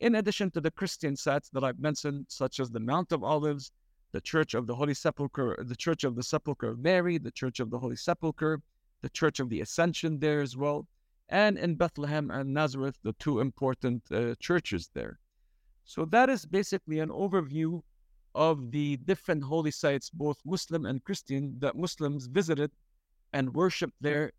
in 0.00 0.14
addition 0.14 0.50
to 0.52 0.60
the 0.60 0.70
Christian 0.70 1.16
sites 1.16 1.50
that 1.50 1.64
I've 1.64 1.80
mentioned, 1.80 2.26
such 2.28 2.60
as 2.60 2.70
the 2.70 2.80
Mount 2.80 3.12
of 3.12 3.24
Olives, 3.24 3.72
the 4.12 4.20
Church 4.20 4.54
of 4.54 4.66
the 4.66 4.74
Holy 4.74 4.94
Sepulchre, 4.94 5.56
the 5.60 5.76
Church 5.76 6.04
of 6.04 6.14
the 6.14 6.22
Sepulchre 6.22 6.68
of 6.68 6.78
Mary, 6.78 7.18
the 7.18 7.32
Church 7.32 7.60
of 7.60 7.70
the 7.70 7.78
Holy 7.78 7.96
Sepulchre, 7.96 8.62
the 9.02 9.08
Church 9.10 9.38
of 9.40 9.48
the 9.48 9.60
Ascension 9.60 10.18
there 10.18 10.40
as 10.40 10.56
well, 10.56 10.86
and 11.28 11.58
in 11.58 11.74
Bethlehem 11.74 12.30
and 12.30 12.54
Nazareth, 12.54 12.98
the 13.02 13.12
two 13.14 13.40
important 13.40 14.02
uh, 14.10 14.34
churches 14.40 14.90
there. 14.94 15.18
So 15.84 16.04
that 16.06 16.28
is 16.30 16.44
basically 16.44 17.00
an 17.00 17.10
overview 17.10 17.82
of 18.34 18.70
the 18.70 18.96
different 18.98 19.42
holy 19.42 19.70
sites, 19.70 20.10
both 20.10 20.38
Muslim 20.44 20.86
and 20.86 21.02
Christian, 21.02 21.56
that 21.58 21.76
Muslims 21.76 22.26
visited 22.26 22.70
and 23.32 23.52
worshiped 23.54 23.96
there 24.00 24.32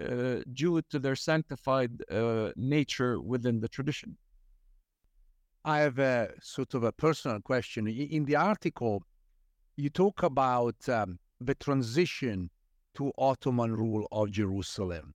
uh, 0.00 0.40
due 0.52 0.82
to 0.90 0.98
their 0.98 1.16
sanctified 1.16 1.90
uh, 2.10 2.50
nature 2.56 3.20
within 3.20 3.60
the 3.60 3.68
tradition. 3.68 4.16
I 5.64 5.78
have 5.78 5.98
a 5.98 6.30
sort 6.42 6.74
of 6.74 6.84
a 6.84 6.92
personal 6.92 7.40
question. 7.40 7.88
In 7.88 8.24
the 8.24 8.36
article, 8.36 9.02
you 9.76 9.90
talk 9.90 10.22
about 10.22 10.88
um, 10.88 11.18
the 11.40 11.54
transition 11.56 12.50
to 12.94 13.12
Ottoman 13.18 13.74
rule 13.74 14.06
of 14.12 14.30
Jerusalem. 14.30 15.14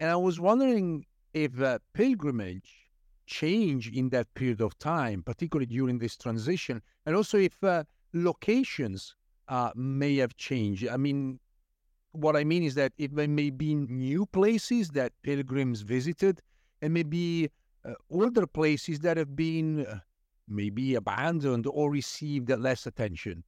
And 0.00 0.10
I 0.10 0.16
was 0.16 0.38
wondering 0.38 1.04
if 1.34 1.52
pilgrimage 1.92 2.88
changed 3.26 3.94
in 3.94 4.08
that 4.10 4.32
period 4.34 4.60
of 4.60 4.78
time, 4.78 5.22
particularly 5.22 5.66
during 5.66 5.98
this 5.98 6.16
transition, 6.16 6.80
and 7.04 7.14
also 7.14 7.38
if 7.38 7.62
uh, 7.62 7.84
locations 8.12 9.14
uh, 9.48 9.70
may 9.74 10.16
have 10.16 10.36
changed. 10.36 10.88
I 10.88 10.96
mean, 10.96 11.38
what 12.12 12.36
I 12.36 12.44
mean 12.44 12.62
is 12.62 12.74
that 12.76 12.92
it 12.96 13.12
may, 13.12 13.26
may 13.26 13.50
be 13.50 13.74
new 13.74 14.24
places 14.26 14.90
that 14.90 15.12
pilgrims 15.22 15.82
visited, 15.82 16.40
and 16.80 16.94
maybe 16.94 17.50
uh, 17.84 17.94
older 18.10 18.46
places 18.46 19.00
that 19.00 19.16
have 19.16 19.36
been 19.36 19.84
uh, 19.84 19.98
maybe 20.48 20.94
abandoned 20.94 21.66
or 21.66 21.90
received 21.90 22.50
less 22.50 22.86
attention. 22.86 23.44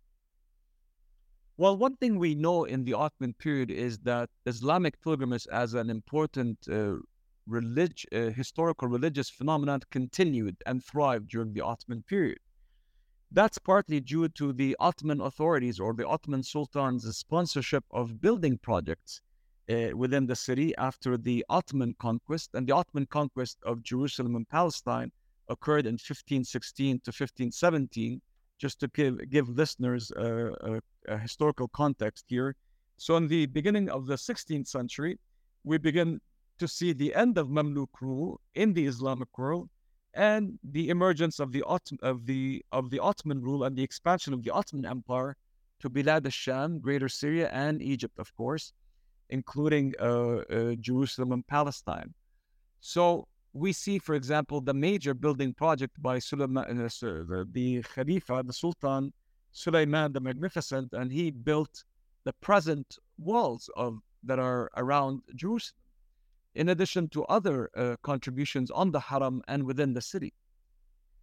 Well, 1.60 1.76
one 1.76 1.96
thing 1.96 2.18
we 2.18 2.34
know 2.34 2.64
in 2.64 2.84
the 2.84 2.94
Ottoman 2.94 3.34
period 3.34 3.70
is 3.70 3.98
that 3.98 4.30
Islamic 4.46 4.98
pilgrimage 5.02 5.46
as 5.52 5.74
an 5.74 5.90
important 5.90 6.56
uh, 6.66 6.94
relig- 7.46 8.06
uh, 8.10 8.30
historical 8.30 8.88
religious 8.88 9.28
phenomenon 9.28 9.80
continued 9.90 10.56
and 10.64 10.82
thrived 10.82 11.28
during 11.28 11.52
the 11.52 11.60
Ottoman 11.60 12.02
period. 12.04 12.38
That's 13.30 13.58
partly 13.58 14.00
due 14.00 14.28
to 14.28 14.54
the 14.54 14.74
Ottoman 14.80 15.20
authorities 15.20 15.78
or 15.78 15.92
the 15.92 16.08
Ottoman 16.08 16.42
Sultan's 16.42 17.04
sponsorship 17.14 17.84
of 17.90 18.22
building 18.22 18.56
projects 18.56 19.20
uh, 19.68 19.94
within 19.94 20.24
the 20.24 20.36
city 20.36 20.74
after 20.76 21.18
the 21.18 21.44
Ottoman 21.50 21.94
conquest. 21.98 22.54
And 22.54 22.66
the 22.66 22.72
Ottoman 22.72 23.04
conquest 23.04 23.58
of 23.64 23.82
Jerusalem 23.82 24.34
and 24.34 24.48
Palestine 24.48 25.12
occurred 25.50 25.84
in 25.84 25.96
1516 25.96 27.00
to 27.00 27.10
1517. 27.10 28.22
Just 28.56 28.80
to 28.80 28.88
give, 28.88 29.28
give 29.28 29.48
listeners 29.50 30.10
a, 30.12 30.52
a, 30.60 30.80
a 31.08 31.18
historical 31.18 31.68
context 31.68 32.24
here. 32.28 32.56
So, 32.96 33.16
in 33.16 33.28
the 33.28 33.46
beginning 33.46 33.88
of 33.88 34.06
the 34.06 34.16
16th 34.16 34.68
century, 34.68 35.18
we 35.64 35.78
begin 35.78 36.20
to 36.58 36.68
see 36.68 36.92
the 36.92 37.14
end 37.14 37.38
of 37.38 37.48
Mamluk 37.48 37.88
rule 38.00 38.40
in 38.54 38.74
the 38.74 38.86
Islamic 38.86 39.36
world 39.38 39.70
and 40.14 40.58
the 40.62 40.88
emergence 40.90 41.38
of 41.38 41.52
the 41.52 41.62
of 42.02 42.26
the 42.26 42.64
of 42.72 42.90
the 42.90 42.98
Ottoman 42.98 43.40
rule 43.40 43.64
and 43.64 43.76
the 43.76 43.82
expansion 43.82 44.34
of 44.34 44.42
the 44.42 44.50
Ottoman 44.50 44.84
Empire 44.84 45.36
to 45.80 45.88
Bilad 45.88 46.24
al-Sham, 46.24 46.78
Greater 46.80 47.08
Syria, 47.08 47.48
and 47.50 47.80
Egypt, 47.80 48.18
of 48.18 48.34
course, 48.34 48.72
including 49.30 49.94
uh, 49.98 50.04
uh, 50.06 50.74
Jerusalem 50.80 51.32
and 51.32 51.46
Palestine. 51.46 52.12
So 52.80 53.26
we 53.52 53.72
see, 53.72 53.98
for 53.98 54.14
example, 54.14 54.60
the 54.60 54.74
major 54.74 55.14
building 55.14 55.54
project 55.54 56.00
by 56.02 56.18
Suleiman, 56.18 56.64
uh, 56.80 57.44
the 57.52 57.82
Khalifa, 57.94 58.42
the 58.44 58.52
Sultan 58.52 59.12
Suleiman 59.52 60.12
the 60.12 60.20
Magnificent, 60.20 60.92
and 60.92 61.10
he 61.12 61.30
built 61.30 61.84
the 62.24 62.32
present 62.34 62.98
walls 63.18 63.68
of 63.76 64.00
that 64.24 64.38
are 64.38 64.70
around 64.76 65.22
Jerusalem 65.34 65.76
in 66.54 66.68
addition 66.68 67.08
to 67.08 67.24
other 67.24 67.70
uh, 67.76 67.96
contributions 68.02 68.70
on 68.70 68.90
the 68.90 69.00
haram 69.00 69.42
and 69.48 69.64
within 69.64 69.94
the 69.94 70.00
city. 70.00 70.32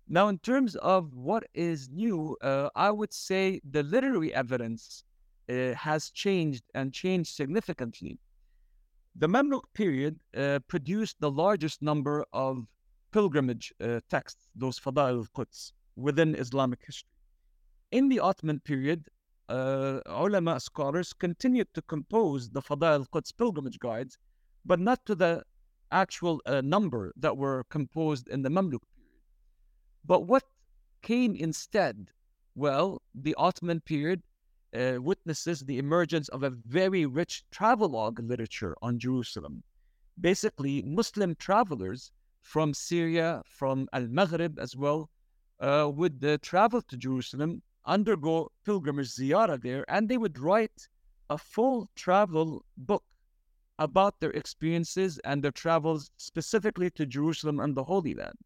Now, 0.07 0.30
in 0.30 0.39
terms 0.39 0.75
of 0.78 1.13
what 1.13 1.43
is 1.53 1.89
new, 1.89 2.38
uh, 2.41 2.69
I 2.75 2.91
would 2.91 3.13
say 3.13 3.59
the 3.69 3.84
literary 3.84 4.34
evidence 4.34 5.03
uh, 5.49 5.73
has 5.73 6.09
changed 6.11 6.63
and 6.75 6.93
changed 6.93 7.36
significantly. 7.36 8.17
The 9.17 9.28
Mamluk 9.28 9.63
period 9.73 10.17
uh, 10.36 10.59
produced 10.67 11.17
the 11.19 11.32
largest 11.32 11.82
number 11.82 12.25
of 12.32 12.65
pilgrimage 13.11 13.73
uh, 13.82 13.99
texts, 14.09 14.47
those 14.55 14.80
Fadail 14.80 15.17
al-Quds, 15.17 15.73
within 15.95 16.36
Islamic 16.36 16.80
history. 16.86 17.09
In 17.91 18.09
the 18.09 18.19
Ottoman 18.19 18.59
period, 18.59 19.07
uh, 19.47 20.01
ulama 20.07 20.59
scholars 20.59 21.13
continued 21.13 21.73
to 21.73 21.81
compose 21.83 22.49
the 22.49 22.61
Fadail 22.61 22.99
al-Quds 22.99 23.31
pilgrimage 23.31 23.79
guides 23.79 24.17
but 24.65 24.81
not 24.81 25.05
to 25.05 25.15
the 25.15 25.41
actual 25.93 26.41
uh, 26.45 26.59
number 26.59 27.13
that 27.15 27.38
were 27.38 27.63
composed 27.69 28.27
in 28.27 28.41
the 28.41 28.49
Mamluk 28.49 28.81
period. 28.93 29.23
But 30.05 30.27
what 30.27 30.43
came 31.01 31.38
instead? 31.38 32.11
Well, 32.55 33.01
the 33.15 33.33
Ottoman 33.35 33.79
period 33.79 34.21
uh, 34.75 34.97
witnesses 34.99 35.61
the 35.61 35.77
emergence 35.77 36.27
of 36.29 36.43
a 36.43 36.49
very 36.49 37.05
rich 37.05 37.45
travelogue 37.51 38.19
literature 38.19 38.75
on 38.81 38.99
Jerusalem. 38.99 39.63
Basically, 40.19 40.81
Muslim 40.81 41.35
travelers 41.35 42.11
from 42.41 42.73
Syria, 42.73 43.41
from 43.45 43.88
Al 43.93 44.07
Maghrib 44.07 44.59
as 44.59 44.75
well, 44.75 45.09
uh, 45.61 45.89
would 45.93 46.23
uh, 46.25 46.38
travel 46.41 46.81
to 46.81 46.97
Jerusalem, 46.97 47.61
undergo 47.88 48.51
pilgrimage 48.65 49.09
ziyarah 49.15 49.61
there, 49.61 49.85
and 49.89 50.07
they 50.07 50.17
would 50.17 50.38
write 50.38 50.88
a 51.29 51.38
full 51.38 51.88
travel 51.95 52.63
book 52.77 53.03
about 53.79 54.19
their 54.19 54.31
experiences 54.31 55.19
and 55.19 55.43
their 55.43 55.51
travels 55.51 56.11
specifically 56.17 56.89
to 56.91 57.05
Jerusalem 57.05 57.59
and 57.59 57.75
the 57.75 57.83
Holy 57.83 58.13
Land, 58.13 58.38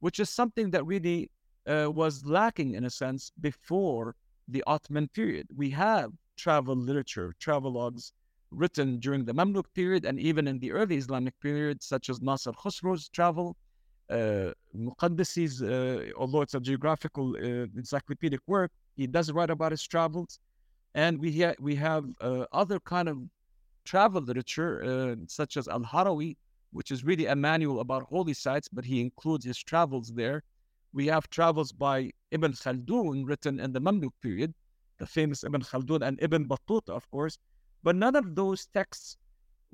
which 0.00 0.20
is 0.20 0.30
something 0.30 0.70
that 0.70 0.84
really 0.84 1.30
uh, 1.66 1.90
was 1.90 2.24
lacking 2.24 2.74
in 2.74 2.84
a 2.84 2.90
sense 2.90 3.32
before 3.40 4.14
the 4.48 4.62
Ottoman 4.66 5.08
period. 5.08 5.48
We 5.56 5.70
have 5.70 6.12
travel 6.36 6.76
literature, 6.76 7.34
travelogues 7.40 8.12
written 8.50 8.98
during 8.98 9.24
the 9.24 9.32
Mamluk 9.32 9.66
period 9.74 10.04
and 10.04 10.18
even 10.18 10.46
in 10.46 10.58
the 10.58 10.72
early 10.72 10.96
Islamic 10.96 11.38
period, 11.40 11.82
such 11.82 12.08
as 12.10 12.20
Nasser 12.20 12.52
Khosrow's 12.52 13.08
travel, 13.08 13.56
Muqaddasi's, 14.10 15.62
uh, 15.62 16.10
although 16.16 16.42
it's 16.42 16.54
a 16.54 16.60
geographical 16.60 17.34
uh, 17.36 17.66
encyclopedic 17.76 18.40
work, 18.46 18.70
he 18.96 19.06
does 19.06 19.32
write 19.32 19.50
about 19.50 19.72
his 19.72 19.82
travels. 19.82 20.38
And 20.94 21.18
we, 21.18 21.40
ha- 21.40 21.54
we 21.58 21.74
have 21.76 22.04
uh, 22.20 22.44
other 22.52 22.78
kind 22.80 23.08
of 23.08 23.18
travel 23.84 24.22
literature, 24.22 24.82
uh, 24.84 25.16
such 25.26 25.56
as 25.56 25.68
Al 25.68 25.80
Harawi, 25.80 26.36
which 26.72 26.90
is 26.90 27.04
really 27.04 27.26
a 27.26 27.36
manual 27.36 27.80
about 27.80 28.02
holy 28.04 28.34
sites, 28.34 28.68
but 28.68 28.84
he 28.84 29.00
includes 29.00 29.44
his 29.44 29.58
travels 29.58 30.12
there. 30.12 30.42
We 30.92 31.06
have 31.06 31.28
travels 31.30 31.72
by 31.72 32.10
Ibn 32.30 32.52
Khaldun 32.52 33.24
written 33.26 33.58
in 33.60 33.72
the 33.72 33.80
Mamluk 33.80 34.12
period, 34.22 34.54
the 34.98 35.06
famous 35.06 35.44
Ibn 35.44 35.62
Khaldun 35.62 36.02
and 36.02 36.18
Ibn 36.22 36.46
Battuta, 36.46 36.90
of 36.90 37.10
course. 37.10 37.38
But 37.82 37.96
none 37.96 38.16
of 38.16 38.34
those 38.34 38.66
texts 38.74 39.16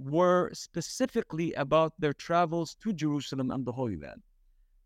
were 0.01 0.51
specifically 0.53 1.53
about 1.55 1.93
their 1.99 2.13
travels 2.13 2.75
to 2.77 2.93
Jerusalem 2.93 3.51
and 3.51 3.65
the 3.65 3.73
Holy 3.73 3.97
Land. 3.97 4.23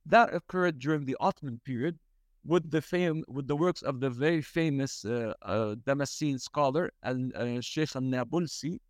That 0.07 0.35
occurred 0.35 0.79
during 0.79 1.05
the 1.05 1.17
Ottoman 1.21 1.61
period 1.65 1.99
with 2.45 2.71
the 2.71 2.83
fame 2.83 3.25
with 3.29 3.47
the 3.47 3.57
works 3.57 3.83
of 3.83 4.01
the 4.01 4.11
very 4.11 4.43
famous 4.43 5.05
uh, 5.05 5.33
uh, 5.43 5.77
Damascene 5.87 6.39
scholar 6.39 6.91
and 7.03 7.35
uh, 7.35 7.61
Sheikh 7.61 7.97
al-Nabulsi, 7.97 8.81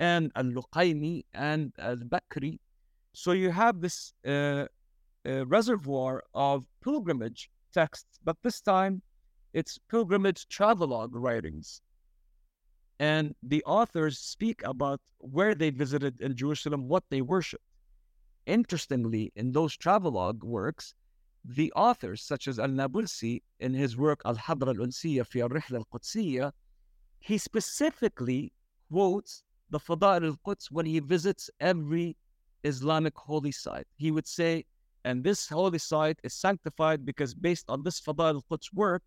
and 0.00 0.32
al-Luqaymi 0.36 1.24
and 1.34 1.72
al-Bakri. 1.78 2.58
So 3.12 3.32
you 3.32 3.50
have 3.50 3.80
this 3.80 4.12
uh, 4.26 4.66
uh, 5.26 5.46
reservoir 5.46 6.24
of 6.34 6.64
pilgrimage 6.82 7.50
texts, 7.72 8.18
but 8.24 8.36
this 8.42 8.60
time 8.60 9.02
it's 9.52 9.78
pilgrimage 9.90 10.48
travelogue 10.48 11.14
writings. 11.14 11.82
And 12.98 13.34
the 13.42 13.62
authors 13.64 14.18
speak 14.18 14.62
about 14.64 15.00
where 15.18 15.54
they 15.54 15.70
visited 15.70 16.20
in 16.20 16.36
Jerusalem, 16.36 16.88
what 16.88 17.04
they 17.10 17.22
worshiped. 17.22 17.64
Interestingly, 18.46 19.32
in 19.36 19.52
those 19.52 19.76
travelogue 19.76 20.42
works, 20.42 20.94
the 21.44 21.72
authors, 21.72 22.22
such 22.22 22.48
as 22.48 22.58
Al 22.58 22.68
Nabulsi 22.68 23.42
in 23.60 23.72
his 23.72 23.96
work 23.96 24.20
Al 24.24 24.36
Hadra 24.36 24.68
al 24.68 24.86
Unsiya 24.86 25.26
fi 25.26 25.40
al 25.40 25.48
Rihla 25.48 25.78
al 25.78 25.86
Qudsiyya, 25.92 26.52
he 27.20 27.38
specifically 27.38 28.52
quotes 28.90 29.44
the 29.70 29.78
Fada'il 29.78 30.24
al 30.24 30.38
Quds 30.44 30.70
when 30.70 30.86
he 30.86 30.98
visits 30.98 31.50
every 31.60 32.16
Islamic 32.64 33.16
holy 33.16 33.52
site. 33.52 33.86
He 33.96 34.10
would 34.10 34.26
say, 34.26 34.64
and 35.04 35.22
this 35.22 35.48
holy 35.48 35.78
site 35.78 36.18
is 36.24 36.34
sanctified 36.34 37.04
because 37.04 37.34
based 37.34 37.66
on 37.68 37.82
this 37.82 38.00
Fada'il 38.00 38.34
al 38.34 38.44
Quds 38.50 38.72
work 38.72 39.02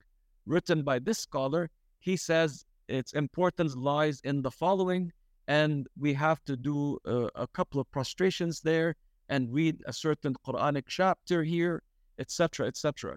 written 0.46 0.84
by 0.84 1.00
this 1.00 1.20
scholar, 1.20 1.70
he 2.00 2.16
says 2.16 2.66
its 2.92 3.14
importance 3.14 3.76
lies 3.76 4.20
in 4.22 4.42
the 4.42 4.52
following, 4.52 5.12
and 5.48 5.88
we 5.98 6.14
have 6.14 6.44
to 6.46 6.56
do 6.56 7.00
a, 7.06 7.30
a 7.36 7.48
couple 7.48 7.80
of 7.80 7.90
prostrations 7.92 8.62
there 8.62 8.96
and 9.30 9.54
read 9.54 9.82
a 9.86 9.94
certain 9.94 10.36
Quranic 10.46 10.84
chapter 10.88 11.44
here, 11.44 11.82
etc., 12.20 12.68
etc. 12.68 13.16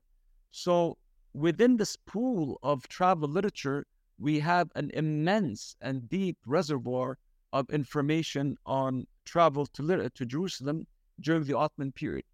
So 0.50 0.96
within 1.32 1.76
this 1.76 1.96
pool 2.06 2.58
of 2.62 2.88
travel 2.88 3.28
literature, 3.28 3.84
we 4.18 4.38
have 4.40 4.70
an 4.76 4.90
immense 4.94 5.76
and 5.80 6.08
deep 6.08 6.38
reservoir 6.46 7.18
of 7.52 7.68
information 7.70 8.56
on 8.64 9.06
travel 9.24 9.66
to, 9.66 10.10
to 10.10 10.26
Jerusalem 10.26 10.86
during 11.20 11.44
the 11.44 11.56
Ottoman 11.56 11.92
period. 11.92 12.24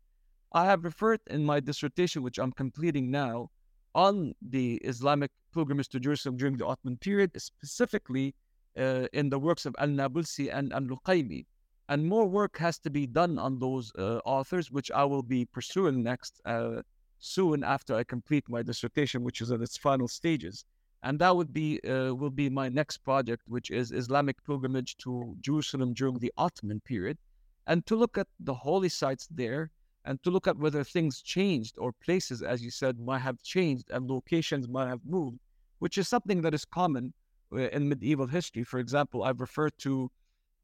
I 0.52 0.66
have 0.66 0.84
referred 0.84 1.20
in 1.28 1.44
my 1.44 1.60
dissertation, 1.60 2.22
which 2.22 2.38
I'm 2.38 2.52
completing 2.52 3.10
now, 3.10 3.50
on 3.94 4.34
the 4.42 4.74
Islamic 4.84 5.30
pilgrimage 5.52 5.88
to 5.90 6.00
Jerusalem 6.00 6.36
during 6.36 6.56
the 6.56 6.66
Ottoman 6.66 6.96
period, 6.96 7.30
specifically 7.40 8.34
uh, 8.78 9.06
in 9.12 9.28
the 9.28 9.38
works 9.38 9.66
of 9.66 9.74
Al 9.78 9.88
Nabulsi 9.88 10.52
and 10.52 10.72
Al 10.72 10.82
Luqaymi. 10.82 11.46
And 11.88 12.06
more 12.06 12.26
work 12.26 12.56
has 12.58 12.78
to 12.80 12.90
be 12.90 13.06
done 13.06 13.38
on 13.38 13.58
those 13.58 13.92
uh, 13.98 14.20
authors, 14.24 14.70
which 14.70 14.90
I 14.92 15.04
will 15.04 15.22
be 15.22 15.44
pursuing 15.44 16.02
next 16.02 16.40
uh, 16.44 16.82
soon 17.18 17.64
after 17.64 17.94
I 17.96 18.04
complete 18.04 18.44
my 18.48 18.62
dissertation, 18.62 19.24
which 19.24 19.40
is 19.40 19.50
at 19.50 19.60
its 19.60 19.76
final 19.76 20.06
stages. 20.06 20.64
And 21.02 21.18
that 21.18 21.34
would 21.34 21.52
be 21.52 21.80
uh, 21.82 22.14
will 22.14 22.30
be 22.30 22.48
my 22.48 22.68
next 22.68 22.98
project, 22.98 23.42
which 23.48 23.70
is 23.70 23.90
Islamic 23.90 24.36
pilgrimage 24.44 24.96
to 24.98 25.34
Jerusalem 25.40 25.94
during 25.94 26.18
the 26.18 26.32
Ottoman 26.36 26.80
period, 26.80 27.18
and 27.66 27.84
to 27.86 27.96
look 27.96 28.18
at 28.18 28.28
the 28.38 28.54
holy 28.54 28.90
sites 28.90 29.26
there 29.30 29.70
and 30.04 30.22
to 30.22 30.30
look 30.30 30.46
at 30.46 30.56
whether 30.56 30.82
things 30.84 31.22
changed 31.22 31.76
or 31.78 31.92
places, 31.92 32.42
as 32.42 32.62
you 32.62 32.70
said, 32.70 32.98
might 32.98 33.18
have 33.18 33.42
changed 33.42 33.90
and 33.90 34.08
locations 34.08 34.68
might 34.68 34.88
have 34.88 35.00
moved, 35.04 35.38
which 35.78 35.98
is 35.98 36.08
something 36.08 36.40
that 36.42 36.54
is 36.54 36.64
common 36.64 37.12
uh, 37.52 37.68
in 37.70 37.88
medieval 37.88 38.26
history. 38.26 38.64
For 38.64 38.78
example, 38.78 39.24
I've 39.24 39.40
referred 39.40 39.76
to 39.78 40.10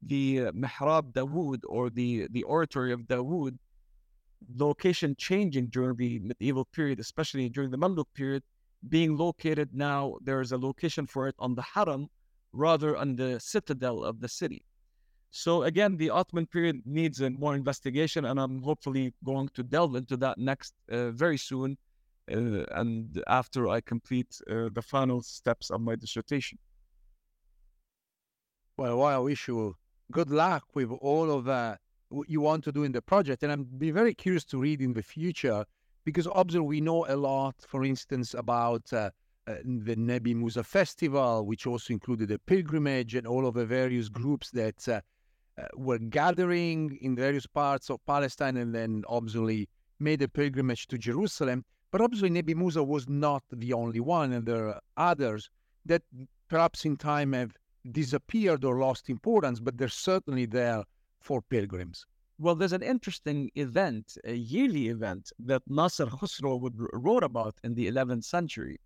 the 0.01 0.47
uh, 0.47 0.51
Mihrab 0.51 1.13
Dawood 1.13 1.61
or 1.67 1.89
the, 1.89 2.27
the 2.31 2.43
oratory 2.43 2.91
of 2.93 3.01
Dawood 3.01 3.57
location 4.55 5.15
changing 5.17 5.67
during 5.67 5.95
the 5.97 6.19
medieval 6.19 6.65
period, 6.65 6.99
especially 6.99 7.49
during 7.49 7.71
the 7.71 7.77
Mamluk 7.77 8.05
period, 8.13 8.43
being 8.89 9.17
located 9.17 9.69
now, 9.73 10.17
there's 10.21 10.51
a 10.51 10.57
location 10.57 11.05
for 11.07 11.27
it 11.27 11.35
on 11.39 11.55
the 11.55 11.61
Haram 11.61 12.07
rather 12.53 12.95
on 12.95 13.15
the 13.15 13.39
citadel 13.39 14.03
of 14.03 14.19
the 14.19 14.29
city. 14.29 14.63
So 15.31 15.63
again, 15.63 15.97
the 15.97 16.09
Ottoman 16.09 16.47
period 16.47 16.81
needs 16.85 17.21
uh, 17.21 17.29
more 17.29 17.55
investigation, 17.55 18.25
and 18.25 18.39
I'm 18.39 18.61
hopefully 18.61 19.13
going 19.23 19.49
to 19.53 19.63
delve 19.63 19.95
into 19.95 20.17
that 20.17 20.37
next 20.37 20.73
uh, 20.89 21.11
very 21.11 21.37
soon, 21.37 21.77
uh, 22.31 22.63
and 22.71 23.21
after 23.27 23.67
I 23.67 23.81
complete 23.81 24.39
uh, 24.49 24.69
the 24.73 24.81
final 24.81 25.21
steps 25.21 25.69
of 25.69 25.81
my 25.81 25.95
dissertation. 25.95 26.57
Well, 28.77 28.97
well, 28.99 29.07
I 29.07 29.17
wish 29.17 29.47
you 29.47 29.75
good 30.11 30.31
luck 30.31 30.63
with 30.73 30.91
all 30.91 31.31
of 31.31 31.49
uh, 31.49 31.75
what 32.09 32.29
you 32.29 32.39
want 32.41 32.63
to 32.63 32.71
do 32.71 32.83
in 32.83 32.91
the 32.91 33.01
project, 33.01 33.43
and 33.43 33.51
I'm 33.51 33.63
be 33.63 33.91
very 33.91 34.13
curious 34.13 34.45
to 34.45 34.59
read 34.59 34.81
in 34.81 34.93
the 34.93 35.03
future 35.03 35.65
because 36.05 36.27
obviously 36.27 36.61
we 36.61 36.79
know 36.79 37.05
a 37.07 37.15
lot, 37.15 37.55
for 37.67 37.83
instance, 37.83 38.33
about. 38.33 38.91
Uh, 38.93 39.09
the 39.63 39.95
Nebi 39.95 40.33
Musa 40.33 40.61
festival, 40.61 41.45
which 41.45 41.65
also 41.65 41.93
included 41.93 42.29
a 42.31 42.37
pilgrimage 42.37 43.15
and 43.15 43.25
all 43.25 43.47
of 43.47 43.53
the 43.53 43.65
various 43.65 44.09
groups 44.09 44.51
that 44.51 44.85
uh, 44.89 44.99
were 45.75 45.97
gathering 45.97 46.97
in 47.01 47.15
various 47.15 47.47
parts 47.47 47.89
of 47.89 48.05
Palestine 48.05 48.57
and 48.57 48.73
then 48.73 49.03
obviously 49.07 49.67
made 49.99 50.21
a 50.21 50.27
pilgrimage 50.27 50.87
to 50.87 50.97
Jerusalem. 50.97 51.65
But 51.91 52.01
obviously, 52.01 52.29
Nebi 52.29 52.53
Musa 52.53 52.83
was 52.83 53.07
not 53.07 53.43
the 53.51 53.73
only 53.73 53.99
one, 53.99 54.33
and 54.33 54.45
there 54.45 54.67
are 54.67 54.81
others 54.97 55.49
that 55.85 56.03
perhaps 56.49 56.85
in 56.85 56.97
time 56.97 57.33
have 57.33 57.55
disappeared 57.91 58.65
or 58.65 58.79
lost 58.79 59.09
importance, 59.09 59.59
but 59.59 59.77
they're 59.77 59.87
certainly 59.87 60.45
there 60.45 60.83
for 61.21 61.41
pilgrims. 61.41 62.05
Well, 62.39 62.55
there's 62.55 62.73
an 62.73 62.83
interesting 62.83 63.49
event, 63.55 64.17
a 64.25 64.33
yearly 64.33 64.89
event 64.89 65.31
that 65.39 65.63
Nasser 65.67 66.05
Khusro 66.05 66.59
would, 66.61 66.75
wrote 66.93 67.23
about 67.23 67.55
in 67.63 67.73
the 67.73 67.89
11th 67.89 68.25
century, 68.25 68.79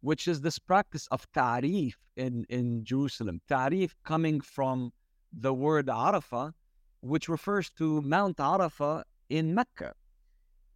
which 0.00 0.26
is 0.26 0.40
this 0.40 0.58
practice 0.58 1.06
of 1.12 1.30
ta'rif 1.32 1.94
in, 2.16 2.44
in 2.48 2.84
Jerusalem. 2.84 3.40
Ta'rif 3.48 3.94
coming 4.02 4.40
from 4.40 4.92
the 5.38 5.52
word 5.52 5.86
Arafah, 5.86 6.52
which 7.00 7.28
refers 7.28 7.70
to 7.70 8.00
Mount 8.02 8.38
Arafah 8.38 9.04
in 9.28 9.54
Mecca. 9.54 9.92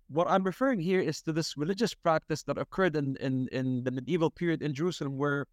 What 0.08 0.28
I'm 0.28 0.44
referring 0.44 0.80
here 0.80 1.00
is 1.00 1.22
to 1.22 1.32
this 1.32 1.56
religious 1.56 1.94
practice 1.94 2.42
that 2.42 2.58
occurred 2.58 2.96
in, 2.96 3.16
in, 3.16 3.48
in 3.52 3.84
the 3.84 3.90
medieval 3.90 4.30
period 4.30 4.60
in 4.62 4.74
Jerusalem, 4.74 5.16
where 5.16 5.46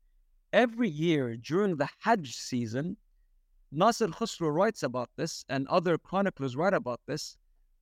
every 0.51 0.89
year 0.89 1.37
during 1.37 1.77
the 1.77 1.87
Hajj 2.01 2.35
season, 2.35 2.97
Nasir 3.71 4.07
Khusro 4.07 4.53
writes 4.53 4.83
about 4.83 5.09
this, 5.15 5.45
and 5.47 5.67
other 5.67 5.97
chroniclers 5.97 6.55
write 6.55 6.73
about 6.73 7.01
this. 7.05 7.37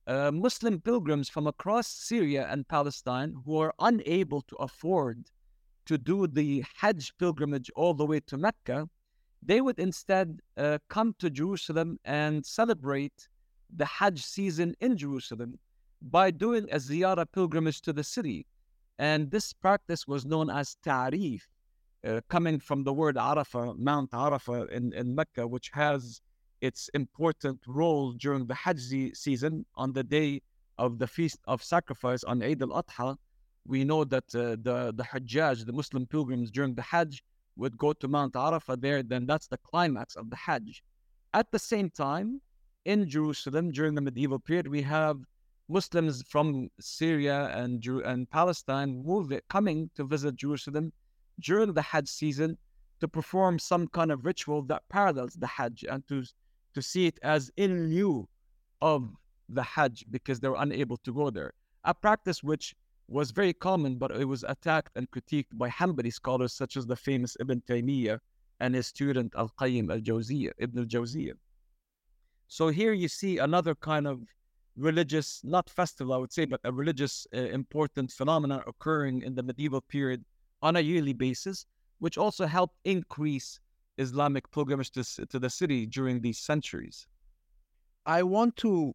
Uh, 0.06 0.30
Muslim 0.30 0.80
pilgrims 0.80 1.28
from 1.28 1.48
across 1.48 1.88
Syria 1.88 2.46
and 2.50 2.68
Palestine 2.68 3.34
who 3.44 3.58
are 3.58 3.74
unable 3.80 4.42
to 4.42 4.56
afford 4.56 5.26
to 5.86 5.98
do 5.98 6.26
the 6.28 6.64
Hajj 6.76 7.16
pilgrimage 7.18 7.70
all 7.74 7.94
the 7.94 8.06
way 8.06 8.20
to 8.20 8.36
Mecca 8.36 8.88
they 9.42 9.60
would 9.60 9.78
instead 9.78 10.40
uh, 10.56 10.78
come 10.88 11.14
to 11.18 11.30
Jerusalem 11.30 11.98
and 12.04 12.44
celebrate 12.44 13.28
the 13.74 13.84
Hajj 13.84 14.22
season 14.22 14.74
in 14.80 14.96
Jerusalem 14.96 15.58
by 16.02 16.30
doing 16.30 16.68
a 16.70 16.76
ziyarah 16.76 17.26
pilgrimage 17.32 17.80
to 17.82 17.92
the 17.92 18.04
city. 18.04 18.46
And 18.98 19.30
this 19.30 19.52
practice 19.52 20.06
was 20.06 20.24
known 20.24 20.50
as 20.50 20.76
ta'rif, 20.82 21.42
uh, 22.06 22.20
coming 22.28 22.58
from 22.60 22.84
the 22.84 22.92
word 22.92 23.16
Arafah, 23.16 23.78
Mount 23.78 24.10
Arafah 24.12 24.70
in, 24.70 24.92
in 24.92 25.14
Mecca, 25.14 25.46
which 25.46 25.70
has 25.74 26.20
its 26.60 26.88
important 26.94 27.60
role 27.66 28.12
during 28.12 28.46
the 28.46 28.54
Hajj 28.54 29.14
season 29.14 29.66
on 29.74 29.92
the 29.92 30.02
day 30.02 30.40
of 30.78 30.98
the 30.98 31.06
Feast 31.06 31.38
of 31.46 31.62
Sacrifice 31.62 32.24
on 32.24 32.42
Eid 32.42 32.62
al-Adha. 32.62 33.16
We 33.66 33.84
know 33.84 34.04
that 34.04 34.24
uh, 34.34 34.56
the, 34.62 34.92
the 34.94 35.02
Hajjaj, 35.02 35.66
the 35.66 35.72
Muslim 35.72 36.06
pilgrims 36.06 36.50
during 36.50 36.74
the 36.74 36.82
Hajj, 36.82 37.22
would 37.56 37.76
go 37.76 37.92
to 37.92 38.08
Mount 38.08 38.34
Arafah 38.34 38.80
there, 38.80 39.02
then 39.02 39.26
that's 39.26 39.48
the 39.48 39.58
climax 39.58 40.14
of 40.16 40.30
the 40.30 40.36
Hajj. 40.36 40.82
At 41.34 41.50
the 41.50 41.58
same 41.58 41.90
time, 41.90 42.40
in 42.84 43.08
Jerusalem 43.08 43.72
during 43.72 43.94
the 43.94 44.00
medieval 44.00 44.38
period, 44.38 44.68
we 44.68 44.82
have 44.82 45.18
Muslims 45.68 46.22
from 46.28 46.70
Syria 46.78 47.50
and, 47.54 47.84
and 48.04 48.30
Palestine 48.30 49.02
moving, 49.04 49.40
coming 49.48 49.90
to 49.96 50.04
visit 50.04 50.36
Jerusalem 50.36 50.92
during 51.40 51.72
the 51.72 51.82
Hajj 51.82 52.08
season 52.08 52.56
to 53.00 53.08
perform 53.08 53.58
some 53.58 53.88
kind 53.88 54.12
of 54.12 54.24
ritual 54.24 54.62
that 54.62 54.88
parallels 54.88 55.34
the 55.34 55.46
Hajj 55.46 55.84
and 55.84 56.06
to, 56.08 56.24
to 56.74 56.82
see 56.82 57.06
it 57.06 57.18
as 57.22 57.50
in 57.56 57.90
lieu 57.90 58.28
of 58.80 59.10
the 59.48 59.62
Hajj 59.62 60.06
because 60.10 60.40
they 60.40 60.48
were 60.48 60.56
unable 60.58 60.96
to 60.98 61.12
go 61.12 61.30
there. 61.30 61.52
A 61.84 61.94
practice 61.94 62.42
which 62.42 62.74
was 63.08 63.30
very 63.30 63.52
common, 63.52 63.96
but 63.96 64.10
it 64.10 64.24
was 64.24 64.44
attacked 64.48 64.96
and 64.96 65.10
critiqued 65.10 65.52
by 65.52 65.68
Hanbali 65.68 66.12
scholars 66.12 66.52
such 66.52 66.76
as 66.76 66.86
the 66.86 66.96
famous 66.96 67.36
Ibn 67.40 67.62
Taymiyyah 67.68 68.18
and 68.60 68.74
his 68.74 68.86
student 68.86 69.32
Al 69.36 69.52
Qayyim 69.60 69.92
al 69.92 70.00
Jawziyah, 70.00 70.52
Ibn 70.58 70.78
al 70.78 70.84
Jawziyah. 70.86 71.34
So 72.48 72.68
here 72.68 72.92
you 72.92 73.08
see 73.08 73.38
another 73.38 73.74
kind 73.74 74.06
of 74.06 74.22
religious, 74.76 75.40
not 75.44 75.68
festival, 75.70 76.14
I 76.14 76.18
would 76.18 76.32
say, 76.32 76.44
but 76.44 76.60
a 76.64 76.72
religious 76.72 77.26
uh, 77.34 77.38
important 77.38 78.12
phenomenon 78.12 78.62
occurring 78.66 79.22
in 79.22 79.34
the 79.34 79.42
medieval 79.42 79.80
period 79.80 80.24
on 80.62 80.76
a 80.76 80.80
yearly 80.80 81.12
basis, 81.12 81.66
which 81.98 82.18
also 82.18 82.46
helped 82.46 82.76
increase 82.84 83.60
Islamic 83.98 84.50
pilgrimage 84.50 84.90
to, 84.92 85.26
to 85.26 85.38
the 85.38 85.50
city 85.50 85.86
during 85.86 86.20
these 86.20 86.38
centuries. 86.38 87.06
I 88.04 88.22
want 88.22 88.56
to, 88.58 88.94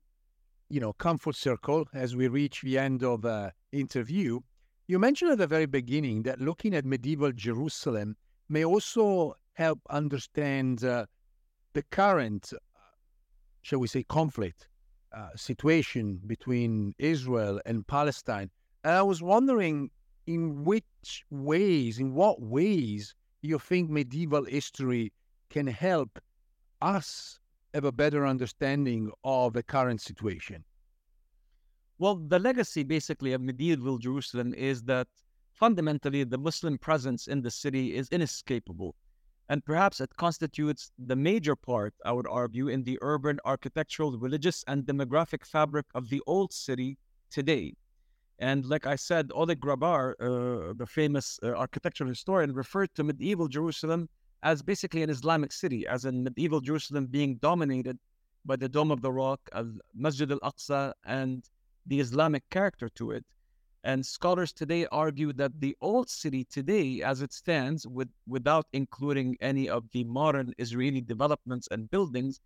you 0.72 0.80
know, 0.80 0.94
come 0.94 1.18
full 1.18 1.34
circle 1.34 1.86
as 1.94 2.16
we 2.16 2.30
reach 2.30 2.62
the 2.62 2.78
end 2.78 3.04
of 3.04 3.26
uh, 3.26 3.52
interview, 3.74 4.40
you 4.88 4.98
mentioned 4.98 5.32
at 5.32 5.38
the 5.38 5.46
very 5.48 5.66
beginning 5.66 6.24
that 6.24 6.40
looking 6.40 6.74
at 6.74 6.86
medieval 6.86 7.34
Jerusalem 7.34 8.16
may 8.48 8.64
also 8.64 9.36
help 9.54 9.80
understand 9.90 10.86
uh, 10.86 11.06
the 11.74 11.84
current, 11.84 12.54
uh, 12.54 12.58
shall 13.62 13.80
we 13.80 13.88
say, 13.88 14.04
conflict 14.04 14.70
uh, 15.12 15.28
situation 15.36 16.22
between 16.26 16.94
Israel 17.00 17.60
and 17.66 17.86
Palestine. 17.86 18.50
And 18.86 18.94
I 18.94 19.02
was 19.02 19.22
wondering 19.22 19.92
in 20.26 20.64
which 20.64 21.26
ways, 21.30 22.00
in 22.00 22.14
what 22.14 22.42
ways 22.42 23.14
you 23.42 23.60
think 23.60 23.90
medieval 23.90 24.46
history 24.46 25.12
can 25.50 25.68
help 25.68 26.18
us 26.82 27.41
have 27.74 27.86
a 27.86 27.92
better 27.92 28.26
understanding 28.26 29.12
of 29.24 29.54
the 29.54 29.64
current 29.64 30.02
situation? 30.02 30.64
Well, 32.00 32.16
the 32.16 32.40
legacy 32.40 32.84
basically 32.84 33.34
of 33.34 33.42
medieval 33.42 33.98
Jerusalem 33.98 34.54
is 34.56 34.82
that 34.84 35.08
fundamentally 35.54 36.24
the 36.24 36.38
Muslim 36.38 36.78
presence 36.78 37.28
in 37.28 37.42
the 37.42 37.52
city 37.52 37.96
is 37.96 38.10
inescapable. 38.10 38.96
And 39.50 39.64
perhaps 39.66 40.00
it 40.00 40.16
constitutes 40.16 40.92
the 40.98 41.16
major 41.16 41.56
part, 41.56 41.94
I 42.06 42.14
would 42.14 42.28
argue, 42.28 42.70
in 42.70 42.84
the 42.84 42.98
urban, 43.02 43.40
architectural, 43.46 44.18
religious, 44.18 44.64
and 44.68 44.86
demographic 44.86 45.46
fabric 45.46 45.86
of 45.94 46.10
the 46.10 46.22
old 46.26 46.54
city 46.54 46.98
today. 47.30 47.74
And 48.40 48.66
like 48.66 48.88
I 48.88 48.96
said, 48.96 49.30
Oleg 49.36 49.60
Grabar, 49.60 50.14
uh, 50.20 50.74
the 50.74 50.88
famous 50.88 51.38
uh, 51.44 51.50
architectural 51.50 52.10
historian, 52.10 52.54
referred 52.54 52.96
to 52.96 53.04
medieval 53.04 53.48
Jerusalem 53.48 54.10
as 54.44 54.62
basically 54.62 55.04
an 55.04 55.10
Islamic 55.10 55.52
city, 55.52 55.86
as 55.88 56.06
in 56.06 56.24
medieval 56.24 56.62
Jerusalem 56.62 57.06
being 57.06 57.36
dominated 57.38 57.98
by 58.46 58.56
the 58.56 58.70
Dome 58.70 58.92
of 58.92 59.02
the 59.02 59.12
Rock, 59.12 59.40
al 59.54 59.72
Masjid 59.94 60.32
al 60.32 60.40
Aqsa, 60.40 60.94
and 61.06 61.44
the 61.86 62.00
Islamic 62.00 62.44
character 62.50 62.90
to 62.90 63.12
it. 63.12 63.26
And 63.84 64.06
scholars 64.06 64.54
today 64.54 64.86
argue 64.92 65.34
that 65.34 65.60
the 65.60 65.76
old 65.82 66.10
city 66.10 66.44
today, 66.46 67.02
as 67.02 67.22
it 67.22 67.34
stands, 67.34 67.88
with, 67.88 68.10
without 68.28 68.68
including 68.74 69.38
any 69.42 69.70
of 69.70 69.86
the 69.92 70.04
modern 70.04 70.54
Israeli 70.60 71.02
developments 71.02 71.68
and 71.72 71.90
buildings, 71.90 72.40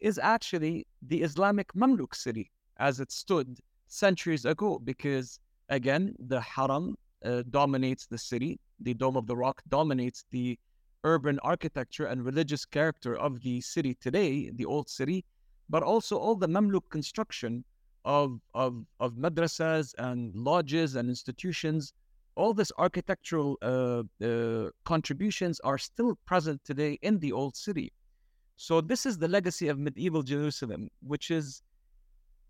is 0.00 0.18
actually 0.18 0.86
the 1.02 1.22
Islamic 1.22 1.72
Mamluk 1.74 2.14
city 2.14 2.50
as 2.78 3.00
it 3.00 3.10
stood 3.10 3.58
centuries 3.88 4.44
ago. 4.44 4.78
Because 4.78 5.38
again, 5.68 6.14
the 6.18 6.40
Haram 6.40 6.96
uh, 7.24 7.42
dominates 7.50 8.06
the 8.06 8.18
city, 8.18 8.58
the 8.80 8.94
Dome 8.94 9.16
of 9.16 9.26
the 9.26 9.36
Rock 9.36 9.62
dominates 9.68 10.24
the 10.30 10.58
urban 11.04 11.38
architecture 11.42 12.06
and 12.06 12.24
religious 12.24 12.64
character 12.64 13.14
of 13.16 13.40
the 13.42 13.60
city 13.60 13.94
today, 13.94 14.50
the 14.54 14.64
old 14.64 14.88
city, 14.88 15.24
but 15.68 15.82
also 15.82 16.16
all 16.16 16.36
the 16.36 16.48
Mamluk 16.48 16.88
construction 16.90 17.64
of, 18.04 18.40
of, 18.54 18.84
of 19.00 19.14
madrasas 19.14 19.94
and 19.98 20.34
lodges 20.34 20.96
and 20.96 21.08
institutions, 21.08 21.92
all 22.34 22.54
this 22.54 22.72
architectural 22.78 23.58
uh, 23.62 24.02
uh, 24.24 24.70
contributions 24.84 25.60
are 25.60 25.78
still 25.78 26.18
present 26.26 26.64
today 26.64 26.98
in 27.02 27.18
the 27.18 27.32
old 27.32 27.56
city. 27.56 27.92
So 28.56 28.80
this 28.80 29.06
is 29.06 29.18
the 29.18 29.28
legacy 29.28 29.68
of 29.68 29.78
medieval 29.78 30.22
Jerusalem, 30.22 30.88
which 31.00 31.30
is, 31.30 31.62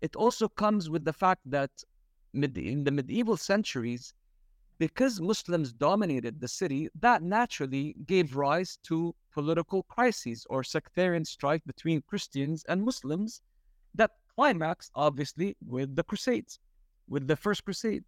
it 0.01 0.15
also 0.15 0.47
comes 0.47 0.89
with 0.89 1.05
the 1.05 1.13
fact 1.13 1.41
that 1.45 1.71
in 2.33 2.83
the 2.83 2.91
medieval 2.91 3.37
centuries, 3.37 4.13
because 4.79 5.21
Muslims 5.21 5.71
dominated 5.71 6.39
the 6.39 6.47
city, 6.47 6.89
that 6.99 7.21
naturally 7.21 7.95
gave 8.05 8.35
rise 8.35 8.77
to 8.83 9.15
political 9.31 9.83
crises 9.83 10.45
or 10.49 10.63
sectarian 10.63 11.25
strife 11.25 11.61
between 11.65 12.01
Christians 12.01 12.63
and 12.67 12.83
Muslims 12.83 13.41
that 13.95 14.11
climaxed, 14.35 14.91
obviously, 14.95 15.55
with 15.65 15.95
the 15.95 16.03
Crusades, 16.03 16.59
with 17.07 17.27
the 17.27 17.35
First 17.35 17.65
Crusade, 17.65 18.03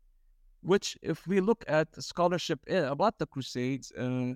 which, 0.61 0.97
if 1.01 1.27
we 1.27 1.39
look 1.39 1.63
at 1.67 1.87
scholarship 2.03 2.59
eh, 2.67 2.79
about 2.79 3.17
the 3.19 3.27
Crusades, 3.27 3.91
uh, 3.91 4.33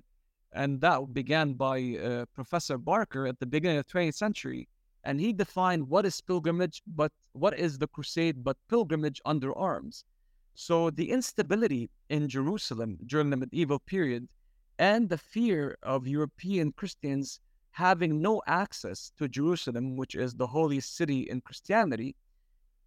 and 0.52 0.80
that 0.80 1.14
began 1.14 1.54
by 1.54 1.96
uh, 1.96 2.24
Professor 2.34 2.78
Barker 2.78 3.26
at 3.26 3.38
the 3.38 3.46
beginning 3.46 3.78
of 3.78 3.86
the 3.86 3.92
20th 3.92 4.14
century, 4.14 4.68
and 5.04 5.20
he 5.20 5.32
defined 5.32 5.88
what 5.88 6.04
is 6.04 6.20
pilgrimage, 6.20 6.82
but 6.86 7.12
what 7.32 7.58
is 7.58 7.78
the 7.78 7.86
crusade, 7.86 8.44
but 8.44 8.56
pilgrimage 8.68 9.20
under 9.24 9.56
arms. 9.56 10.04
So 10.54 10.90
the 10.90 11.10
instability 11.10 11.90
in 12.08 12.28
Jerusalem 12.28 12.98
during 13.06 13.30
the 13.30 13.36
medieval 13.36 13.78
period 13.78 14.28
and 14.78 15.08
the 15.08 15.18
fear 15.18 15.76
of 15.82 16.06
European 16.06 16.72
Christians 16.72 17.40
having 17.72 18.20
no 18.20 18.42
access 18.46 19.12
to 19.18 19.28
Jerusalem, 19.28 19.96
which 19.96 20.14
is 20.14 20.34
the 20.34 20.46
holy 20.46 20.80
city 20.80 21.30
in 21.30 21.40
Christianity, 21.40 22.16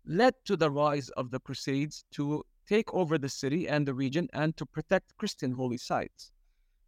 led 0.06 0.36
to 0.46 0.56
the 0.58 0.70
rise 0.70 1.10
of 1.10 1.32
the 1.32 1.40
Crusades 1.40 2.06
to 2.12 2.44
take 2.68 2.94
over 2.94 3.18
the 3.18 3.30
city 3.30 3.68
and 3.68 3.88
the 3.88 3.94
region 3.94 4.28
and 4.34 4.56
to 4.58 4.66
protect 4.66 5.18
Christian 5.18 5.54
holy 5.54 5.78
sites. 5.78 6.32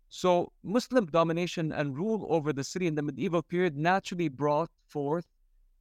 So, 0.09 0.51
Muslim 0.63 1.07
domination 1.07 1.71
and 1.71 1.97
rule 1.97 2.27
over 2.29 2.53
the 2.53 2.63
city 2.63 2.87
in 2.87 2.95
the 2.95 3.01
medieval 3.01 3.41
period 3.41 3.75
naturally 3.75 4.29
brought 4.29 4.69
forth 4.87 5.25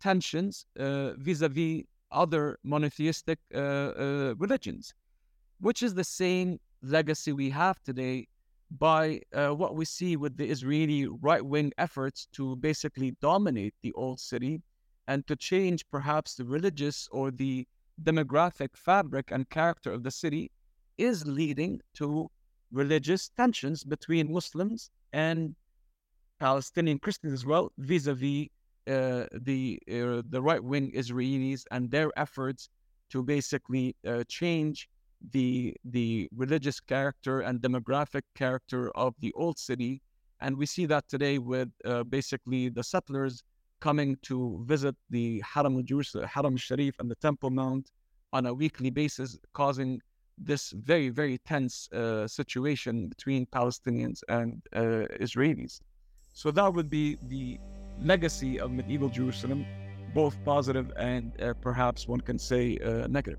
tensions 0.01 0.67
vis 0.77 1.41
a 1.41 1.49
vis 1.49 1.83
other 2.15 2.59
monotheistic 2.63 3.39
uh, 3.55 3.59
uh, 3.59 4.35
religions, 4.39 4.95
which 5.61 5.83
is 5.83 5.95
the 5.95 6.05
same 6.05 6.59
legacy 6.83 7.33
we 7.33 7.51
have 7.51 7.83
today 7.83 8.29
by 8.79 9.21
uh, 9.33 9.51
what 9.51 9.75
we 9.77 9.85
see 9.85 10.17
with 10.17 10.37
the 10.37 10.49
Israeli 10.49 11.07
right 11.07 11.45
wing 11.45 11.73
efforts 11.79 12.27
to 12.33 12.57
basically 12.57 13.17
dominate 13.21 13.75
the 13.83 13.93
old 13.93 14.21
city 14.21 14.63
and 15.07 15.27
to 15.27 15.37
change 15.37 15.89
perhaps 15.91 16.35
the 16.35 16.45
religious 16.45 17.09
or 17.13 17.31
the 17.31 17.67
demographic 18.03 18.71
fabric 18.75 19.31
and 19.31 19.49
character 19.51 19.93
of 19.93 20.03
the 20.03 20.11
city 20.11 20.51
is 20.99 21.27
leading 21.27 21.81
to 21.95 22.31
religious 22.73 23.29
tensions 23.37 23.85
between 23.85 24.33
Muslims 24.33 24.91
and 25.13 25.55
Palestinian 26.41 26.99
Christians 26.99 27.33
as 27.33 27.47
well, 27.47 27.71
vis 27.79 28.07
a 28.07 28.15
vis 28.15 28.49
the 28.87 29.79
uh, 29.89 30.23
the 30.29 30.41
right 30.41 30.63
wing 30.63 30.93
Israelis 30.93 31.65
and 31.71 31.91
their 31.91 32.11
efforts 32.17 32.69
to 33.11 33.23
basically 33.23 33.97
uh, 34.07 34.25
change 34.29 34.89
the 35.33 35.75
the 35.85 36.29
religious 36.35 36.81
character 36.81 37.41
and 37.41 37.61
demographic 37.61 38.23
character 38.35 38.91
of 38.97 39.15
the 39.21 39.33
old 39.35 39.59
city, 39.59 40.03
and 40.41 40.57
we 40.57 40.67
see 40.67 40.87
that 40.87 41.09
today 41.09 41.39
with 41.39 41.71
uh, 41.85 42.05
basically 42.05 42.69
the 42.69 42.83
settlers 42.83 43.43
coming 43.81 44.17
to 44.23 44.63
visit 44.67 44.95
the 45.11 45.43
Haram 45.45 45.77
of 45.77 45.85
Jerusalem, 45.85 46.27
Haram 46.27 46.57
Sharif, 46.57 46.99
and 46.99 47.11
the 47.11 47.17
Temple 47.17 47.51
Mount 47.51 47.91
on 48.33 48.47
a 48.47 48.55
weekly 48.55 48.91
basis, 48.91 49.39
causing 49.53 50.01
this 50.37 50.73
very 50.73 51.09
very 51.11 51.39
tense 51.39 51.89
uh, 51.93 52.27
situation 52.27 53.09
between 53.09 53.47
Palestinians 53.47 54.21
and 54.29 54.61
uh, 54.75 55.07
Israelis. 55.21 55.81
So 56.33 56.51
that 56.51 56.75
would 56.75 56.91
be 56.91 57.17
the 57.29 57.61
legacy 58.03 58.61
of 58.61 58.73
medieval 58.73 59.09
Jerusalem, 59.09 59.67
both 60.15 60.37
positive 60.45 60.93
and 60.97 61.33
uh, 61.41 61.55
perhaps 61.61 62.07
one 62.09 62.21
can 62.21 62.39
say 62.39 62.79
uh, 62.79 63.07
negative. 63.09 63.39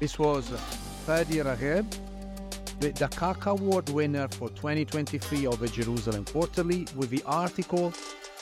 This 0.00 0.18
was 0.18 0.50
Fadi 1.06 1.42
Ragheb, 1.42 1.86
the 2.80 2.92
Dakkak 2.92 3.46
Award 3.46 3.88
winner 3.90 4.28
for 4.28 4.48
2023 4.50 5.46
of 5.46 5.58
the 5.58 5.68
Jerusalem 5.68 6.24
Quarterly, 6.24 6.86
with 6.94 7.10
the 7.10 7.22
article 7.26 7.92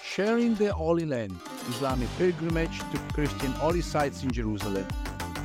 Sharing 0.03 0.55
the 0.55 0.73
Holy 0.73 1.05
Land 1.05 1.39
Islamic 1.69 2.09
Pilgrimage 2.17 2.79
to 2.79 2.99
Christian 3.13 3.53
Holy 3.53 3.81
Sites 3.81 4.23
in 4.23 4.31
Jerusalem 4.31 4.87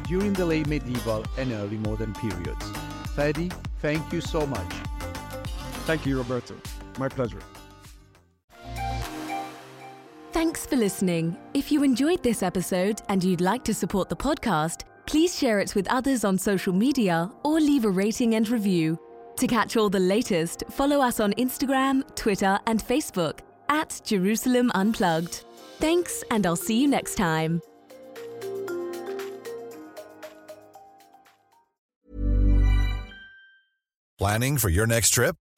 during 0.08 0.34
the 0.34 0.46
late 0.46 0.68
medieval 0.68 1.26
and 1.38 1.52
early 1.54 1.78
modern 1.78 2.14
periods. 2.14 2.66
Fadi, 3.16 3.52
thank 3.80 4.12
you 4.14 4.22
so 4.22 4.46
much. 4.46 4.74
Thank 5.86 6.06
you, 6.06 6.18
Roberto. 6.18 6.56
My 7.00 7.10
pleasure. 7.10 7.40
Thanks 10.42 10.66
for 10.66 10.76
listening. 10.76 11.38
If 11.54 11.72
you 11.72 11.84
enjoyed 11.84 12.24
this 12.24 12.42
episode 12.42 13.04
and 13.10 13.24
you'd 13.24 13.42
like 13.42 13.64
to 13.66 13.76
support 13.76 14.10
the 14.10 14.16
podcast, 14.16 14.86
Please 15.06 15.38
share 15.38 15.60
it 15.60 15.76
with 15.76 15.88
others 15.90 16.24
on 16.24 16.38
social 16.38 16.72
media 16.72 17.30
or 17.44 17.60
leave 17.60 17.84
a 17.86 17.90
rating 17.90 18.36
and 18.36 18.48
review. 18.48 18.98
To 19.38 19.46
catch 19.46 19.76
all 19.76 19.90
the 19.90 20.00
latest, 20.00 20.64
follow 20.70 21.02
us 21.02 21.20
on 21.20 21.34
Instagram, 21.34 22.04
Twitter, 22.16 22.58
and 22.66 22.82
Facebook 22.82 23.40
at 23.68 24.00
Jerusalem 24.06 24.72
Unplugged. 24.74 25.44
Thanks, 25.80 26.24
and 26.32 26.46
I'll 26.46 26.56
see 26.56 26.82
you 26.82 26.88
next 26.88 27.16
time. 27.16 27.62
Planning 34.18 34.58
for 34.58 34.70
your 34.70 34.88
next 34.88 35.10
trip? 35.10 35.36